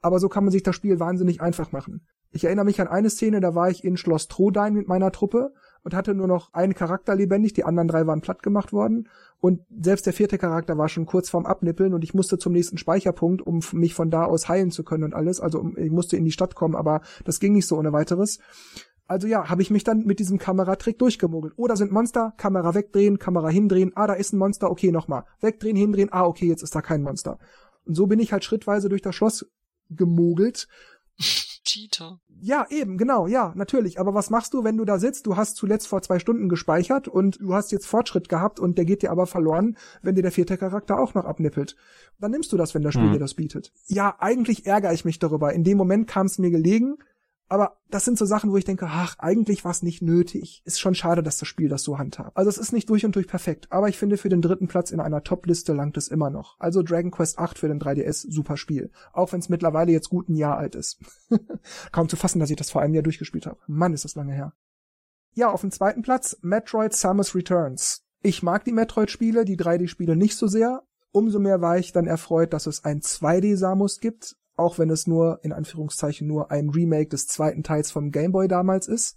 [0.00, 2.06] Aber so kann man sich das Spiel wahnsinnig einfach machen.
[2.30, 5.54] Ich erinnere mich an eine Szene, da war ich in Schloss Trodein mit meiner Truppe
[5.82, 9.08] und hatte nur noch einen Charakter lebendig, die anderen drei waren platt gemacht worden
[9.40, 12.76] und selbst der vierte Charakter war schon kurz vorm Abnippeln und ich musste zum nächsten
[12.76, 15.40] Speicherpunkt, um mich von da aus heilen zu können und alles.
[15.40, 18.40] Also ich musste in die Stadt kommen, aber das ging nicht so ohne weiteres.
[19.08, 21.54] Also ja, habe ich mich dann mit diesem Kameratrick durchgemogelt.
[21.56, 25.24] Oder sind Monster, Kamera wegdrehen, Kamera hindrehen, ah, da ist ein Monster, okay, nochmal.
[25.40, 27.38] Wegdrehen, hindrehen, ah, okay, jetzt ist da kein Monster.
[27.86, 29.50] Und so bin ich halt schrittweise durch das Schloss
[29.88, 30.68] gemogelt.
[31.68, 32.20] Cheater.
[32.40, 33.98] Ja, eben, genau, ja, natürlich.
[33.98, 35.26] Aber was machst du, wenn du da sitzt?
[35.26, 38.84] Du hast zuletzt vor zwei Stunden gespeichert und du hast jetzt Fortschritt gehabt und der
[38.84, 41.76] geht dir aber verloren, wenn dir der vierte Charakter auch noch abnippelt.
[42.20, 43.12] Dann nimmst du das, wenn das Spiel hm.
[43.14, 43.72] dir das bietet.
[43.86, 45.52] Ja, eigentlich ärgere ich mich darüber.
[45.54, 46.98] In dem Moment kam es mir gelegen
[47.48, 50.62] aber das sind so Sachen, wo ich denke, ach, eigentlich war es nicht nötig.
[50.64, 52.36] Ist schon schade, dass das Spiel das so handhabt.
[52.36, 54.90] Also es ist nicht durch und durch perfekt, aber ich finde für den dritten Platz
[54.90, 56.56] in einer Top-Liste langt es immer noch.
[56.58, 58.90] Also Dragon Quest 8 für den 3DS, super Spiel.
[59.12, 61.00] Auch wenn es mittlerweile jetzt gut ein Jahr alt ist.
[61.92, 63.58] Kaum zu fassen, dass ich das vor einem Jahr durchgespielt habe.
[63.66, 64.52] Mann, ist das lange her.
[65.34, 68.02] Ja, auf dem zweiten Platz Metroid Samus Returns.
[68.20, 70.82] Ich mag die Metroid-Spiele, die 3D-Spiele nicht so sehr.
[71.12, 75.40] Umso mehr war ich dann erfreut, dass es ein 2D-Samus gibt, auch wenn es nur,
[75.42, 79.16] in Anführungszeichen, nur ein Remake des zweiten Teils vom Game Boy damals ist.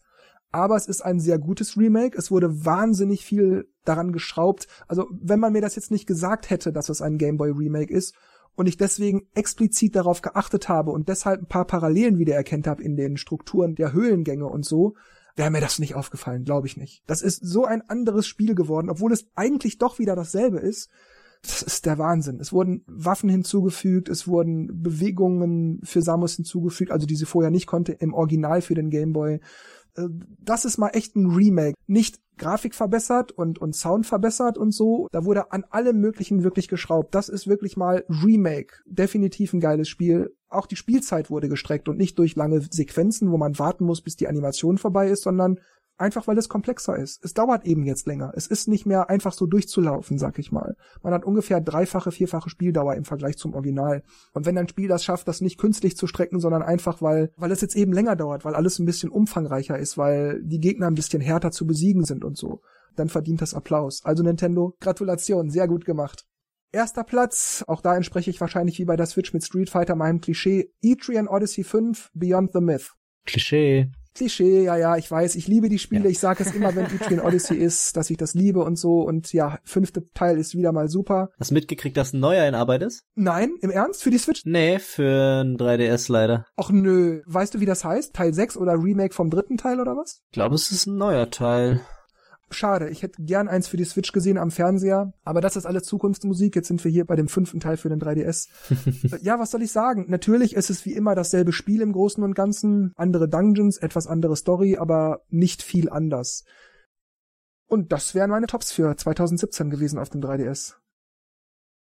[0.51, 2.18] Aber es ist ein sehr gutes Remake.
[2.18, 4.68] Es wurde wahnsinnig viel daran geschraubt.
[4.88, 7.93] Also, wenn man mir das jetzt nicht gesagt hätte, dass es ein Game Boy Remake
[7.93, 8.15] ist
[8.55, 12.97] und ich deswegen explizit darauf geachtet habe und deshalb ein paar Parallelen wiedererkennt habe in
[12.97, 14.95] den Strukturen der Höhlengänge und so,
[15.35, 17.03] wäre mir das nicht aufgefallen, glaube ich nicht.
[17.07, 20.89] Das ist so ein anderes Spiel geworden, obwohl es eigentlich doch wieder dasselbe ist
[21.41, 22.39] das ist der Wahnsinn.
[22.39, 27.68] Es wurden Waffen hinzugefügt, es wurden Bewegungen für Samus hinzugefügt, also die sie vorher nicht
[27.68, 29.39] konnte im Original für den Game Boy.
[29.95, 30.07] Äh,
[30.39, 31.76] das ist mal echt ein Remake.
[31.88, 35.07] Nicht Grafik verbessert und, und Sound verbessert und so.
[35.11, 37.13] Da wurde an allem Möglichen wirklich geschraubt.
[37.13, 38.77] Das ist wirklich mal Remake.
[38.85, 40.35] Definitiv ein geiles Spiel.
[40.49, 44.15] Auch die Spielzeit wurde gestreckt und nicht durch lange Sequenzen, wo man warten muss, bis
[44.15, 45.59] die Animation vorbei ist, sondern
[46.02, 47.23] Einfach weil es komplexer ist.
[47.23, 48.34] Es dauert eben jetzt länger.
[48.36, 50.76] Es ist nicht mehr einfach so durchzulaufen, sag ich mal.
[51.03, 54.02] Man hat ungefähr dreifache, vierfache Spieldauer im Vergleich zum Original.
[54.34, 57.52] Und wenn ein Spiel das schafft, das nicht künstlich zu strecken, sondern einfach, weil, weil
[57.52, 60.95] es jetzt eben länger dauert, weil alles ein bisschen umfangreicher ist, weil die Gegner ein
[60.95, 62.61] bisschen härter zu besiegen sind und so,
[62.95, 64.02] dann verdient das Applaus.
[64.03, 66.26] Also Nintendo, Gratulation, sehr gut gemacht.
[66.72, 70.19] Erster Platz, auch da entspreche ich wahrscheinlich wie bei der Switch mit Street Fighter meinem
[70.19, 72.94] Klischee, Etrian Odyssey 5 Beyond the Myth.
[73.28, 73.91] Klischee.
[74.13, 76.09] Klischee, ja, ja, ich weiß, ich liebe die Spiele, ja.
[76.09, 79.31] ich sage es immer, wenn Etrian Odyssey ist, dass ich das liebe und so und
[79.33, 81.29] ja, fünfte Teil ist wieder mal super.
[81.39, 83.03] Hast du mitgekriegt, dass ein neuer in Arbeit ist?
[83.15, 84.03] Nein, im Ernst?
[84.03, 84.41] Für die Switch?
[84.45, 86.45] Nee, für ein 3DS leider.
[86.57, 88.13] Ach nö, weißt du, wie das heißt?
[88.13, 90.21] Teil 6 oder Remake vom dritten Teil oder was?
[90.27, 91.81] Ich glaube, es ist ein neuer Teil.
[92.53, 95.84] Schade, ich hätte gern eins für die Switch gesehen am Fernseher, aber das ist alles
[95.84, 96.56] Zukunftsmusik.
[96.56, 98.49] Jetzt sind wir hier bei dem fünften Teil für den 3DS.
[99.22, 100.06] ja, was soll ich sagen?
[100.10, 104.36] Natürlich ist es wie immer dasselbe Spiel im Großen und Ganzen, andere Dungeons, etwas andere
[104.36, 106.44] Story, aber nicht viel anders.
[107.68, 110.76] Und das wären meine Tops für 2017 gewesen auf dem 3DS.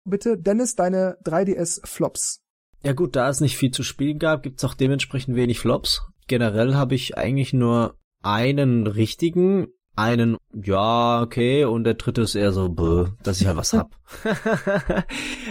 [0.03, 2.41] Bitte, Dennis, deine 3DS-Flops.
[2.83, 6.03] Ja gut, da es nicht viel zu spielen gab, gibt's auch dementsprechend wenig Flops.
[6.27, 12.53] Generell habe ich eigentlich nur einen richtigen einen, ja, okay, und der dritte ist eher
[12.53, 13.91] so, bäh, dass ich halt was hab.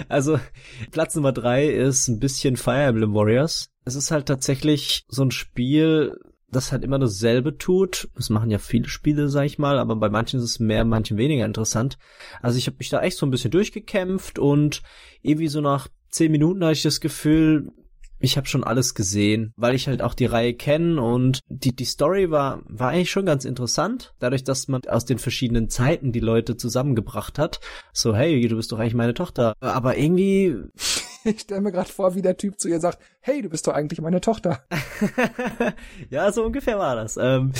[0.08, 0.38] also,
[0.90, 3.68] Platz Nummer drei ist ein bisschen Fire Emblem Warriors.
[3.84, 6.18] Es ist halt tatsächlich so ein Spiel,
[6.50, 8.08] das halt immer dasselbe tut.
[8.14, 11.16] Das machen ja viele Spiele, sag ich mal, aber bei manchen ist es mehr, manchen
[11.16, 11.98] weniger interessant.
[12.42, 14.82] Also ich habe mich da echt so ein bisschen durchgekämpft und
[15.22, 17.72] irgendwie so nach zehn Minuten hatte ich das Gefühl,
[18.20, 21.84] ich habe schon alles gesehen, weil ich halt auch die Reihe kenne und die die
[21.84, 26.20] Story war war eigentlich schon ganz interessant, dadurch, dass man aus den verschiedenen Zeiten die
[26.20, 27.60] Leute zusammengebracht hat.
[27.92, 30.56] So hey, du bist doch eigentlich meine Tochter, aber irgendwie
[31.24, 33.74] Ich stelle mir gerade vor, wie der Typ zu ihr sagt, hey, du bist doch
[33.74, 34.64] eigentlich meine Tochter.
[36.10, 37.18] ja, so ungefähr war das.
[37.18, 37.52] Ähm,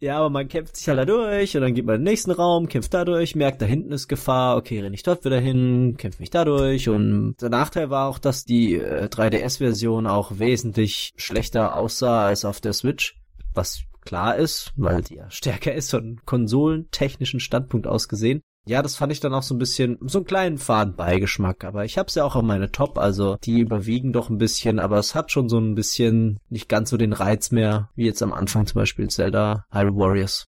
[0.00, 2.30] ja, aber man kämpft sich halt da durch und dann geht man in den nächsten
[2.30, 5.96] Raum, kämpft da durch, merkt, da hinten ist Gefahr, okay, renne ich dort wieder hin,
[5.98, 11.12] kämpfe mich da durch und der Nachteil war auch, dass die äh, 3DS-Version auch wesentlich
[11.16, 13.20] schlechter aussah als auf der Switch,
[13.54, 18.96] was klar ist, weil die ja stärker ist von konsolentechnischen Standpunkt aus gesehen ja, das
[18.96, 21.64] fand ich dann auch so ein bisschen, so einen kleinen Fadenbeigeschmack.
[21.64, 24.98] Aber ich hab's ja auch auf meine Top, also die überwiegen doch ein bisschen, aber
[24.98, 28.32] es hat schon so ein bisschen nicht ganz so den Reiz mehr, wie jetzt am
[28.32, 30.44] Anfang zum Beispiel Zelda Hyrule Warriors.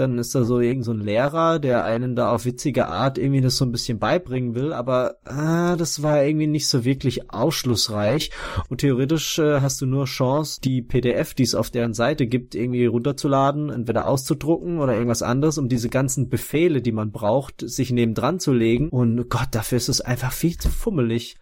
[0.00, 3.40] dann ist da so irgend so ein Lehrer, der einen da auf witzige Art irgendwie
[3.40, 8.30] das so ein bisschen beibringen will, aber ah, das war irgendwie nicht so wirklich ausschlussreich
[8.68, 12.54] und theoretisch äh, hast du nur Chance, die PDF, die es auf deren Seite gibt,
[12.54, 17.92] irgendwie runterzuladen, entweder auszudrucken oder irgendwas anderes, um diese ganzen Befehle, die man braucht, sich
[17.92, 21.36] nebendran zu legen und Gott, dafür ist es einfach viel zu fummelig.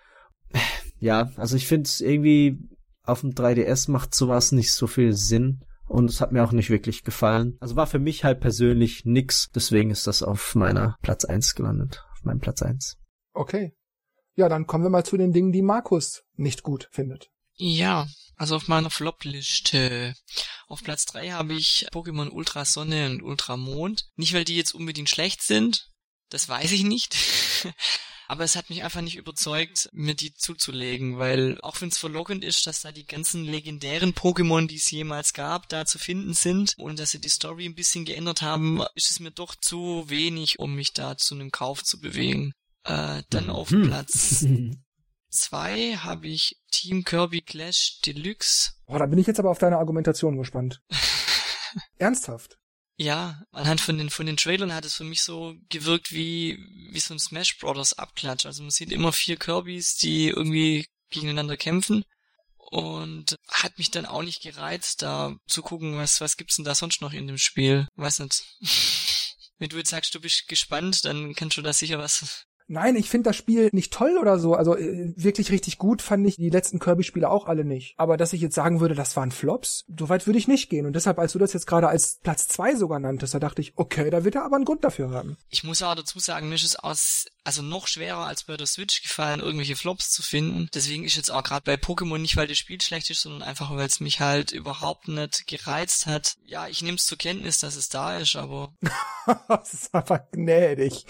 [1.00, 2.58] Ja, also ich finde es irgendwie
[3.04, 5.60] auf dem 3DS macht sowas nicht so viel Sinn.
[5.88, 7.56] Und es hat mir auch nicht wirklich gefallen.
[7.60, 9.48] Also war für mich halt persönlich nix.
[9.54, 12.04] Deswegen ist das auf meiner Platz eins gelandet.
[12.12, 12.98] Auf meinem Platz eins.
[13.32, 13.74] Okay.
[14.36, 17.30] Ja, dann kommen wir mal zu den Dingen, die Markus nicht gut findet.
[17.54, 18.06] Ja,
[18.36, 20.14] also auf meiner Flop-Liste.
[20.68, 24.08] Auf Platz drei habe ich Pokémon Ultra Sonne und Ultra Mond.
[24.14, 25.88] Nicht, weil die jetzt unbedingt schlecht sind.
[26.30, 27.16] Das weiß ich nicht.
[28.30, 32.44] Aber es hat mich einfach nicht überzeugt, mir die zuzulegen, weil auch wenn es verlockend
[32.44, 36.74] ist, dass da die ganzen legendären Pokémon, die es jemals gab, da zu finden sind
[36.76, 40.58] und dass sie die Story ein bisschen geändert haben, ist es mir doch zu wenig,
[40.58, 42.52] um mich da zu einem Kauf zu bewegen.
[42.84, 43.50] Äh, dann mhm.
[43.50, 44.44] auf Platz
[45.30, 48.72] zwei habe ich Team Kirby Clash Deluxe.
[48.86, 50.82] Boah, da bin ich jetzt aber auf deine Argumentation gespannt.
[51.98, 52.58] Ernsthaft?
[53.00, 56.58] Ja, anhand von den, von den Trailern hat es für mich so gewirkt wie,
[56.90, 58.44] wie so ein Smash Brothers Abklatsch.
[58.44, 62.04] Also man sieht immer vier Kirbys, die irgendwie gegeneinander kämpfen.
[62.56, 66.74] Und hat mich dann auch nicht gereizt, da zu gucken, was, was gibt's denn da
[66.74, 67.86] sonst noch in dem Spiel.
[67.94, 68.42] Weiß nicht.
[69.58, 73.08] Wenn du jetzt sagst, du bist gespannt, dann kannst du da sicher was Nein, ich
[73.08, 74.54] finde das Spiel nicht toll oder so.
[74.54, 77.94] Also äh, wirklich richtig gut fand ich die letzten Kirby-Spiele auch alle nicht.
[77.96, 80.84] Aber dass ich jetzt sagen würde, das waren Flops, so weit würde ich nicht gehen.
[80.84, 83.72] Und deshalb, als du das jetzt gerade als Platz zwei sogar nanntest, da dachte ich,
[83.76, 85.38] okay, da wird er aber einen Grund dafür haben.
[85.48, 88.66] Ich muss auch dazu sagen, mir ist es aus, also noch schwerer als bei der
[88.66, 90.68] Switch gefallen, irgendwelche Flops zu finden.
[90.74, 93.70] Deswegen ist jetzt auch gerade bei Pokémon nicht, weil das Spiel schlecht ist, sondern einfach,
[93.70, 96.36] weil es mich halt überhaupt nicht gereizt hat.
[96.44, 98.74] Ja, ich nehme es zur Kenntnis, dass es da ist, aber.
[99.48, 101.06] das ist aber gnädig.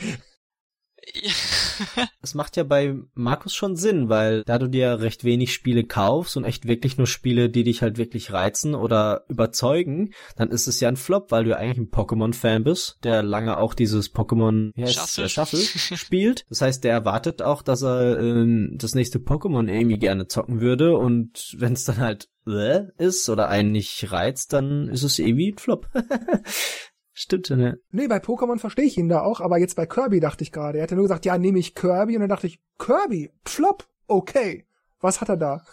[2.20, 6.36] Das macht ja bei Markus schon Sinn, weil da du dir recht wenig Spiele kaufst
[6.36, 10.80] und echt wirklich nur Spiele, die dich halt wirklich reizen oder überzeugen, dann ist es
[10.80, 15.28] ja ein Flop, weil du eigentlich ein Pokémon-Fan bist, der lange auch dieses Pokémon Shuffle.
[15.28, 15.60] Shuffle
[15.96, 16.44] spielt.
[16.48, 20.96] Das heißt, der erwartet auch, dass er ähm, das nächste Pokémon irgendwie gerne zocken würde
[20.96, 25.52] und wenn es dann halt äh, ist oder einen nicht reizt, dann ist es irgendwie
[25.52, 25.88] ein Flop.
[27.20, 27.80] Stimmt, ne?
[27.90, 30.78] Nee, bei Pokémon verstehe ich ihn da auch, aber jetzt bei Kirby dachte ich gerade.
[30.78, 33.88] Er hat ja nur gesagt, ja, nehme ich Kirby und dann dachte ich, Kirby, Flop,
[34.06, 34.68] okay.
[35.00, 35.66] Was hat er da?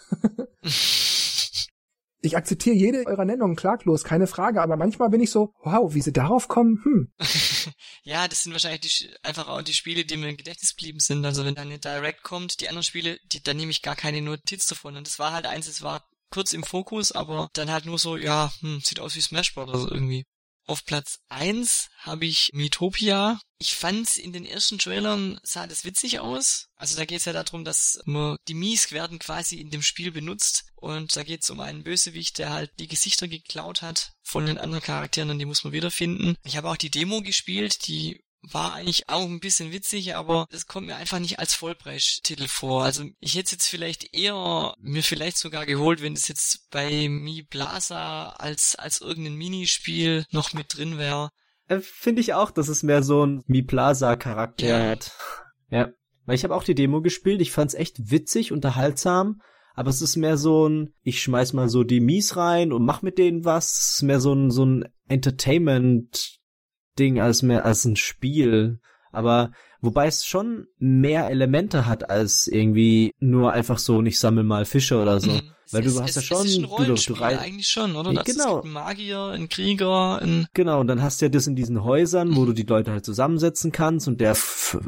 [2.20, 6.02] ich akzeptiere jede eurer Nennungen klaglos, keine Frage, aber manchmal bin ich so, wow, wie
[6.02, 7.12] sie darauf kommen, hm.
[8.02, 11.24] ja, das sind wahrscheinlich die, einfach auch die Spiele, die mir im Gedächtnis geblieben sind.
[11.24, 14.20] Also wenn dann eine Direct kommt, die anderen Spiele, die, da nehme ich gar keine
[14.20, 14.96] Notiz davon.
[14.96, 18.16] Und das war halt eins, es war kurz im Fokus, aber dann halt nur so,
[18.16, 19.86] ja, hm, sieht aus wie Smash Bros.
[19.88, 20.24] irgendwie.
[20.66, 23.38] Auf Platz eins habe ich Miitopia.
[23.58, 26.66] Ich fand's in den ersten Trailern sah das witzig aus.
[26.74, 30.66] Also da geht's ja darum, dass man die Mies werden quasi in dem Spiel benutzt
[30.74, 34.82] und da geht's um einen Bösewicht, der halt die Gesichter geklaut hat von den anderen
[34.82, 36.36] Charakteren und die muss man wiederfinden.
[36.42, 38.20] Ich habe auch die Demo gespielt, die
[38.52, 42.84] war eigentlich auch ein bisschen witzig, aber das kommt mir einfach nicht als Vollpreistitel vor.
[42.84, 47.08] Also ich hätte es jetzt vielleicht eher mir vielleicht sogar geholt, wenn es jetzt bei
[47.08, 51.30] Mi Plaza als als irgendein Minispiel noch mit drin wäre.
[51.68, 54.90] Äh, Finde ich auch, dass es mehr so ein Mi Plaza Charakter ja.
[54.90, 55.12] hat.
[55.68, 55.88] Ja,
[56.26, 57.40] weil ich habe auch die Demo gespielt.
[57.40, 59.40] Ich fand's echt witzig, unterhaltsam.
[59.74, 63.02] Aber es ist mehr so ein, ich schmeiß mal so die Mies rein und mach
[63.02, 63.72] mit denen was.
[63.72, 66.38] Es ist mehr so ein, so ein Entertainment
[66.98, 68.80] Ding als mehr als ein Spiel.
[69.12, 74.64] Aber wobei es schon mehr Elemente hat als irgendwie nur einfach so, nicht sammel mal
[74.64, 75.30] Fische oder so.
[75.30, 75.52] Mhm.
[75.72, 78.12] Weil du es, hast ja schon, es ist ein du, du, du eigentlich schon, oder?
[78.12, 78.62] Ja, genau.
[78.62, 82.36] ein Magier, ein Krieger, ein Genau, und dann hast du ja das in diesen Häusern,
[82.36, 84.36] wo du die Leute halt zusammensetzen kannst und der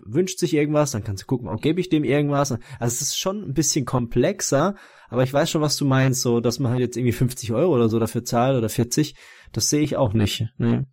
[0.04, 2.52] wünscht sich irgendwas, dann kannst du gucken, oh, gebe ich dem irgendwas.
[2.52, 4.76] Also es ist schon ein bisschen komplexer,
[5.08, 7.74] aber ich weiß schon, was du meinst, so, dass man halt jetzt irgendwie 50 Euro
[7.74, 9.16] oder so dafür zahlt oder 40,
[9.52, 10.46] das sehe ich auch nicht.
[10.58, 10.86] Ne?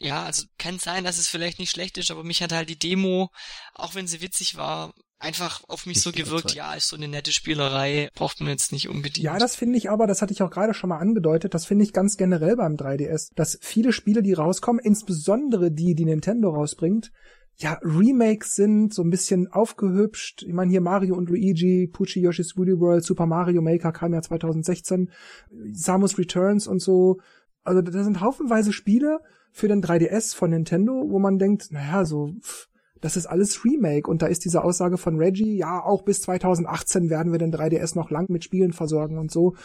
[0.00, 2.78] Ja, also kann sein, dass es vielleicht nicht schlecht ist, aber mich hat halt die
[2.78, 3.30] Demo,
[3.74, 7.32] auch wenn sie witzig war, einfach auf mich so gewirkt, ja, ist so eine nette
[7.32, 9.18] Spielerei, braucht man jetzt nicht unbedingt.
[9.18, 11.84] Ja, das finde ich aber, das hatte ich auch gerade schon mal angedeutet, das finde
[11.84, 17.12] ich ganz generell beim 3DS, dass viele Spiele, die rauskommen, insbesondere die, die Nintendo rausbringt,
[17.56, 20.44] ja, Remakes sind, so ein bisschen aufgehübscht.
[20.44, 24.22] Ich meine, hier Mario und Luigi, Pucci Yoshi's Woolly World, Super Mario Maker kam ja
[24.22, 25.10] 2016,
[25.72, 27.18] Samus Returns und so.
[27.62, 29.20] Also da sind haufenweise Spiele,
[29.52, 32.68] für den 3DS von Nintendo, wo man denkt, naja, so, pff,
[33.00, 37.08] das ist alles Remake und da ist diese Aussage von Reggie, ja, auch bis 2018
[37.10, 39.56] werden wir den 3DS noch lang mit Spielen versorgen und so.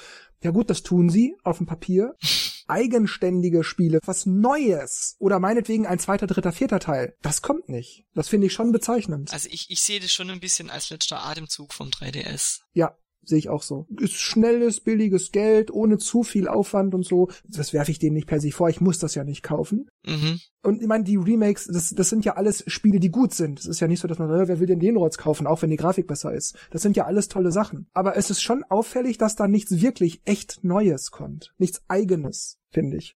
[0.42, 2.16] Ja gut, das tun sie auf dem Papier.
[2.68, 8.06] Eigenständige Spiele, was Neues oder meinetwegen ein zweiter, dritter, vierter Teil, das kommt nicht.
[8.16, 9.32] Das finde ich schon bezeichnend.
[9.32, 12.62] Also ich, ich sehe das schon ein bisschen als letzter Atemzug vom 3DS.
[12.74, 13.88] Ja, Sehe ich auch so.
[14.00, 17.30] Ist schnelles, billiges Geld, ohne zu viel Aufwand und so.
[17.48, 18.70] Das werfe ich denen nicht per se vor.
[18.70, 19.90] Ich muss das ja nicht kaufen.
[20.06, 20.40] Mhm.
[20.62, 23.60] Und ich meine, die Remakes, das, das sind ja alles Spiele, die gut sind.
[23.60, 25.62] Es ist ja nicht so, dass man, äh, wer will denn den Rotz kaufen, auch
[25.62, 26.56] wenn die Grafik besser ist.
[26.70, 27.88] Das sind ja alles tolle Sachen.
[27.94, 31.54] Aber es ist schon auffällig, dass da nichts wirklich echt Neues kommt.
[31.58, 33.16] Nichts Eigenes, finde ich.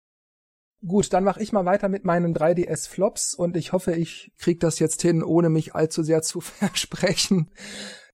[0.86, 4.62] Gut, dann mache ich mal weiter mit meinen 3DS Flops und ich hoffe, ich krieg
[4.62, 7.50] das jetzt hin, ohne mich allzu sehr zu versprechen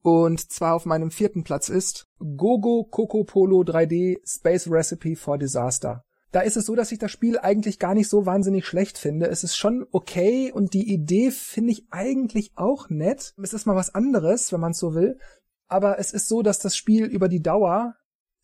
[0.05, 6.03] und zwar auf meinem vierten Platz ist Gogo Coco Polo 3D Space Recipe for Disaster.
[6.31, 9.25] Da ist es so, dass ich das Spiel eigentlich gar nicht so wahnsinnig schlecht finde.
[9.29, 13.33] Es ist schon okay und die Idee finde ich eigentlich auch nett.
[13.41, 15.17] Es ist mal was anderes, wenn man es so will.
[15.67, 17.95] Aber es ist so, dass das Spiel über die Dauer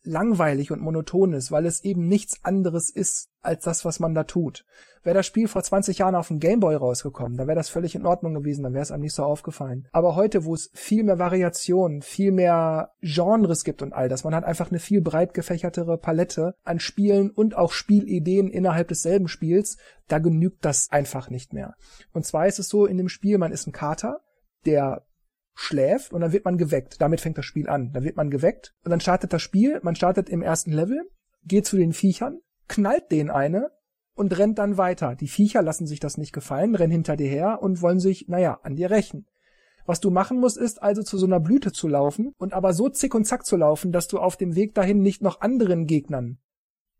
[0.04, 4.24] langweilig und monoton ist, weil es eben nichts anderes ist als das, was man da
[4.24, 4.64] tut.
[5.04, 8.06] Wäre das Spiel vor 20 Jahren auf dem Gameboy rausgekommen, dann wäre das völlig in
[8.06, 9.88] Ordnung gewesen, dann wäre es einem nicht so aufgefallen.
[9.90, 14.34] Aber heute, wo es viel mehr Variationen, viel mehr Genres gibt und all das, man
[14.34, 19.76] hat einfach eine viel breit gefächertere Palette an Spielen und auch Spielideen innerhalb desselben Spiels,
[20.08, 21.74] da genügt das einfach nicht mehr.
[22.12, 24.20] Und zwar ist es so, in dem Spiel, man ist ein Kater,
[24.66, 25.04] der
[25.54, 27.00] schläft und dann wird man geweckt.
[27.00, 27.92] Damit fängt das Spiel an.
[27.92, 29.80] Dann wird man geweckt und dann startet das Spiel.
[29.82, 31.08] Man startet im ersten Level,
[31.44, 33.70] geht zu den Viechern, knallt denen eine
[34.14, 35.14] und rennt dann weiter.
[35.14, 38.60] Die Viecher lassen sich das nicht gefallen, rennen hinter dir her und wollen sich, naja,
[38.62, 39.26] an dir rächen.
[39.84, 42.88] Was du machen musst, ist also zu so einer Blüte zu laufen und aber so
[42.88, 46.38] zick und zack zu laufen, dass du auf dem Weg dahin nicht noch anderen Gegnern,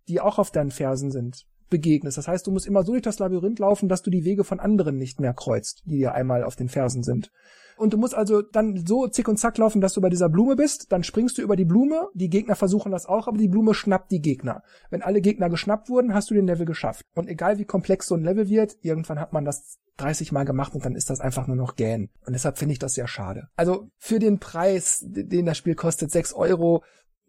[0.09, 2.16] die auch auf deinen Fersen sind, begegnest.
[2.16, 4.61] Das heißt, du musst immer so durch das Labyrinth laufen, dass du die Wege von
[4.61, 7.32] anderen nicht mehr kreuzt, die dir einmal auf den Fersen sind.
[7.77, 10.55] Und du musst also dann so zick und zack laufen, dass du bei dieser Blume
[10.55, 13.74] bist, dann springst du über die Blume, die Gegner versuchen das auch, aber die Blume
[13.74, 14.62] schnappt die Gegner.
[14.90, 17.05] Wenn alle Gegner geschnappt wurden, hast du den Level geschafft.
[17.15, 20.74] Und egal wie komplex so ein Level wird, irgendwann hat man das 30 Mal gemacht
[20.74, 22.11] und dann ist das einfach nur noch gähn.
[22.27, 23.49] Und deshalb finde ich das sehr schade.
[23.57, 26.82] Also für den Preis, den das Spiel kostet, 6 Euro,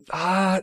[0.10, 0.62] ah,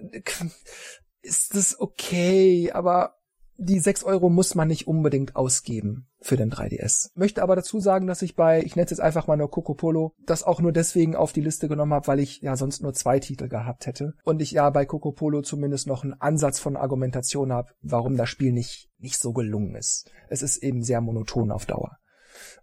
[1.23, 3.19] ist das okay, aber
[3.62, 7.11] die 6 Euro muss man nicht unbedingt ausgeben für den 3DS.
[7.15, 9.74] Möchte aber dazu sagen, dass ich bei, ich nenne es jetzt einfach mal nur Coco
[9.74, 12.95] Polo, das auch nur deswegen auf die Liste genommen habe, weil ich ja sonst nur
[12.95, 14.15] zwei Titel gehabt hätte.
[14.24, 18.31] Und ich ja bei Coco Polo zumindest noch einen Ansatz von Argumentation habe, warum das
[18.31, 20.11] Spiel nicht, nicht so gelungen ist.
[20.28, 21.99] Es ist eben sehr monoton auf Dauer.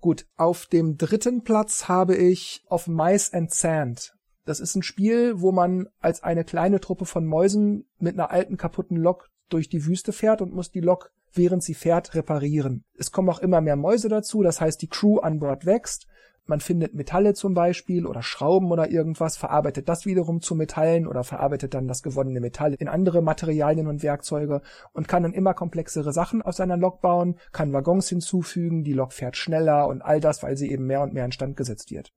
[0.02, 4.14] Gut, auf dem dritten Platz habe ich Of Mice and Sand.
[4.46, 8.58] Das ist ein Spiel, wo man als eine kleine Truppe von Mäusen mit einer alten
[8.58, 12.84] kaputten Lok durch die Wüste fährt und muss die Lok, während sie fährt, reparieren.
[12.98, 16.08] Es kommen auch immer mehr Mäuse dazu, das heißt, die Crew an Bord wächst.
[16.50, 21.26] Man findet Metalle zum Beispiel oder Schrauben oder irgendwas, verarbeitet das wiederum zu Metallen oder
[21.26, 24.62] verarbeitet dann das gewonnene Metall in andere Materialien und Werkzeuge
[24.94, 29.12] und kann dann immer komplexere Sachen aus seiner Lok bauen, kann Waggons hinzufügen, die Lok
[29.12, 32.14] fährt schneller und all das, weil sie eben mehr und mehr instand gesetzt wird.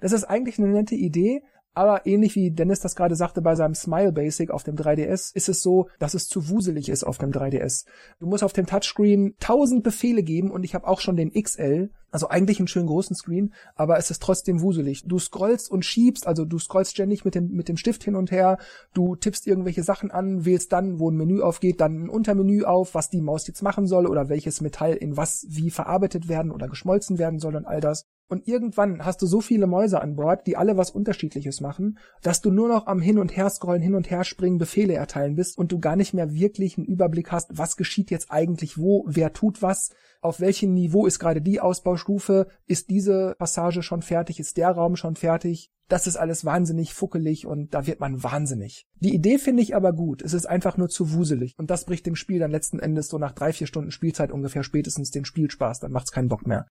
[0.00, 1.42] Das ist eigentlich eine nette Idee,
[1.76, 5.50] aber ähnlich wie Dennis das gerade sagte bei seinem Smile Basic auf dem 3DS, ist
[5.50, 7.84] es so, dass es zu wuselig ist auf dem 3DS.
[8.18, 11.90] Du musst auf dem Touchscreen tausend Befehle geben und ich habe auch schon den XL,
[12.10, 15.02] also eigentlich einen schönen großen Screen, aber es ist trotzdem wuselig.
[15.04, 18.30] Du scrollst und schiebst, also du scrollst ständig mit dem, mit dem Stift hin und
[18.30, 18.56] her,
[18.94, 22.94] du tippst irgendwelche Sachen an, wählst dann, wo ein Menü aufgeht, dann ein Untermenü auf,
[22.94, 26.68] was die Maus jetzt machen soll oder welches Metall in was wie verarbeitet werden oder
[26.68, 28.06] geschmolzen werden soll und all das.
[28.28, 32.40] Und irgendwann hast du so viele Mäuse an Bord, die alle was Unterschiedliches machen, dass
[32.40, 35.56] du nur noch am Hin und Her scrollen, hin und her springen, Befehle erteilen bist
[35.58, 39.32] und du gar nicht mehr wirklich einen Überblick hast, was geschieht jetzt eigentlich wo, wer
[39.32, 39.90] tut was,
[40.20, 44.96] auf welchem Niveau ist gerade die Ausbaustufe, ist diese Passage schon fertig, ist der Raum
[44.96, 45.70] schon fertig.
[45.88, 48.88] Das ist alles wahnsinnig fuckelig und da wird man wahnsinnig.
[48.98, 50.20] Die Idee finde ich aber gut.
[50.20, 51.54] Es ist einfach nur zu wuselig.
[51.58, 54.64] Und das bricht dem Spiel dann letzten Endes so nach drei, vier Stunden Spielzeit ungefähr
[54.64, 55.78] spätestens den Spielspaß.
[55.78, 56.66] Dann macht's keinen Bock mehr.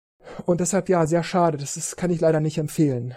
[0.45, 1.57] Und deshalb ja, sehr schade.
[1.57, 3.15] Das ist, kann ich leider nicht empfehlen.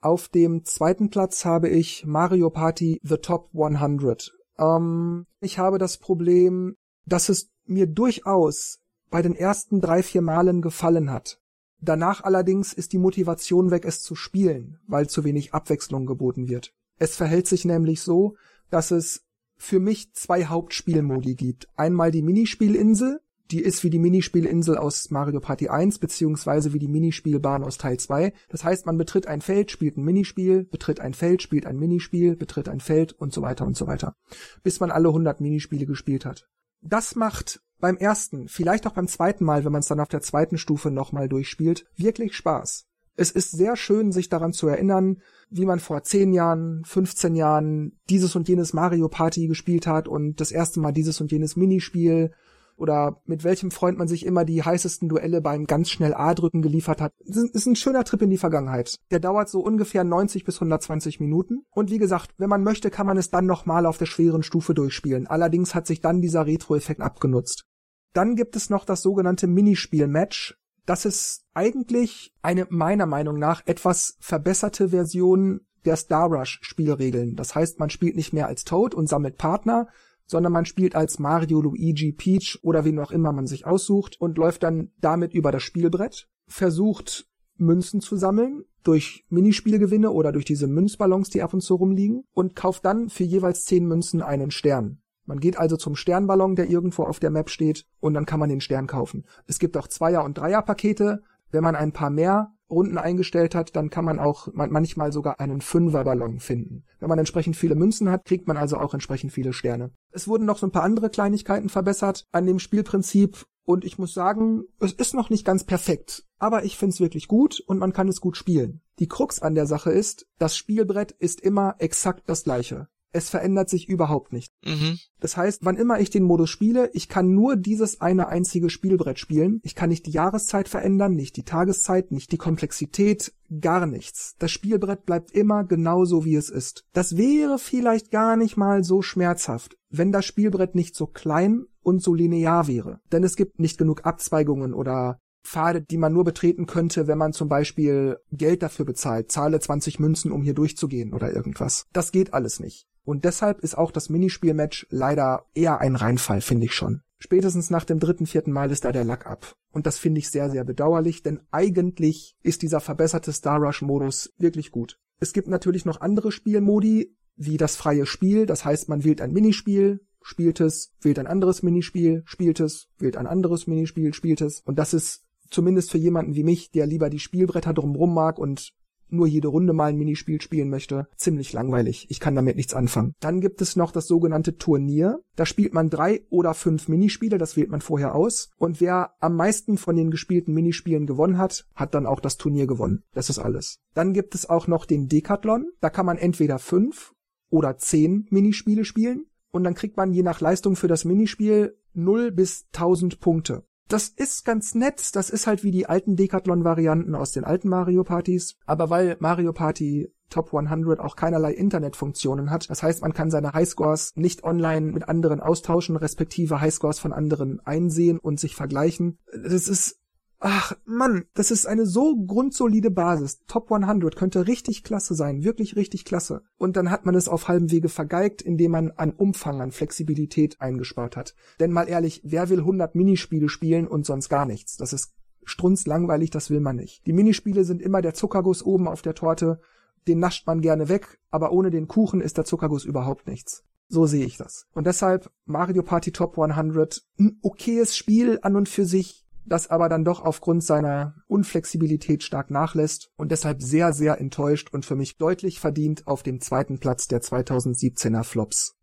[0.00, 4.34] Auf dem zweiten Platz habe ich Mario Party The Top 100.
[4.58, 6.76] Ähm, ich habe das Problem,
[7.06, 8.80] dass es mir durchaus
[9.10, 11.40] bei den ersten drei, vier Malen gefallen hat.
[11.80, 16.72] Danach allerdings ist die Motivation weg, es zu spielen, weil zu wenig Abwechslung geboten wird.
[16.98, 18.36] Es verhält sich nämlich so,
[18.70, 19.24] dass es
[19.56, 21.68] für mich zwei Hauptspielmodi gibt.
[21.76, 26.88] Einmal die Minispielinsel, die ist wie die Minispielinsel aus Mario Party 1 beziehungsweise wie die
[26.88, 28.32] Minispielbahn aus Teil 2.
[28.48, 32.36] Das heißt, man betritt ein Feld, spielt ein Minispiel, betritt ein Feld, spielt ein Minispiel,
[32.36, 34.14] betritt ein Feld und so weiter und so weiter.
[34.62, 36.48] Bis man alle 100 Minispiele gespielt hat.
[36.80, 40.22] Das macht beim ersten, vielleicht auch beim zweiten Mal, wenn man es dann auf der
[40.22, 42.86] zweiten Stufe nochmal durchspielt, wirklich Spaß.
[43.16, 45.18] Es ist sehr schön, sich daran zu erinnern,
[45.48, 50.40] wie man vor 10 Jahren, 15 Jahren dieses und jenes Mario Party gespielt hat und
[50.40, 52.32] das erste Mal dieses und jenes Minispiel
[52.76, 57.00] oder mit welchem Freund man sich immer die heißesten Duelle beim ganz schnell A-Drücken geliefert
[57.00, 57.12] hat.
[57.24, 58.98] Das ist ein schöner Trip in die Vergangenheit.
[59.10, 61.64] Der dauert so ungefähr 90 bis 120 Minuten.
[61.70, 64.74] Und wie gesagt, wenn man möchte, kann man es dann nochmal auf der schweren Stufe
[64.74, 65.26] durchspielen.
[65.26, 67.64] Allerdings hat sich dann dieser Retro-Effekt abgenutzt.
[68.12, 70.56] Dann gibt es noch das sogenannte Minispiel-Match.
[70.86, 77.36] Das ist eigentlich eine meiner Meinung nach etwas verbesserte Version der Star Rush Spielregeln.
[77.36, 79.88] Das heißt, man spielt nicht mehr als Toad und sammelt Partner,
[80.26, 84.38] sondern man spielt als Mario, Luigi, Peach oder wen auch immer man sich aussucht und
[84.38, 87.26] läuft dann damit über das Spielbrett, versucht
[87.56, 92.56] Münzen zu sammeln durch Minispielgewinne oder durch diese Münzballons, die ab und zu rumliegen und
[92.56, 94.98] kauft dann für jeweils zehn Münzen einen Stern.
[95.26, 98.50] Man geht also zum Sternballon, der irgendwo auf der Map steht, und dann kann man
[98.50, 99.24] den Stern kaufen.
[99.46, 101.22] Es gibt auch Zweier- und Dreierpakete.
[101.50, 105.60] Wenn man ein paar mehr Runden eingestellt hat, dann kann man auch manchmal sogar einen
[105.60, 106.84] Fünferballon finden.
[106.98, 109.90] Wenn man entsprechend viele Münzen hat, kriegt man also auch entsprechend viele Sterne.
[110.10, 114.14] Es wurden noch so ein paar andere Kleinigkeiten verbessert an dem Spielprinzip und ich muss
[114.14, 118.08] sagen, es ist noch nicht ganz perfekt, aber ich find's wirklich gut und man kann
[118.08, 118.80] es gut spielen.
[118.98, 123.70] Die Krux an der Sache ist, das Spielbrett ist immer exakt das gleiche es verändert
[123.70, 124.52] sich überhaupt nicht.
[124.64, 124.98] Mhm.
[125.20, 129.18] Das heißt, wann immer ich den Modus spiele, ich kann nur dieses eine einzige Spielbrett
[129.18, 129.60] spielen.
[129.62, 134.34] Ich kann nicht die Jahreszeit verändern, nicht die Tageszeit, nicht die Komplexität, gar nichts.
[134.38, 136.84] Das Spielbrett bleibt immer genauso wie es ist.
[136.92, 142.02] Das wäre vielleicht gar nicht mal so schmerzhaft, wenn das Spielbrett nicht so klein und
[142.02, 143.00] so linear wäre.
[143.12, 147.32] Denn es gibt nicht genug Abzweigungen oder Pfade, die man nur betreten könnte, wenn man
[147.32, 151.86] zum Beispiel Geld dafür bezahlt, zahle 20 Münzen, um hier durchzugehen oder irgendwas.
[151.92, 152.86] Das geht alles nicht.
[153.04, 157.02] Und deshalb ist auch das Minispielmatch leider eher ein Reinfall, finde ich schon.
[157.18, 159.54] spätestens nach dem dritten, vierten Mal ist da der Lack ab.
[159.72, 164.70] Und das finde ich sehr, sehr bedauerlich, denn eigentlich ist dieser verbesserte Star Rush-Modus wirklich
[164.70, 164.98] gut.
[165.20, 169.32] Es gibt natürlich noch andere Spielmodi, wie das freie Spiel, das heißt, man wählt ein
[169.32, 174.60] Minispiel, spielt es, wählt ein anderes Minispiel, spielt es, wählt ein anderes Minispiel, spielt es.
[174.60, 178.72] Und das ist zumindest für jemanden wie mich, der lieber die Spielbretter drumrum mag und
[179.14, 182.06] nur jede Runde mal ein Minispiel spielen möchte, ziemlich langweilig.
[182.10, 183.14] Ich kann damit nichts anfangen.
[183.20, 185.20] Dann gibt es noch das sogenannte Turnier.
[185.36, 188.50] Da spielt man drei oder fünf Minispiele, das wählt man vorher aus.
[188.56, 192.66] Und wer am meisten von den gespielten Minispielen gewonnen hat, hat dann auch das Turnier
[192.66, 193.02] gewonnen.
[193.12, 193.78] Das ist alles.
[193.94, 195.70] Dann gibt es auch noch den Decathlon.
[195.80, 197.12] Da kann man entweder fünf
[197.50, 199.26] oder zehn Minispiele spielen.
[199.52, 203.64] Und dann kriegt man je nach Leistung für das Minispiel 0 bis 1000 Punkte.
[203.88, 205.14] Das ist ganz nett.
[205.14, 208.56] Das ist halt wie die alten Decathlon-Varianten aus den alten Mario Partys.
[208.66, 212.68] Aber weil Mario Party Top 100 auch keinerlei Internetfunktionen hat.
[212.70, 217.60] Das heißt, man kann seine Highscores nicht online mit anderen austauschen, respektive Highscores von anderen
[217.64, 219.18] einsehen und sich vergleichen.
[219.32, 220.00] Das ist
[220.46, 223.46] Ach, Mann, das ist eine so grundsolide Basis.
[223.46, 226.42] Top 100 könnte richtig klasse sein, wirklich richtig klasse.
[226.58, 230.60] Und dann hat man es auf halbem Wege vergeigt, indem man an Umfang, an Flexibilität
[230.60, 231.34] eingespart hat.
[231.60, 234.76] Denn mal ehrlich, wer will 100 Minispiele spielen und sonst gar nichts?
[234.76, 235.14] Das ist
[235.44, 237.06] strunzlangweilig, das will man nicht.
[237.06, 239.60] Die Minispiele sind immer der Zuckerguss oben auf der Torte.
[240.06, 243.64] Den nascht man gerne weg, aber ohne den Kuchen ist der Zuckerguss überhaupt nichts.
[243.88, 244.66] So sehe ich das.
[244.74, 249.88] Und deshalb Mario Party Top 100, ein okayes Spiel an und für sich, das aber
[249.88, 255.16] dann doch aufgrund seiner Unflexibilität stark nachlässt und deshalb sehr, sehr enttäuscht und für mich
[255.16, 258.74] deutlich verdient auf dem zweiten Platz der 2017er Flops.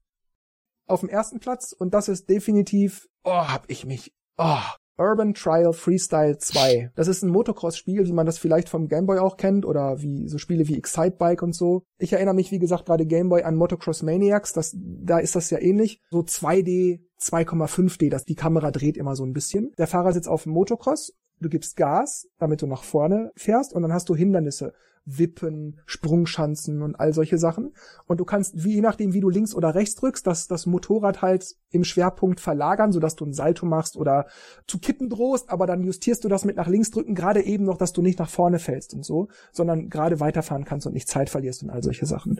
[0.87, 4.59] Auf dem ersten Platz, und das ist definitiv, oh, hab ich mich, oh,
[4.97, 6.91] Urban Trial Freestyle 2.
[6.95, 10.37] Das ist ein Motocross-Spiel, wie man das vielleicht vom Gameboy auch kennt oder wie so
[10.37, 11.83] Spiele wie Excitebike und so.
[11.97, 15.59] Ich erinnere mich, wie gesagt, gerade Gameboy an Motocross Maniacs, das, da ist das ja
[15.59, 16.01] ähnlich.
[16.11, 19.71] So 2D, 2,5D, das, die Kamera dreht immer so ein bisschen.
[19.77, 23.81] Der Fahrer sitzt auf dem Motocross, du gibst Gas, damit du nach vorne fährst und
[23.81, 24.73] dann hast du Hindernisse.
[25.05, 27.73] Wippen, Sprungschanzen und all solche Sachen.
[28.05, 31.21] Und du kannst, wie je nachdem, wie du links oder rechts drückst, das, das Motorrad
[31.21, 34.27] halt im Schwerpunkt verlagern, sodass du ein Salto machst oder
[34.67, 37.77] zu kippen drohst, aber dann justierst du das mit nach links drücken, gerade eben noch,
[37.77, 41.29] dass du nicht nach vorne fällst und so, sondern gerade weiterfahren kannst und nicht Zeit
[41.29, 42.39] verlierst und all solche Sachen.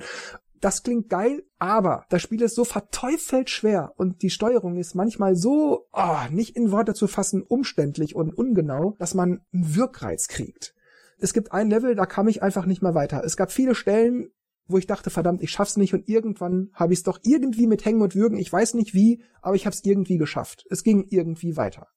[0.60, 5.36] Das klingt geil, aber das Spiel ist so verteufelt schwer und die Steuerung ist manchmal
[5.36, 10.76] so, oh, nicht in Worte zu fassen, umständlich und ungenau, dass man einen Wirkreiz kriegt
[11.22, 13.24] es gibt ein Level, da kam ich einfach nicht mehr weiter.
[13.24, 14.30] Es gab viele Stellen,
[14.68, 17.86] wo ich dachte, verdammt, ich schaff's nicht und irgendwann habe ich es doch irgendwie mit
[17.86, 20.66] Hängen und Würgen, ich weiß nicht wie, aber ich habe es irgendwie geschafft.
[20.70, 21.88] Es ging irgendwie weiter.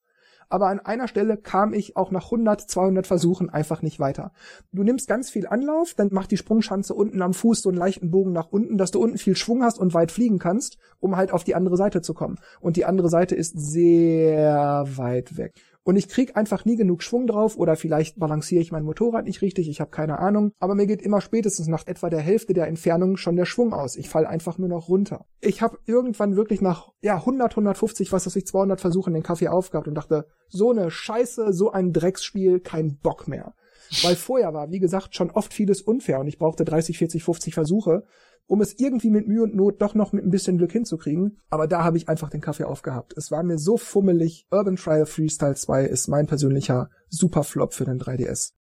[0.49, 4.33] Aber an einer Stelle kam ich auch nach 100, 200 Versuchen einfach nicht weiter.
[4.73, 8.11] Du nimmst ganz viel Anlauf, dann macht die Sprungschanze unten am Fuß so einen leichten
[8.11, 11.33] Bogen nach unten, dass du unten viel Schwung hast und weit fliegen kannst, um halt
[11.33, 12.37] auf die andere Seite zu kommen.
[12.61, 15.55] Und die andere Seite ist sehr weit weg
[15.85, 19.43] und ich krieg einfach nie genug Schwung drauf oder vielleicht balanciere ich mein Motorrad nicht
[19.43, 22.67] richtig, ich habe keine Ahnung, aber mir geht immer spätestens nach etwa der Hälfte der
[22.67, 23.97] Entfernung schon der Schwung aus.
[23.97, 25.27] Ich fall einfach nur noch runter.
[25.41, 29.49] Ich habe irgendwann wirklich nach ja 100, 150, was weiß ich, 200 Versuchen den Kaffee
[29.49, 33.55] aufgehabt und dachte, so eine Scheiße, so ein Drecksspiel, kein Bock mehr.
[34.03, 37.55] Weil vorher war, wie gesagt, schon oft vieles unfair und ich brauchte 30, 40, 50
[37.55, 38.05] Versuche,
[38.47, 41.39] um es irgendwie mit Mühe und Not doch noch mit ein bisschen Glück hinzukriegen.
[41.49, 43.15] Aber da habe ich einfach den Kaffee aufgehabt.
[43.17, 44.47] Es war mir so fummelig.
[44.51, 48.53] Urban Trial Freestyle 2 ist mein persönlicher Superflop für den 3DS.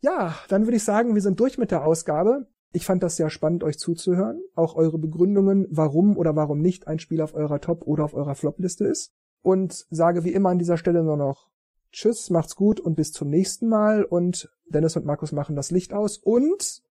[0.00, 2.46] Ja, dann würde ich sagen, wir sind durch mit der Ausgabe.
[2.72, 4.40] Ich fand das sehr spannend, euch zuzuhören.
[4.54, 8.34] Auch eure Begründungen, warum oder warum nicht ein Spiel auf eurer Top- oder auf eurer
[8.34, 9.12] Flop-Liste ist.
[9.42, 11.48] Und sage wie immer an dieser Stelle nur noch
[11.90, 14.04] Tschüss, macht's gut und bis zum nächsten Mal.
[14.04, 16.18] Und Dennis und Markus machen das Licht aus.
[16.18, 16.82] Und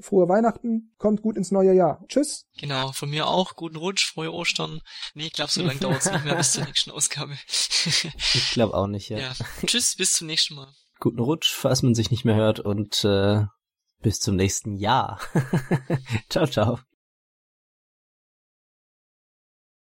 [0.00, 2.04] frohe Weihnachten, kommt gut ins neue Jahr.
[2.08, 2.46] Tschüss.
[2.58, 3.54] Genau, von mir auch.
[3.54, 4.80] Guten Rutsch, frohe Ostern.
[5.14, 7.36] Nee, ich glaube, so lange dauert es nicht mehr bis zur nächsten Ausgabe.
[7.46, 9.18] ich glaube auch nicht, ja.
[9.18, 9.32] ja.
[9.66, 10.72] Tschüss, bis zum nächsten Mal.
[11.00, 13.44] Guten Rutsch, falls man sich nicht mehr hört und äh,
[14.00, 15.20] bis zum nächsten Jahr.
[16.28, 16.78] ciao, ciao.